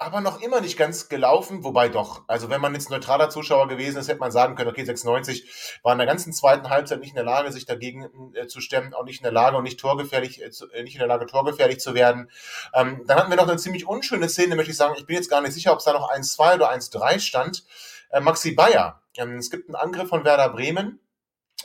aber 0.03 0.23
noch 0.23 0.41
immer 0.41 0.63
nicht 0.63 0.79
ganz 0.79 1.11
gelaufen, 1.11 1.63
wobei 1.63 1.91
doch. 1.91 2.25
Also, 2.27 2.49
wenn 2.49 2.63
man 2.63 2.73
jetzt 2.73 2.89
neutraler 2.89 3.29
Zuschauer 3.29 3.69
gewesen 3.69 3.99
ist, 3.99 4.09
hätte 4.09 4.19
man 4.19 4.33
sagen 4.33 4.55
können, 4.55 4.71
okay, 4.71 4.83
96 4.83 5.79
war 5.83 5.93
in 5.93 5.99
der 5.99 6.07
ganzen 6.07 6.33
zweiten 6.33 6.71
Halbzeit 6.71 7.01
nicht 7.01 7.11
in 7.11 7.17
der 7.17 7.25
Lage, 7.25 7.53
sich 7.53 7.67
dagegen 7.67 8.33
äh, 8.35 8.47
zu 8.47 8.63
stemmen, 8.63 8.95
auch 8.95 9.05
nicht 9.05 9.19
in 9.19 9.25
der 9.25 9.33
Lage 9.33 9.59
und 9.59 9.63
nicht 9.63 9.79
torgefährlich, 9.79 10.41
äh, 10.41 10.51
äh, 10.73 10.83
nicht 10.85 10.95
in 10.95 11.01
der 11.01 11.07
Lage, 11.07 11.27
torgefährlich 11.27 11.81
zu 11.81 11.93
werden. 11.93 12.31
Ähm, 12.73 13.03
dann 13.07 13.19
hatten 13.19 13.29
wir 13.29 13.37
noch 13.37 13.47
eine 13.47 13.59
ziemlich 13.59 13.87
unschöne 13.87 14.31
Szene, 14.31 14.57
möchte 14.57 14.71
ich 14.71 14.79
sagen. 14.79 14.95
Ich 14.97 15.05
bin 15.05 15.17
jetzt 15.17 15.29
gar 15.29 15.43
nicht 15.43 15.53
sicher, 15.53 15.73
ob 15.73 15.81
es 15.81 15.85
da 15.85 15.93
noch 15.93 16.11
1-2 16.11 16.55
oder 16.55 16.73
1-3 16.73 17.21
stand. 17.21 17.65
Äh, 18.09 18.21
Maxi 18.21 18.53
Bayer. 18.53 19.03
Ähm, 19.19 19.37
es 19.37 19.51
gibt 19.51 19.69
einen 19.69 19.77
Angriff 19.77 20.09
von 20.09 20.25
Werder 20.25 20.49
Bremen. 20.49 21.01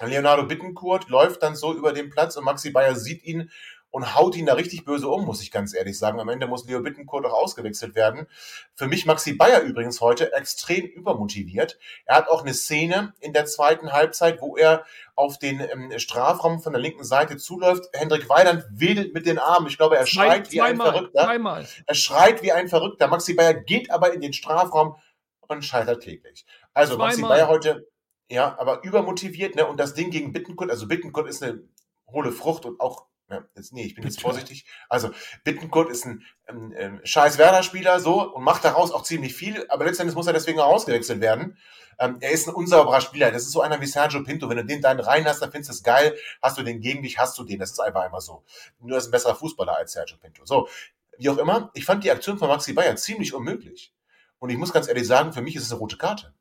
Leonardo 0.02 0.44
Bittencourt 0.44 1.08
läuft 1.08 1.42
dann 1.42 1.56
so 1.56 1.74
über 1.74 1.94
den 1.94 2.10
Platz 2.10 2.36
und 2.36 2.44
Maxi 2.44 2.72
Bayer 2.72 2.98
sieht 2.98 3.24
ihn 3.24 3.50
und 3.96 4.14
haut 4.14 4.36
ihn 4.36 4.46
da 4.46 4.56
richtig 4.56 4.84
böse 4.84 5.08
um, 5.08 5.24
muss 5.24 5.42
ich 5.42 5.52
ganz 5.52 5.74
ehrlich 5.74 5.98
sagen. 5.98 6.20
Am 6.20 6.28
Ende 6.28 6.48
muss 6.48 6.66
Leo 6.66 6.82
Bittencourt 6.82 7.26
auch 7.26 7.32
ausgewechselt 7.32 7.96
werden. 7.96 8.28
Für 8.74 8.88
mich 8.88 9.06
Maxi 9.06 9.36
Bayer 9.36 9.62
übrigens 9.62 10.02
heute 10.02 10.34
extrem 10.34 10.86
übermotiviert. 10.86 11.80
Er 12.04 12.18
hat 12.18 12.28
auch 12.28 12.42
eine 12.42 12.54
Szene 12.54 13.14
in 13.22 13.32
der 13.32 13.46
zweiten 13.46 13.94
Halbzeit, 13.94 14.42
wo 14.42 14.58
er 14.58 14.84
auf 15.16 15.40
den 15.40 15.62
ähm, 15.62 15.98
Strafraum 15.98 16.60
von 16.60 16.74
der 16.74 16.82
linken 16.82 17.06
Seite 17.06 17.38
zuläuft. 17.38 17.86
Hendrik 17.94 18.28
Weidand 18.28 18.66
wedelt 18.70 19.14
mit 19.14 19.26
den 19.26 19.40
Armen. 19.40 19.68
Ich 19.68 19.78
glaube, 19.78 19.96
er 19.96 20.04
Zwei- 20.04 20.26
schreit 20.26 20.52
wie 20.52 20.60
ein 20.62 20.76
Verrückter. 20.76 21.24
zweimal. 21.24 21.66
Er 21.86 21.96
schreit 21.96 22.44
wie 22.44 22.52
ein 22.52 22.68
Verrückter. 22.68 23.08
Maxi 23.08 23.34
Bayer 23.34 23.54
geht 23.54 23.92
aber 23.92 24.14
in 24.14 24.20
den 24.20 24.34
Strafraum 24.34 24.98
und 25.48 25.64
scheitert 25.64 26.02
kläglich. 26.02 26.46
Also 26.74 26.98
Maxi 26.98 27.22
Zweimal. 27.22 27.38
Bayer 27.38 27.48
heute, 27.48 27.88
ja, 28.30 28.58
aber 28.60 28.84
übermotiviert, 28.84 29.56
ne? 29.56 29.66
Und 29.66 29.80
das 29.80 29.94
Ding 29.94 30.12
gegen 30.12 30.34
Bittenkurt, 30.34 30.70
also 30.70 30.86
Bittenkurt 30.86 31.30
ist 31.30 31.42
eine 31.42 31.62
hohle 32.12 32.34
Frucht 32.34 32.66
und 32.66 32.82
auch, 32.82 33.06
ja, 33.30 33.44
jetzt, 33.56 33.74
nee, 33.74 33.84
ich 33.84 33.96
bin 33.96 34.04
jetzt 34.04 34.22
vorsichtig. 34.22 34.66
Also 34.88 35.10
Bittenkurt 35.44 35.90
ist 35.90 36.06
ein 36.06 36.24
ähm, 36.48 36.74
ähm, 36.78 37.02
scheiß 37.04 37.38
Werder-Spieler 37.38 38.00
so 38.00 38.34
und 38.34 38.44
macht 38.44 38.64
daraus 38.64 38.92
auch 38.92 39.02
ziemlich 39.04 39.34
viel, 39.34 39.66
aber 39.70 39.86
letztendlich 39.86 40.16
muss 40.16 40.28
er 40.28 40.34
deswegen 40.34 40.60
auch 40.60 40.74
ausgewechselt 40.74 41.22
werden. 41.22 41.58
Ähm, 41.98 42.18
er 42.20 42.32
ist 42.32 42.48
ein 42.48 42.54
unsauberer 42.54 43.02
Spieler. 43.02 43.32
Das 43.32 43.44
ist 43.44 43.52
so 43.52 43.62
einer 43.62 43.82
wie 43.82 43.88
Sergio 43.88 44.24
Pinto. 44.24 44.50
Wenn 44.50 44.58
du 44.58 44.66
den 44.66 44.82
dann 44.82 45.00
rein 45.00 45.26
hast, 45.26 45.42
dann 45.42 45.52
findest 45.52 45.70
du 45.70 45.74
es 45.74 45.84
geil. 45.84 46.16
Hast 46.42 46.58
du 46.58 46.64
den 46.64 46.82
gegen 46.82 47.02
dich, 47.02 47.18
hast 47.18 47.38
du 47.40 47.44
den. 47.44 47.60
Das 47.60 47.72
ist 47.72 47.80
einfach 47.80 48.02
einmal 48.02 48.22
so. 48.22 48.44
Nur 48.80 48.98
ist 48.98 49.08
ein 49.08 49.12
besserer 49.12 49.36
Fußballer 49.36 49.76
als 49.76 49.94
Sergio 49.94 50.18
Pinto. 50.18 50.46
So, 50.46 50.68
wie 51.18 51.30
auch 51.30 51.38
immer, 51.38 51.72
ich 51.74 51.86
fand 51.86 52.04
die 52.04 52.12
Aktion 52.12 52.38
von 52.38 52.50
Maxi 52.50 52.74
Bayer 52.74 52.96
ziemlich 52.96 53.34
unmöglich. 53.34 53.94
Und 54.40 54.50
ich 54.50 54.58
muss 54.58 54.74
ganz 54.74 54.88
ehrlich 54.88 55.08
sagen, 55.08 55.34
für 55.34 55.42
mich 55.42 55.56
ist 55.56 55.64
es 55.64 55.72
eine 55.72 55.80
rote 55.80 55.98
Karte. 55.98 56.34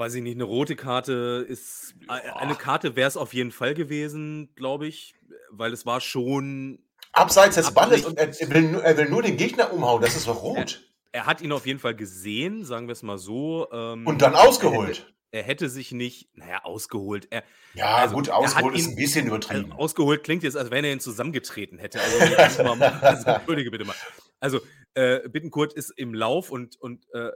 Weiß 0.00 0.14
ich 0.14 0.22
nicht, 0.22 0.36
eine 0.36 0.44
rote 0.44 0.76
Karte 0.76 1.44
ist. 1.46 1.94
äh, 2.08 2.30
Eine 2.38 2.54
Karte 2.54 2.96
wäre 2.96 3.06
es 3.06 3.18
auf 3.18 3.34
jeden 3.34 3.52
Fall 3.52 3.74
gewesen, 3.74 4.48
glaube 4.56 4.86
ich, 4.86 5.14
weil 5.50 5.74
es 5.74 5.84
war 5.84 6.00
schon. 6.00 6.78
Abseits 7.12 7.56
des 7.56 7.72
Balles 7.74 8.06
und 8.06 8.16
er, 8.18 8.28
er, 8.40 8.50
will, 8.50 8.62
nur- 8.62 8.82
er 8.82 8.96
will 8.96 9.10
nur 9.10 9.20
den 9.22 9.36
Gegner 9.36 9.72
umhauen. 9.74 10.00
Das 10.00 10.16
ist 10.16 10.26
doch 10.26 10.42
rot. 10.42 10.80
Er 11.12 11.26
hat 11.26 11.42
ihn 11.42 11.52
auf 11.52 11.66
jeden 11.66 11.80
Fall 11.80 11.94
gesehen, 11.94 12.64
sagen 12.64 12.86
wir 12.88 12.92
es 12.92 13.02
mal 13.02 13.18
so. 13.18 13.68
ähm, 13.72 14.06
Und 14.06 14.22
dann 14.22 14.32
Er 14.32 14.38
hätte, 14.38 14.48
ausgeholt. 14.48 15.12
er 15.32 15.42
hätte 15.42 15.68
sich 15.68 15.92
nicht, 15.92 16.30
naja, 16.34 16.64
ausgeholt. 16.64 17.26
Er, 17.30 17.42
Ja, 17.74 17.96
also, 17.96 18.14
gut, 18.14 18.28
er 18.28 18.36
ausgeholt 18.38 18.76
ist 18.76 18.86
ihn- 18.86 18.92
ein 18.92 18.96
bisschen 18.96 19.24
also, 19.30 19.36
übertrieben. 19.36 19.72
ausgeholt 19.72 20.22
klingt 20.22 20.44
jetzt, 20.44 20.56
als 20.56 20.70
wenn 20.70 20.82
er 20.84 20.92
ihn 20.92 21.00
zusammengetreten 21.00 21.78
hätte. 21.78 21.98
Also, 22.38 22.62
mal, 22.62 22.80
also 23.02 23.28
entschuldige 23.28 23.70
bitte 23.70 23.84
mal. 23.84 23.96
Also, 24.38 24.60
äh, 24.94 25.28
Bittenkurt 25.28 25.74
ist 25.74 25.90
im 25.90 26.14
Lauf 26.14 26.50
und, 26.50 26.80
und 26.80 27.04
äh, 27.12 27.28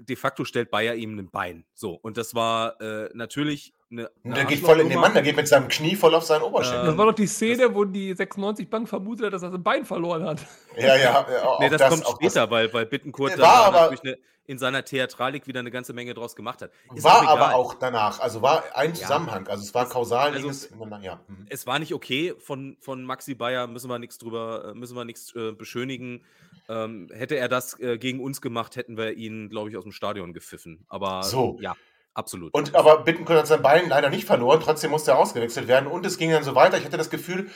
de 0.00 0.16
facto 0.16 0.44
stellt 0.44 0.70
Bayer 0.70 0.94
ihm 0.94 1.18
ein 1.18 1.30
Bein. 1.30 1.64
So, 1.74 1.94
und 1.94 2.16
das 2.16 2.34
war 2.34 2.80
äh, 2.80 3.10
natürlich 3.14 3.72
eine, 3.90 4.08
Und 4.22 4.32
eine 4.32 4.34
der 4.34 4.44
geht 4.44 4.60
voll 4.60 4.80
in 4.80 4.88
den. 4.88 5.00
Mann, 5.00 5.14
der 5.14 5.22
geht 5.22 5.36
mit 5.36 5.48
seinem 5.48 5.68
Knie 5.68 5.96
voll 5.96 6.14
auf 6.14 6.24
seinen 6.24 6.42
Oberschenkel. 6.42 6.86
Das 6.86 6.96
war 6.96 7.06
doch 7.06 7.14
die 7.14 7.26
Szene, 7.26 7.74
wo 7.74 7.84
die 7.84 8.14
96-Bank 8.14 8.88
vermutet 8.88 9.26
hat, 9.26 9.32
dass 9.32 9.42
er 9.42 9.50
sein 9.50 9.62
Bein 9.62 9.84
verloren 9.84 10.24
hat. 10.24 10.40
ja, 10.76 10.96
ja, 10.96 10.96
ja. 10.96 11.26
Auch 11.44 11.60
Nee, 11.60 11.70
das, 11.70 11.88
kommt 11.88 12.04
auch 12.06 12.16
später, 12.16 12.50
weil, 12.50 12.72
weil 12.72 12.86
Bittenkurt 12.86 13.30
War 13.32 13.36
dann 13.38 13.44
da 13.46 13.78
aber- 13.78 13.80
natürlich 13.90 14.04
eine, 14.04 14.18
in 14.46 14.58
seiner 14.58 14.82
Theatralik 14.82 15.46
wieder 15.46 15.60
eine 15.60 15.70
ganze 15.70 15.92
Menge 15.92 16.14
draus 16.14 16.34
gemacht 16.34 16.62
hat. 16.62 16.70
Ist 16.94 17.04
war 17.04 17.18
auch 17.22 17.26
aber 17.28 17.54
auch 17.54 17.74
danach. 17.74 18.18
Also 18.20 18.40
war 18.40 18.64
ein 18.74 18.90
Ja. 18.90 18.94
Zusammenhang. 18.96 19.46
Also 19.46 19.62
es 19.62 19.74
war 19.74 19.86
kausal. 19.86 20.32
Also- 20.32 20.48
es 20.48 20.70
ja. 21.02 21.20
Mhm. 21.28 21.46
Es 21.50 21.66
war 21.66 21.78
nicht 21.78 21.92
okay 21.92 22.34
von, 22.38 22.76
von 22.80 23.04
Maxi 23.04 23.34
Bayer, 23.34 23.66
müssen 23.66 23.90
wir 23.90 23.98
nichts 23.98 24.16
drüber, 24.16 24.70
äh, 24.70 24.74
müssen 24.74 24.96
wir 24.96 25.04
nichts 25.04 25.34
äh, 25.34 25.52
beschönigen. 25.52 26.24
Ähm, 26.68 27.08
hätte 27.12 27.36
er 27.36 27.48
das 27.48 27.78
äh, 27.80 27.98
gegen 27.98 28.20
uns 28.20 28.40
gemacht, 28.40 28.76
hätten 28.76 28.96
wir 28.96 29.14
ihn, 29.14 29.48
glaube 29.48 29.70
ich, 29.70 29.76
aus 29.76 29.84
dem 29.84 29.92
Stadion 29.92 30.32
gepfiffen. 30.32 30.84
Aber 30.88 31.22
So. 31.22 31.56
ja, 31.60 31.74
absolut. 32.14 32.52
Und 32.52 32.74
aber 32.74 33.04
Bittenkurt 33.04 33.38
hat 33.38 33.46
sein 33.46 33.62
Bein 33.62 33.88
leider 33.88 34.10
nicht 34.10 34.26
verloren, 34.26 34.60
trotzdem 34.60 34.90
musste 34.90 35.12
er 35.12 35.18
ausgewechselt 35.18 35.66
werden 35.66 35.86
und 35.86 36.04
es 36.04 36.18
ging 36.18 36.30
dann 36.30 36.44
so 36.44 36.54
weiter. 36.54 36.76
Ich 36.76 36.84
hatte 36.84 36.98
das 36.98 37.10
Gefühl, 37.10 37.50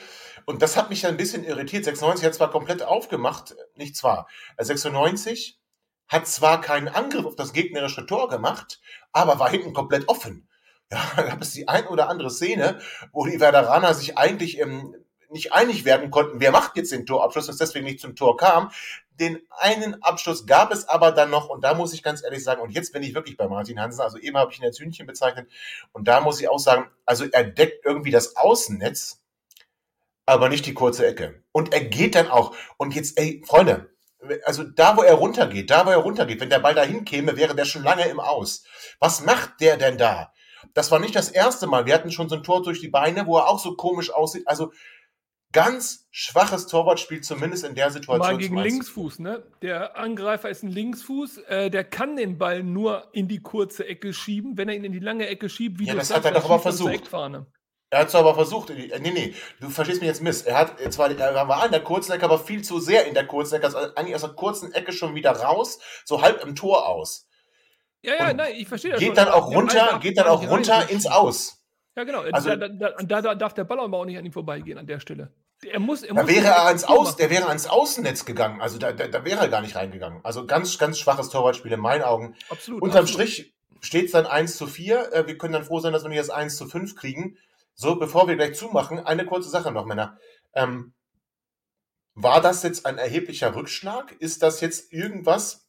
und 0.45 0.61
das 0.61 0.75
hat 0.75 0.89
mich 0.89 1.01
dann 1.01 1.11
ein 1.11 1.17
bisschen 1.17 1.43
irritiert. 1.43 1.85
96 1.85 2.25
hat 2.25 2.33
zwar 2.33 2.51
komplett 2.51 2.81
aufgemacht, 2.81 3.55
nicht 3.75 3.95
zwar. 3.95 4.27
Also 4.57 4.69
96 4.69 5.59
hat 6.07 6.27
zwar 6.27 6.61
keinen 6.61 6.87
Angriff 6.87 7.25
auf 7.25 7.35
das 7.35 7.53
gegnerische 7.53 8.05
Tor 8.05 8.29
gemacht, 8.29 8.81
aber 9.11 9.39
war 9.39 9.49
hinten 9.49 9.73
komplett 9.73 10.07
offen. 10.09 10.49
Ja, 10.91 11.01
da 11.15 11.21
gab 11.23 11.41
es 11.41 11.51
die 11.51 11.67
ein 11.67 11.87
oder 11.87 12.09
andere 12.09 12.29
Szene, 12.29 12.79
wo 13.11 13.25
die 13.25 13.39
Werderaner 13.39 13.93
sich 13.93 14.17
eigentlich 14.17 14.59
ähm, 14.59 14.95
nicht 15.29 15.51
einig 15.51 15.83
werden 15.83 16.11
konnten, 16.11 16.39
wer 16.39 16.51
macht 16.51 16.77
jetzt 16.77 16.91
den 16.91 17.05
Torabschluss 17.05 17.47
und 17.47 17.53
es 17.53 17.57
deswegen 17.57 17.85
nicht 17.85 17.99
zum 17.99 18.15
Tor 18.15 18.37
kam. 18.37 18.71
Den 19.19 19.39
einen 19.49 20.01
Abschluss 20.01 20.45
gab 20.45 20.71
es 20.71 20.87
aber 20.87 21.11
dann 21.11 21.29
noch 21.29 21.49
und 21.49 21.63
da 21.63 21.73
muss 21.73 21.93
ich 21.93 22.01
ganz 22.01 22.23
ehrlich 22.23 22.43
sagen, 22.43 22.61
und 22.61 22.71
jetzt 22.71 22.93
bin 22.93 23.03
ich 23.03 23.13
wirklich 23.13 23.37
bei 23.37 23.47
Martin 23.47 23.79
Hansen, 23.79 24.01
also 24.01 24.17
eben 24.17 24.37
habe 24.37 24.51
ich 24.51 24.59
ihn 24.59 24.65
als 24.65 24.79
Hühnchen 24.79 25.05
bezeichnet 25.05 25.49
und 25.91 26.07
da 26.07 26.21
muss 26.21 26.41
ich 26.41 26.49
auch 26.49 26.59
sagen, 26.59 26.89
also 27.05 27.25
er 27.25 27.43
deckt 27.43 27.85
irgendwie 27.85 28.11
das 28.11 28.35
Außennetz, 28.35 29.21
aber 30.25 30.49
nicht 30.49 30.65
die 30.65 30.73
kurze 30.73 31.05
Ecke. 31.05 31.43
Und 31.51 31.73
er 31.73 31.83
geht 31.83 32.15
dann 32.15 32.27
auch, 32.27 32.55
und 32.77 32.95
jetzt, 32.95 33.19
ey, 33.19 33.43
Freunde, 33.45 33.89
also 34.45 34.63
da, 34.63 34.97
wo 34.97 35.01
er 35.01 35.15
runtergeht, 35.15 35.69
da, 35.69 35.85
wo 35.85 35.91
er 35.91 35.97
runtergeht, 35.97 36.39
wenn 36.39 36.49
der 36.49 36.59
Ball 36.59 36.73
dahin 36.73 37.05
käme, 37.05 37.35
wäre 37.35 37.55
der 37.55 37.65
schon 37.65 37.83
lange 37.83 38.07
im 38.07 38.19
Aus. 38.19 38.63
Was 38.99 39.25
macht 39.25 39.59
der 39.59 39.77
denn 39.77 39.97
da? 39.97 40.31
Das 40.73 40.91
war 40.91 40.99
nicht 40.99 41.15
das 41.15 41.29
erste 41.29 41.67
Mal. 41.67 41.85
Wir 41.85 41.93
hatten 41.93 42.11
schon 42.11 42.29
so 42.29 42.35
ein 42.35 42.43
Tor 42.43 42.63
durch 42.63 42.79
die 42.79 42.87
Beine, 42.87 43.27
wo 43.27 43.37
er 43.37 43.47
auch 43.47 43.59
so 43.59 43.75
komisch 43.75 44.11
aussieht. 44.11 44.47
Also 44.47 44.71
ganz 45.53 46.07
schwaches 46.11 46.67
Torwartspiel, 46.67 47.21
zumindest 47.21 47.63
in 47.63 47.75
der 47.75 47.89
Situation. 47.91 48.19
Mal 48.19 48.37
gegen 48.37 48.55
zum 48.55 48.57
1 48.57 48.67
zu 48.67 48.73
Linksfuß, 48.73 49.19
ne? 49.19 49.43
Der 49.61 49.97
Angreifer 49.97 50.49
ist 50.49 50.63
ein 50.63 50.69
Linksfuß, 50.69 51.37
äh, 51.47 51.69
der 51.69 51.85
kann 51.85 52.17
den 52.17 52.37
Ball 52.37 52.63
nur 52.63 53.07
in 53.13 53.27
die 53.29 53.39
kurze 53.41 53.87
Ecke 53.87 54.13
schieben. 54.13 54.57
Wenn 54.57 54.67
er 54.67 54.75
ihn 54.75 54.83
in 54.83 54.91
die 54.91 54.99
lange 54.99 55.27
Ecke 55.27 55.47
schiebt, 55.47 55.79
wie 55.79 55.85
Ja, 55.85 55.95
das 55.95 56.09
sagst, 56.09 56.25
hat 56.25 56.33
er 56.33 56.39
doch 56.39 56.45
aber 56.45 56.55
er 56.55 56.59
versucht. 56.59 57.09
Er 57.89 57.99
hat 57.99 58.07
es 58.07 58.15
aber 58.15 58.33
versucht. 58.33 58.71
äh, 58.71 58.99
Nee, 58.99 59.11
nee, 59.11 59.33
du 59.59 59.69
verstehst 59.69 60.01
mich 60.01 60.07
jetzt 60.07 60.21
miss. 60.21 60.41
Er 60.41 60.57
hat 60.57 60.81
äh, 60.81 60.89
zwar, 60.89 61.11
er 61.11 61.47
war 61.47 61.63
an 61.63 61.71
der 61.71 61.83
kurzen 61.83 62.11
Ecke, 62.11 62.25
aber 62.25 62.39
viel 62.39 62.63
zu 62.63 62.79
sehr 62.79 63.05
in 63.05 63.13
der 63.13 63.27
kurzen 63.27 63.55
Ecke. 63.55 63.65
Also 63.67 63.77
eigentlich 63.95 64.15
aus 64.15 64.21
der 64.21 64.31
kurzen 64.31 64.73
Ecke 64.73 64.91
schon 64.91 65.13
wieder 65.15 65.31
raus, 65.31 65.79
so 66.03 66.21
halb 66.21 66.43
im 66.43 66.55
Tor 66.55 66.87
aus. 66.87 67.27
Ja, 68.01 68.15
ja, 68.15 68.29
Und 68.31 68.37
nein, 68.37 68.53
ich 68.57 68.67
verstehe 68.67 68.91
das 68.91 68.99
Geht 68.99 69.09
schon, 69.09 69.15
dann 69.15 69.29
auch 69.29 69.47
runter, 69.47 69.99
geht 70.01 70.17
dann 70.17 70.27
auch 70.27 70.45
runter 70.49 70.89
ins 70.89 71.05
Aus. 71.05 71.63
Ja, 71.95 72.03
genau. 72.03 72.21
Also- 72.21 72.49
da, 72.49 72.55
da, 72.55 72.67
da, 72.67 72.89
da, 73.03 73.21
da 73.21 73.35
darf 73.35 73.53
der 73.53 73.63
Ball 73.63 73.79
aber 73.79 73.99
auch 73.99 74.05
nicht 74.05 74.17
an 74.17 74.25
ihm 74.25 74.33
vorbeigehen 74.33 74.77
an 74.77 74.87
der 74.87 74.99
Stelle. 74.99 75.31
Er 75.65 75.79
muss, 75.79 76.03
er 76.03 76.13
Da 76.13 76.27
wäre 76.27 76.47
er 76.47 76.65
ans 76.65 76.83
zumachen. 76.83 77.15
der 77.17 77.29
wäre 77.29 77.47
ans 77.47 77.67
Außennetz 77.67 78.25
gegangen. 78.25 78.61
Also 78.61 78.77
da, 78.77 78.91
da, 78.91 79.07
da 79.07 79.25
wäre 79.25 79.41
er 79.41 79.47
gar 79.49 79.61
nicht 79.61 79.75
reingegangen. 79.75 80.19
Also 80.23 80.45
ganz, 80.45 80.77
ganz 80.77 80.99
schwaches 80.99 81.29
Torwartspiel 81.29 81.71
in 81.71 81.79
meinen 81.79 82.03
Augen. 82.03 82.35
Absolut. 82.49 82.81
Unterm 82.81 83.03
absolut. 83.03 83.29
Strich 83.29 83.53
steht 83.81 84.05
es 84.05 84.11
dann 84.11 84.25
1 84.25 84.57
zu 84.57 84.67
4. 84.67 85.13
Äh, 85.13 85.27
Wir 85.27 85.37
können 85.37 85.53
dann 85.53 85.65
froh 85.65 85.79
sein, 85.79 85.93
dass 85.93 86.03
wir 86.03 86.09
nicht 86.09 86.19
das 86.19 86.29
1 86.29 86.55
zu 86.57 86.67
5 86.67 86.95
kriegen. 86.95 87.37
So, 87.75 87.95
bevor 87.95 88.27
wir 88.27 88.35
gleich 88.35 88.55
zumachen, 88.55 88.99
eine 88.99 89.25
kurze 89.25 89.49
Sache 89.49 89.71
noch, 89.71 89.85
Männer. 89.85 90.17
Ähm, 90.53 90.93
war 92.15 92.41
das 92.41 92.63
jetzt 92.63 92.85
ein 92.85 92.97
erheblicher 92.97 93.55
Rückschlag? 93.55 94.11
Ist 94.19 94.43
das 94.43 94.61
jetzt 94.61 94.93
irgendwas, 94.93 95.67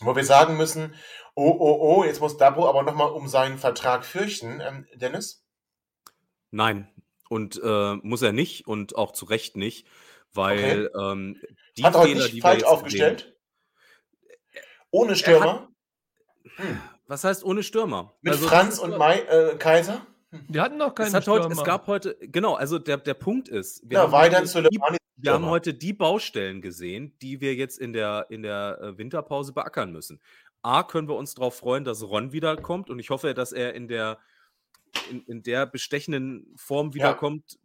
wo 0.00 0.14
wir 0.14 0.24
sagen 0.24 0.56
müssen, 0.56 0.94
oh, 1.34 1.56
oh, 1.58 1.78
oh, 1.80 2.04
jetzt 2.04 2.20
muss 2.20 2.36
Dabo 2.36 2.68
aber 2.68 2.82
nochmal 2.84 3.10
um 3.10 3.26
seinen 3.28 3.58
Vertrag 3.58 4.04
fürchten, 4.04 4.60
ähm, 4.60 4.86
Dennis? 4.94 5.44
Nein. 6.52 6.88
Und 7.30 7.60
äh, 7.62 7.94
muss 8.02 8.22
er 8.22 8.32
nicht 8.32 8.66
und 8.66 8.96
auch 8.96 9.12
zu 9.12 9.24
Recht 9.24 9.56
nicht, 9.56 9.86
weil 10.34 10.90
ähm, 11.00 11.40
die 11.78 11.84
Hat 11.84 11.94
er 11.94 12.00
heute 12.00 12.08
Fehler, 12.10 12.22
nicht 12.24 12.32
die 12.32 12.36
wir 12.38 12.42
falsch 12.42 12.64
aufgestellt? 12.64 13.36
Ohne 14.90 15.14
Stürmer? 15.14 15.68
Hm. 16.56 16.66
Sehen, 16.66 16.80
was 17.06 17.22
heißt 17.22 17.44
ohne 17.44 17.62
Stürmer? 17.62 18.16
Mit 18.22 18.32
Also, 18.34 18.48
Franz 18.48 18.78
und 18.80 18.98
Mai, 18.98 19.20
äh, 19.20 19.54
Kaiser? 19.56 20.04
Wir 20.48 20.60
hatten 20.62 20.76
noch 20.76 20.92
keine 20.94 21.08
Es, 21.10 21.14
hat 21.14 21.28
heute, 21.28 21.46
es 21.46 21.52
Stürmer. 21.52 21.62
gab 21.64 21.86
heute, 21.86 22.16
genau, 22.20 22.54
also 22.54 22.80
der, 22.80 22.96
der 22.96 23.14
Punkt 23.14 23.48
ist, 23.48 23.82
wir, 23.88 23.98
Ja, 23.98 24.02
haben, 24.02 24.12
heute 24.12 24.42
die, 24.68 24.78
wir 24.78 25.32
haben 25.32 25.38
Stürmer. 25.42 25.50
heute 25.50 25.74
die 25.74 25.92
Baustellen 25.92 26.60
gesehen, 26.62 27.16
die 27.22 27.40
wir 27.40 27.54
jetzt 27.54 27.78
in 27.78 27.92
der, 27.92 28.26
in 28.30 28.42
der 28.42 28.78
äh, 28.80 28.98
Winterpause 28.98 29.52
beackern 29.52 29.92
müssen. 29.92 30.20
A, 30.62 30.82
können 30.82 31.06
wir 31.08 31.14
uns 31.14 31.34
darauf 31.34 31.54
freuen, 31.56 31.84
dass 31.84 32.02
Ron 32.02 32.32
wiederkommt 32.32 32.90
und 32.90 32.98
ich 32.98 33.10
hoffe, 33.10 33.34
dass 33.34 33.52
er 33.52 33.74
in 33.74 33.86
der, 33.86 34.18
in, 35.10 35.22
in 35.24 35.42
der 35.42 35.66
bestechenden 35.66 36.52
Form 36.56 36.94
wiederkommt. 36.94 37.58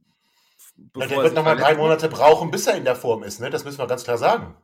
bevor 0.75 1.07
der 1.07 1.17
er 1.17 1.23
wird 1.23 1.33
nochmal 1.35 1.57
drei. 1.57 1.75
Monate 1.75 2.09
brauchen, 2.09 2.51
bis 2.51 2.67
er 2.67 2.75
in 2.75 2.83
der 2.85 2.95
Form 2.95 3.23
ist, 3.23 3.39
ne? 3.39 3.49
Das 3.49 3.65
müssen 3.65 3.79
wir 3.79 3.87
ganz 3.87 4.03
klar 4.03 4.17
sagen. 4.17 4.55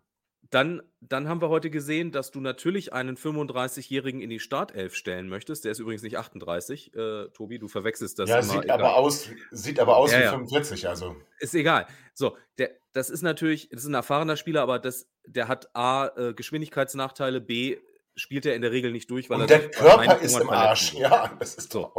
Dann, 0.51 0.81
dann 0.99 1.29
haben 1.29 1.41
wir 1.41 1.47
heute 1.47 1.69
gesehen, 1.69 2.11
dass 2.11 2.29
du 2.29 2.41
natürlich 2.41 2.91
einen 2.91 3.15
35-Jährigen 3.15 4.19
in 4.19 4.29
die 4.29 4.41
Startelf 4.41 4.95
stellen 4.95 5.29
möchtest. 5.29 5.63
Der 5.63 5.71
ist 5.71 5.79
übrigens 5.79 6.01
nicht 6.01 6.17
38, 6.17 6.93
äh, 6.93 7.29
Tobi, 7.29 7.57
du 7.57 7.69
verwechselst 7.69 8.19
das 8.19 8.29
ja, 8.29 8.39
immer. 8.39 8.51
sieht 8.51 8.63
egal. 8.65 8.79
aber 8.79 8.95
aus, 8.97 9.29
sieht 9.51 9.79
aber 9.79 9.95
aus 9.95 10.11
Ja, 10.11 10.19
wie 10.19 10.23
ja. 10.23 10.31
45, 10.31 10.89
also. 10.89 11.15
Ist 11.39 11.55
egal. 11.55 11.87
So, 12.13 12.35
der, 12.57 12.71
das 12.91 13.09
ist 13.09 13.21
natürlich, 13.21 13.69
das 13.69 13.83
ist 13.83 13.87
ein 13.87 13.93
erfahrener 13.93 14.35
Spieler, 14.35 14.61
aber 14.61 14.77
das, 14.77 15.07
der 15.25 15.47
hat 15.47 15.73
A, 15.73 16.07
äh, 16.17 16.33
Geschwindigkeitsnachteile, 16.33 17.39
B, 17.39 17.77
spielt 18.15 18.45
er 18.45 18.55
in 18.55 18.61
der 18.61 18.71
Regel 18.71 18.91
nicht 18.91 19.09
durch, 19.09 19.29
weil 19.29 19.41
Und 19.41 19.51
er 19.51 19.59
der 19.59 19.71
Körper 19.71 20.19
ist 20.19 20.39
im 20.39 20.49
Arsch. 20.49 20.93
Ja, 20.93 21.35
das 21.39 21.55
ist 21.55 21.71
So. 21.71 21.93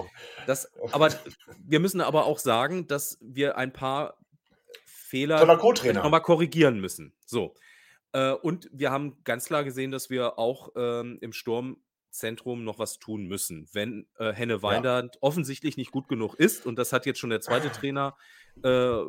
Das, 0.47 0.71
aber 0.93 1.11
wir 1.65 1.81
müssen 1.81 2.01
aber 2.01 2.27
auch 2.27 2.39
sagen, 2.39 2.87
dass 2.87 3.19
wir 3.21 3.57
ein 3.57 3.73
paar 3.73 4.19
Fehler 4.85 5.45
nochmal 5.45 6.23
korrigieren 6.23 6.81
müssen. 6.81 7.13
So. 7.27 7.55
Äh, 8.13 8.33
und 8.33 8.69
wir 8.73 8.91
haben 8.91 9.23
ganz 9.25 9.47
klar 9.47 9.65
gesehen, 9.65 9.91
dass 9.91 10.11
wir 10.11 10.39
auch 10.39 10.71
ähm, 10.77 11.19
im 11.21 11.33
Sturmzentrum 11.33 12.65
noch 12.65 12.79
was 12.79 12.99
tun 12.99 13.27
müssen. 13.27 13.69
Wenn 13.73 14.07
äh, 14.19 14.33
Henne 14.33 14.63
Weindert 14.63 15.17
offensichtlich 15.21 15.77
nicht 15.77 15.93
gut 15.93 16.09
genug 16.09 16.35
ist, 16.35 16.67
und 16.67 16.77
das 16.79 16.93
hat 16.93 17.07
jetzt 17.07 17.19
schon 17.19 17.31
der 17.31 17.41
zweite 17.41 17.71
Trainer 17.73 18.17
äh, 18.63 19.01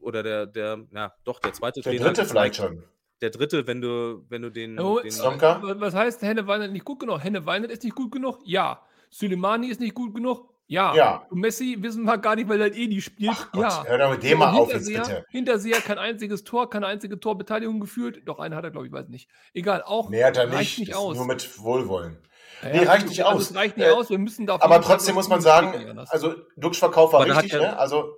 oder 0.00 0.22
der, 0.22 0.46
der, 0.46 0.86
ja, 0.92 1.14
doch, 1.24 1.40
der 1.40 1.52
zweite 1.52 1.80
Der 1.80 1.92
Trainer. 1.92 2.06
dritte 2.06 2.26
vielleicht 2.26 2.56
schon. 2.56 2.84
Der 3.24 3.30
dritte, 3.30 3.66
wenn 3.66 3.80
du, 3.80 4.22
wenn 4.28 4.42
du 4.42 4.50
den. 4.50 4.78
Oh, 4.78 5.00
den 5.00 5.10
Was 5.10 5.94
heißt, 5.94 6.20
Henne 6.20 6.46
Weinert 6.46 6.72
nicht 6.72 6.84
gut 6.84 7.00
genug? 7.00 7.24
Henne 7.24 7.46
Weinert 7.46 7.70
ist 7.70 7.82
nicht 7.82 7.96
gut 7.96 8.12
genug? 8.12 8.38
Ja. 8.44 8.82
Suleimani 9.08 9.68
ist 9.68 9.80
nicht 9.80 9.94
gut 9.94 10.14
genug? 10.14 10.50
Ja. 10.66 10.94
Ja. 10.94 11.26
Und 11.30 11.40
Messi 11.40 11.78
wissen 11.80 12.04
wir 12.04 12.18
gar 12.18 12.36
nicht, 12.36 12.50
weil 12.50 12.60
er 12.60 12.74
eh 12.74 12.86
nie 12.86 13.00
spielt? 13.00 13.30
Ach 13.34 13.50
Gott, 13.52 13.62
ja. 13.62 13.84
hör 13.86 13.96
doch 13.98 14.10
mit 14.10 14.22
dem 14.22 14.38
mal 14.38 14.50
auf 14.50 14.70
jetzt 14.70 14.86
Hinterseher- 14.88 15.06
bitte. 15.20 15.26
Hinterseher 15.30 15.80
kein 15.80 15.96
einziges 15.98 16.44
Tor, 16.44 16.68
keine 16.68 16.86
einzige 16.86 17.18
Torbeteiligung 17.18 17.80
geführt. 17.80 18.18
Doch, 18.26 18.38
eine 18.40 18.56
hat 18.56 18.64
er, 18.64 18.70
glaube 18.70 18.86
ich, 18.86 18.92
weiß 18.92 19.08
nicht. 19.08 19.30
Egal, 19.54 19.82
auch 19.82 20.10
Nee, 20.10 20.22
hat 20.22 20.36
er 20.36 20.44
reicht 20.52 20.78
nicht. 20.78 20.88
nicht 20.88 20.94
aus. 20.94 21.16
Nur 21.16 21.26
mit 21.26 21.62
Wohlwollen. 21.62 22.18
Ja, 22.62 22.68
nee, 22.72 22.84
reicht 22.84 23.08
nicht 23.08 23.24
also 23.24 23.36
aus. 23.38 23.50
Es 23.50 23.56
reicht 23.56 23.78
nicht 23.78 23.86
Äh, 23.86 23.92
aus. 23.92 24.10
Wir 24.10 24.18
müssen 24.18 24.46
da 24.46 24.56
auf 24.56 24.62
Aber 24.62 24.82
trotzdem 24.82 25.14
muss 25.14 25.28
man 25.28 25.40
sagen, 25.40 25.98
also 26.10 26.34
Duxch-Verkauf 26.58 27.14
war 27.14 27.24
richtig, 27.24 27.54
er- 27.54 27.60
ne? 27.60 27.78
Also, 27.78 28.16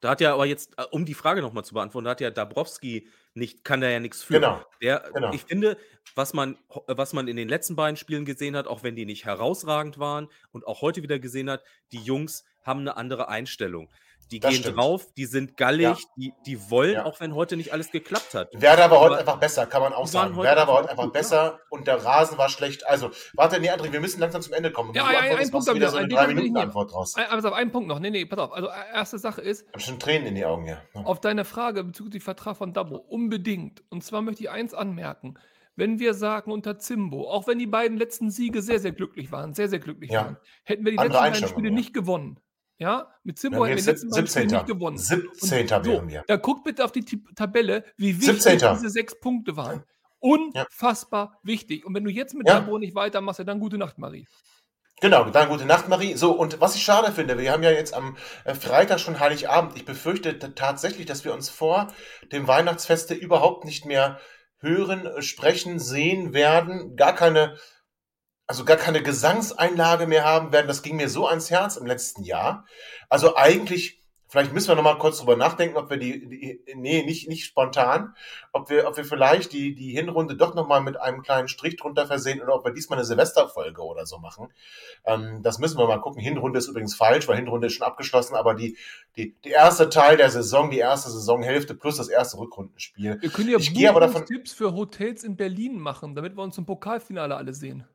Da 0.00 0.10
hat 0.10 0.20
ja 0.20 0.32
aber 0.34 0.46
jetzt, 0.46 0.72
äh, 0.78 0.84
um 0.90 1.04
die 1.04 1.14
Frage 1.14 1.42
nochmal 1.42 1.64
zu 1.64 1.74
beantworten, 1.74 2.04
da 2.04 2.12
hat 2.12 2.20
ja 2.20 2.30
Dabrowski 2.30 3.08
nicht, 3.34 3.64
kann 3.64 3.80
da 3.80 3.88
ja 3.88 4.00
nichts 4.00 4.22
für. 4.22 4.34
genau. 4.34 4.62
Der, 4.82 5.10
Genau. 5.14 5.32
Ich 5.32 5.42
finde, 5.44 5.76
was 6.14 6.34
man, 6.34 6.56
ho- 6.70 6.84
was 6.86 7.12
man 7.12 7.28
in 7.28 7.36
den 7.36 7.48
letzten 7.48 7.76
beiden 7.76 7.96
Spielen 7.96 8.24
gesehen 8.24 8.56
hat, 8.56 8.66
auch 8.66 8.82
wenn 8.82 8.96
die 8.96 9.06
nicht 9.06 9.24
herausragend 9.24 9.98
waren 9.98 10.28
und 10.52 10.66
auch 10.66 10.82
heute 10.82 11.02
wieder 11.02 11.18
gesehen 11.18 11.50
hat, 11.50 11.62
die 11.92 11.98
Jungs 12.00 12.44
haben 12.62 12.80
eine 12.80 12.96
andere 12.96 13.28
Einstellung. 13.28 13.90
Die 14.30 14.40
Das 14.40 14.50
gehen 14.52 14.60
stimmt. 14.60 14.76
drauf, 14.78 15.06
die 15.16 15.24
sind 15.24 15.56
gallig, 15.56 15.82
Ja. 15.84 15.96
die, 16.16 16.34
die 16.44 16.70
wollen, 16.70 16.92
Ja. 16.94 17.04
auch 17.06 17.18
wenn 17.20 17.34
heute 17.34 17.56
nicht 17.56 17.72
alles 17.72 17.90
geklappt 17.90 18.34
hat. 18.34 18.48
Werder 18.52 18.90
war 18.90 19.00
heute 19.00 19.06
Aber- 19.12 19.18
einfach 19.20 19.40
besser, 19.40 19.64
kann 19.66 19.80
man 19.80 19.92
auch 19.94 20.06
sagen. 20.06 20.36
Werder 20.36 20.66
war 20.68 20.74
heute 20.80 20.90
einfach 20.90 21.04
gut, 21.04 21.12
besser 21.14 21.60
und 21.70 21.86
der 21.86 22.04
Rasen 22.04 22.36
war 22.36 22.48
schlecht. 22.50 22.86
Also, 22.86 23.10
warte, 23.34 23.58
nee, 23.58 23.70
André, 23.70 23.90
wir 23.90 24.00
müssen 24.00 24.20
langsam 24.20 24.42
zum 24.42 24.52
Ende 24.52 24.70
kommen. 24.70 24.92
Ja, 24.94 25.02
ja, 25.10 25.18
antwortest, 25.20 25.40
einen 25.40 25.50
Punkt 25.50 25.68
ich 25.68 25.74
wieder 25.74 25.86
noch. 25.86 25.92
so 25.92 25.98
eine 25.98 26.08
Den 26.08 26.16
will 26.16 26.24
ich 26.24 26.28
3-Minuten-Antwort 26.34 26.92
draus. 26.92 27.14
Ich 27.16 27.24
Ein- 27.24 27.30
Aber 27.30 27.48
auf 27.48 27.54
einen 27.54 27.72
Punkt 27.72 27.88
noch. 27.88 27.98
Nee, 28.00 28.10
nee, 28.10 28.26
pass 28.26 28.38
auf. 28.38 28.52
Also, 28.52 28.68
äh, 28.68 28.72
erste 28.94 29.18
Sache 29.18 29.40
ist, 29.40 29.66
habe 29.68 29.80
schon 29.80 29.98
Tränen 29.98 30.26
in 30.28 30.34
die 30.34 30.44
Augen, 30.44 30.66
ja. 30.66 30.82
auf 31.04 31.20
deine 31.20 31.44
Frage 31.44 31.82
bezüglich 31.84 32.22
Vertrag 32.22 32.56
von 32.58 32.72
Dabo, 32.74 32.96
unbedingt. 32.96 33.82
Und 33.88 34.04
zwar 34.04 34.22
möchte 34.22 34.42
ich 34.42 34.50
eins 34.50 34.74
anmerken. 34.74 35.38
Wenn 35.76 36.00
wir 36.00 36.12
sagen 36.14 36.50
unter 36.50 36.78
Zimbo, 36.78 37.30
auch 37.30 37.46
wenn 37.46 37.58
die 37.58 37.66
beiden 37.66 37.96
letzten 37.98 38.30
Siege 38.30 38.62
sehr, 38.62 38.80
sehr 38.80 38.90
glücklich 38.92 39.30
waren, 39.30 39.54
sehr, 39.54 39.68
sehr 39.68 39.78
glücklich 39.78 40.10
Ja. 40.10 40.24
waren, 40.24 40.36
hätten 40.64 40.84
wir 40.84 40.92
die 40.92 40.98
Andere 40.98 41.18
letzten 41.24 41.32
beiden 41.40 41.48
Spiele 41.48 41.68
ja. 41.68 41.74
nicht 41.74 41.94
gewonnen. 41.94 42.40
Ja, 42.78 43.12
mit 43.24 43.38
Zimbo 43.38 43.62
Wenn 43.62 43.76
wir 43.76 43.82
letzten 43.82 44.10
beiden 44.10 44.26
Spiele 44.28 44.48
17. 44.48 44.58
nicht 44.58 44.66
gewonnen. 44.66 44.98
17. 44.98 45.68
so, 45.68 45.84
wären 45.84 46.08
wir. 46.08 46.24
Da 46.28 46.36
guckt 46.36 46.64
bitte 46.64 46.84
auf 46.84 46.92
die 46.92 47.04
Tabelle, 47.34 47.84
wie 47.96 48.20
wichtig 48.20 48.42
17.. 48.42 48.74
diese 48.74 48.90
sechs 48.90 49.18
Punkte 49.18 49.56
waren. 49.56 49.82
Unfassbar 50.20 51.38
wichtig. 51.42 51.84
Und 51.84 51.94
wenn 51.94 52.04
du 52.04 52.10
jetzt 52.10 52.34
mit 52.34 52.48
Ja. 52.48 52.60
Dabo 52.60 52.78
nicht 52.78 52.94
weitermachst, 52.94 53.38
ja, 53.38 53.44
dann 53.44 53.60
gute 53.60 53.78
Nacht, 53.78 53.98
Marie. 53.98 54.26
Genau, 55.00 55.24
dann 55.30 55.48
gute 55.48 55.64
Nacht, 55.64 55.88
Marie. 55.88 56.14
So, 56.14 56.32
und 56.32 56.60
was 56.60 56.74
ich 56.74 56.82
schade 56.82 57.12
finde, 57.12 57.38
wir 57.38 57.52
haben 57.52 57.62
ja 57.62 57.70
jetzt 57.70 57.94
am 57.94 58.16
äh, 58.44 58.54
Freitag 58.54 58.98
schon 58.98 59.20
Heiligabend. 59.20 59.76
Ich 59.76 59.84
befürchte 59.84 60.38
tatsächlich, 60.54 61.06
dass 61.06 61.24
wir 61.24 61.34
uns 61.34 61.48
vor 61.48 61.88
dem 62.32 62.48
Weihnachtsfeste 62.48 63.14
überhaupt 63.14 63.64
nicht 63.64 63.84
mehr 63.86 64.18
hören, 64.58 65.06
äh, 65.06 65.22
sprechen, 65.22 65.78
sehen 65.78 66.32
werden. 66.32 66.96
Gar 66.96 67.14
keine, 67.14 67.56
also 68.48 68.64
gar 68.64 68.78
keine 68.78 69.02
Gesangseinlage 69.02 70.06
mehr 70.06 70.24
haben 70.24 70.52
werden. 70.52 70.66
Das 70.66 70.82
ging 70.82 70.96
mir 70.96 71.08
so 71.08 71.28
ans 71.28 71.50
Herz 71.50 71.76
im 71.76 71.86
letzten 71.86 72.24
Jahr. 72.24 72.66
Also 73.08 73.36
eigentlich 73.36 73.98
Vielleicht 74.30 74.52
müssen 74.52 74.68
wir 74.68 74.74
noch 74.74 74.82
mal 74.82 74.98
kurz 74.98 75.18
drüber 75.18 75.36
nachdenken, 75.36 75.78
ob 75.78 75.88
wir 75.88 75.96
die, 75.96 76.28
die 76.28 76.60
nee, 76.74 77.02
nicht, 77.02 77.28
nicht 77.28 77.46
spontan, 77.46 78.14
ob 78.52 78.68
wir, 78.68 78.86
ob 78.86 78.98
wir 78.98 79.06
vielleicht 79.06 79.54
die, 79.54 79.74
die 79.74 79.92
Hinrunde 79.92 80.36
doch 80.36 80.54
noch 80.54 80.68
mal 80.68 80.82
mit 80.82 81.00
einem 81.00 81.22
kleinen 81.22 81.48
Strich 81.48 81.78
drunter 81.78 82.06
versehen 82.06 82.42
oder 82.42 82.54
ob 82.54 82.64
wir 82.64 82.72
diesmal 82.72 82.98
eine 82.98 83.06
Silvesterfolge 83.06 83.82
oder 83.82 84.04
so 84.04 84.18
machen. 84.18 84.52
Ähm, 85.06 85.40
das 85.42 85.58
müssen 85.58 85.78
wir 85.78 85.86
mal 85.86 86.02
gucken. 86.02 86.20
Hinrunde 86.20 86.58
ist 86.58 86.68
übrigens 86.68 86.94
falsch, 86.94 87.26
weil 87.26 87.36
Hinrunde 87.36 87.68
ist 87.68 87.72
schon 87.72 87.86
abgeschlossen, 87.86 88.34
aber 88.34 88.52
die, 88.52 88.76
die, 89.16 89.34
die 89.46 89.50
erste 89.50 89.88
Teil 89.88 90.18
der 90.18 90.28
Saison, 90.28 90.70
die 90.70 90.78
erste 90.78 91.08
Saisonhälfte 91.08 91.74
plus 91.74 91.96
das 91.96 92.08
erste 92.08 92.36
Rückrundenspiel. 92.36 93.16
Wir 93.22 93.30
können 93.30 93.48
ja 93.48 93.56
ich 93.56 93.72
gehe 93.72 93.88
aber 93.88 94.00
davon 94.00 94.26
Tipps 94.26 94.52
für 94.52 94.74
Hotels 94.74 95.24
in 95.24 95.36
Berlin 95.36 95.78
machen, 95.78 96.14
damit 96.14 96.36
wir 96.36 96.42
uns 96.42 96.58
im 96.58 96.66
Pokalfinale 96.66 97.34
alle 97.34 97.54
sehen. 97.54 97.86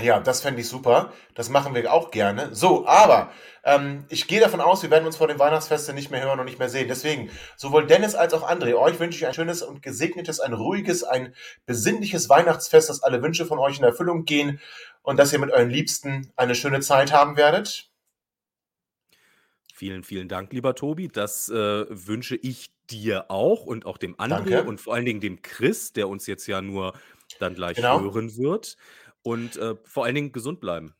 Ja, 0.00 0.20
das 0.20 0.42
fände 0.42 0.60
ich 0.60 0.68
super. 0.68 1.12
Das 1.34 1.48
machen 1.48 1.74
wir 1.74 1.92
auch 1.92 2.10
gerne. 2.10 2.54
So, 2.54 2.86
aber 2.86 3.32
ähm, 3.64 4.04
ich 4.08 4.28
gehe 4.28 4.40
davon 4.40 4.60
aus, 4.60 4.82
wir 4.82 4.90
werden 4.90 5.06
uns 5.06 5.16
vor 5.16 5.28
dem 5.28 5.38
Weihnachtsfeste 5.38 5.92
nicht 5.92 6.10
mehr 6.10 6.22
hören 6.22 6.38
und 6.38 6.46
nicht 6.46 6.58
mehr 6.58 6.68
sehen. 6.68 6.88
Deswegen, 6.88 7.30
sowohl 7.56 7.86
Dennis 7.86 8.14
als 8.14 8.32
auch 8.32 8.48
André, 8.48 8.74
euch 8.76 9.00
wünsche 9.00 9.18
ich 9.18 9.26
ein 9.26 9.34
schönes 9.34 9.62
und 9.62 9.82
gesegnetes, 9.82 10.40
ein 10.40 10.52
ruhiges, 10.52 11.04
ein 11.04 11.34
besinnliches 11.66 12.28
Weihnachtsfest, 12.28 12.88
dass 12.90 13.02
alle 13.02 13.22
Wünsche 13.22 13.46
von 13.46 13.58
euch 13.58 13.78
in 13.78 13.84
Erfüllung 13.84 14.24
gehen 14.24 14.60
und 15.02 15.18
dass 15.18 15.32
ihr 15.32 15.38
mit 15.38 15.50
euren 15.50 15.70
Liebsten 15.70 16.32
eine 16.36 16.54
schöne 16.54 16.80
Zeit 16.80 17.12
haben 17.12 17.36
werdet. 17.36 17.90
Vielen, 19.74 20.02
vielen 20.02 20.28
Dank, 20.28 20.52
lieber 20.52 20.74
Tobi. 20.74 21.08
Das 21.08 21.48
äh, 21.48 21.86
wünsche 21.88 22.36
ich 22.36 22.70
dir 22.90 23.30
auch 23.30 23.64
und 23.64 23.86
auch 23.86 23.98
dem 23.98 24.16
André 24.16 24.50
Danke. 24.50 24.64
und 24.64 24.80
vor 24.80 24.94
allen 24.94 25.04
Dingen 25.04 25.20
dem 25.20 25.40
Chris, 25.42 25.92
der 25.92 26.08
uns 26.08 26.26
jetzt 26.26 26.46
ja 26.46 26.60
nur 26.60 26.94
dann 27.38 27.54
gleich 27.54 27.76
Genau. 27.76 28.00
hören 28.00 28.36
wird. 28.36 28.76
Und 29.22 29.56
äh, 29.56 29.76
vor 29.84 30.04
allen 30.04 30.14
Dingen 30.14 30.32
gesund 30.32 30.60
bleiben, 30.60 30.94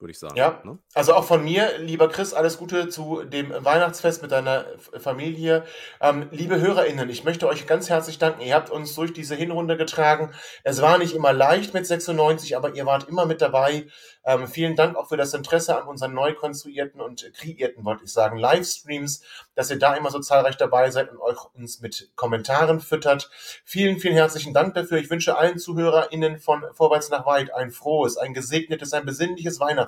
würde 0.00 0.12
ich 0.12 0.18
sagen. 0.18 0.36
Ja. 0.36 0.60
Ne? 0.64 0.78
Also 0.94 1.14
auch 1.14 1.24
von 1.24 1.42
mir, 1.42 1.78
lieber 1.78 2.08
Chris, 2.08 2.32
alles 2.32 2.56
Gute 2.56 2.88
zu 2.88 3.24
dem 3.24 3.50
Weihnachtsfest 3.50 4.22
mit 4.22 4.30
deiner 4.30 4.64
Familie. 4.98 5.64
Ähm, 6.00 6.28
liebe 6.30 6.60
HörerInnen, 6.60 7.10
ich 7.10 7.24
möchte 7.24 7.48
euch 7.48 7.66
ganz 7.66 7.90
herzlich 7.90 8.18
danken. 8.18 8.42
Ihr 8.42 8.54
habt 8.54 8.70
uns 8.70 8.94
durch 8.94 9.12
diese 9.12 9.34
Hinrunde 9.34 9.76
getragen. 9.76 10.32
Es 10.62 10.80
war 10.80 10.98
nicht 10.98 11.14
immer 11.14 11.32
leicht 11.32 11.74
mit 11.74 11.86
96, 11.86 12.56
aber 12.56 12.74
ihr 12.74 12.86
wart 12.86 13.08
immer 13.08 13.26
mit 13.26 13.40
dabei. 13.40 13.86
Ähm, 14.24 14.46
vielen 14.46 14.76
Dank 14.76 14.96
auch 14.96 15.08
für 15.08 15.16
das 15.16 15.34
Interesse 15.34 15.76
an 15.80 15.88
unseren 15.88 16.14
neu 16.14 16.34
konstruierten 16.34 17.00
und 17.00 17.32
kreierten, 17.34 17.84
wollte 17.84 18.04
ich 18.04 18.12
sagen, 18.12 18.38
Livestreams, 18.38 19.22
dass 19.54 19.70
ihr 19.70 19.78
da 19.78 19.94
immer 19.94 20.10
so 20.10 20.20
zahlreich 20.20 20.56
dabei 20.56 20.90
seid 20.90 21.10
und 21.10 21.18
euch 21.18 21.38
uns 21.54 21.80
mit 21.80 22.10
Kommentaren 22.14 22.80
füttert. 22.80 23.30
Vielen, 23.64 23.98
vielen 23.98 24.14
herzlichen 24.14 24.54
Dank 24.54 24.74
dafür. 24.74 24.98
Ich 24.98 25.10
wünsche 25.10 25.36
allen 25.36 25.58
ZuhörerInnen 25.58 26.38
von 26.38 26.64
Vorwärts 26.72 27.10
nach 27.10 27.26
Weit 27.26 27.52
ein 27.52 27.70
frohes, 27.70 28.16
ein 28.16 28.34
gesegnetes, 28.34 28.92
ein 28.92 29.04
besinnliches 29.06 29.58
Weihnachtsfest. 29.60 29.87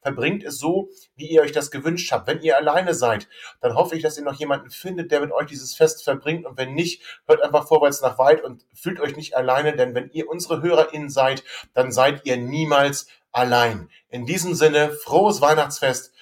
Verbringt 0.00 0.44
es 0.44 0.58
so, 0.58 0.90
wie 1.16 1.28
ihr 1.28 1.42
euch 1.42 1.52
das 1.52 1.70
gewünscht 1.70 2.10
habt. 2.12 2.26
Wenn 2.26 2.42
ihr 2.42 2.56
alleine 2.56 2.94
seid, 2.94 3.28
dann 3.60 3.74
hoffe 3.74 3.96
ich, 3.96 4.02
dass 4.02 4.18
ihr 4.18 4.24
noch 4.24 4.38
jemanden 4.38 4.70
findet, 4.70 5.10
der 5.10 5.20
mit 5.20 5.32
euch 5.32 5.46
dieses 5.46 5.74
Fest 5.74 6.04
verbringt. 6.04 6.46
Und 6.46 6.58
wenn 6.58 6.74
nicht, 6.74 7.02
hört 7.26 7.42
einfach 7.42 7.66
vorwärts 7.66 8.00
nach 8.02 8.18
weit 8.18 8.42
und 8.42 8.64
fühlt 8.74 9.00
euch 9.00 9.16
nicht 9.16 9.36
alleine, 9.36 9.76
denn 9.76 9.94
wenn 9.94 10.10
ihr 10.10 10.28
unsere 10.28 10.62
HörerInnen 10.62 11.10
seid, 11.10 11.44
dann 11.74 11.92
seid 11.92 12.26
ihr 12.26 12.36
niemals 12.36 13.06
allein. 13.32 13.88
In 14.08 14.26
diesem 14.26 14.54
Sinne, 14.54 14.92
frohes 14.92 15.40
Weihnachtsfest, 15.40 16.12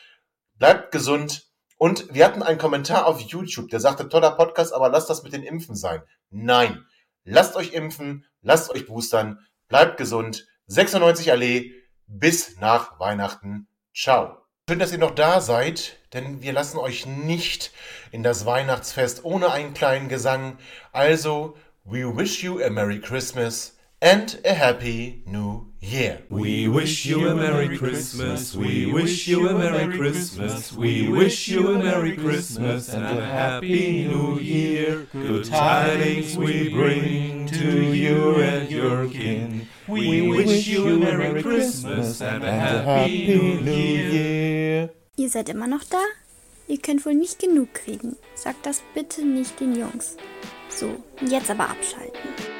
bleibt 0.59 0.93
gesund. 0.93 1.49
Und 1.77 2.13
wir 2.15 2.27
hatten 2.27 2.43
einen 2.43 2.59
Kommentar 2.59 3.07
auf 3.07 3.21
YouTube, 3.21 3.71
der 3.71 3.81
sagte, 3.81 4.09
toller 4.09 4.33
Podcast, 4.33 4.75
aber 4.75 4.91
lasst 4.91 5.09
das 5.09 5.23
mit 5.23 5.33
den 5.33 5.43
Impfen 5.43 5.75
sein. 5.75 6.03
Nein, 6.29 6.85
lasst 7.25 7.57
euch 7.57 7.73
impfen, 7.73 8.27
lasst 8.43 8.71
euch 8.71 8.87
boostern, 8.87 9.39
bleibt 9.69 9.97
gesund. 9.97 10.47
96 10.67 11.33
Allee, 11.33 11.73
bis 12.11 12.61
nach 12.61 12.99
Weihnachten. 12.99 13.67
Ciao. 13.95 14.37
Schön, 14.69 14.79
dass 14.79 14.93
ihr 14.93 14.99
noch 14.99 15.15
da 15.15 15.41
seid, 15.41 15.97
denn 16.13 16.43
wir 16.43 16.53
lassen 16.53 16.79
euch 16.79 17.07
nicht 17.07 17.73
in 18.13 18.23
das 18.23 18.47
Weihnachtsfest 18.47 19.25
ohne 19.25 19.53
einen 19.53 19.75
kleinen 19.75 20.09
Gesang. 20.09 20.59
Also, 20.93 21.57
we 21.85 22.05
wish 22.05 22.43
you 22.43 22.63
a 22.63 22.71
Merry 22.71 23.01
Christmas 23.01 23.77
and 24.01 24.41
a 24.45 24.53
Happy 24.53 25.23
New 25.27 25.67
Year. 25.81 26.21
We 26.31 26.69
wish 26.69 27.05
you 27.07 27.29
a 27.29 27.35
Merry 27.35 27.77
Christmas. 27.77 28.55
We 28.55 28.87
wish 28.87 29.29
you 29.29 29.49
a 29.49 29.55
Merry 29.55 29.97
Christmas. 29.97 30.73
We 30.73 31.09
wish 31.09 31.49
you 31.49 31.75
a 31.75 31.79
Merry 31.79 32.17
Christmas 32.17 32.89
and 32.93 33.05
a 33.05 33.25
Happy 33.25 34.07
New 34.09 34.39
Year. 34.39 35.07
Good 35.13 35.45
tidings 35.47 36.37
we 36.37 36.69
bring 36.71 37.47
to 37.47 37.83
you 37.93 38.37
and 38.37 38.71
your 38.71 39.09
kin. 39.09 39.69
We 39.91 40.22
wish 40.22 40.68
you 40.68 40.86
a 40.86 40.99
Merry 40.99 41.43
Christmas 41.43 42.20
and 42.22 42.45
a 42.45 42.53
Happy 42.53 43.26
New 43.26 43.72
Year. 43.72 44.91
Ihr 45.16 45.28
seid 45.28 45.49
immer 45.49 45.66
noch 45.66 45.82
da? 45.84 45.99
Ihr 46.68 46.78
könnt 46.78 47.05
wohl 47.05 47.14
nicht 47.14 47.41
genug 47.41 47.74
kriegen. 47.74 48.16
Sagt 48.36 48.66
das 48.66 48.82
bitte 48.95 49.24
nicht 49.24 49.59
den 49.59 49.74
Jungs. 49.74 50.16
So, 50.68 50.95
jetzt 51.26 51.51
aber 51.51 51.70
abschalten. 51.70 52.60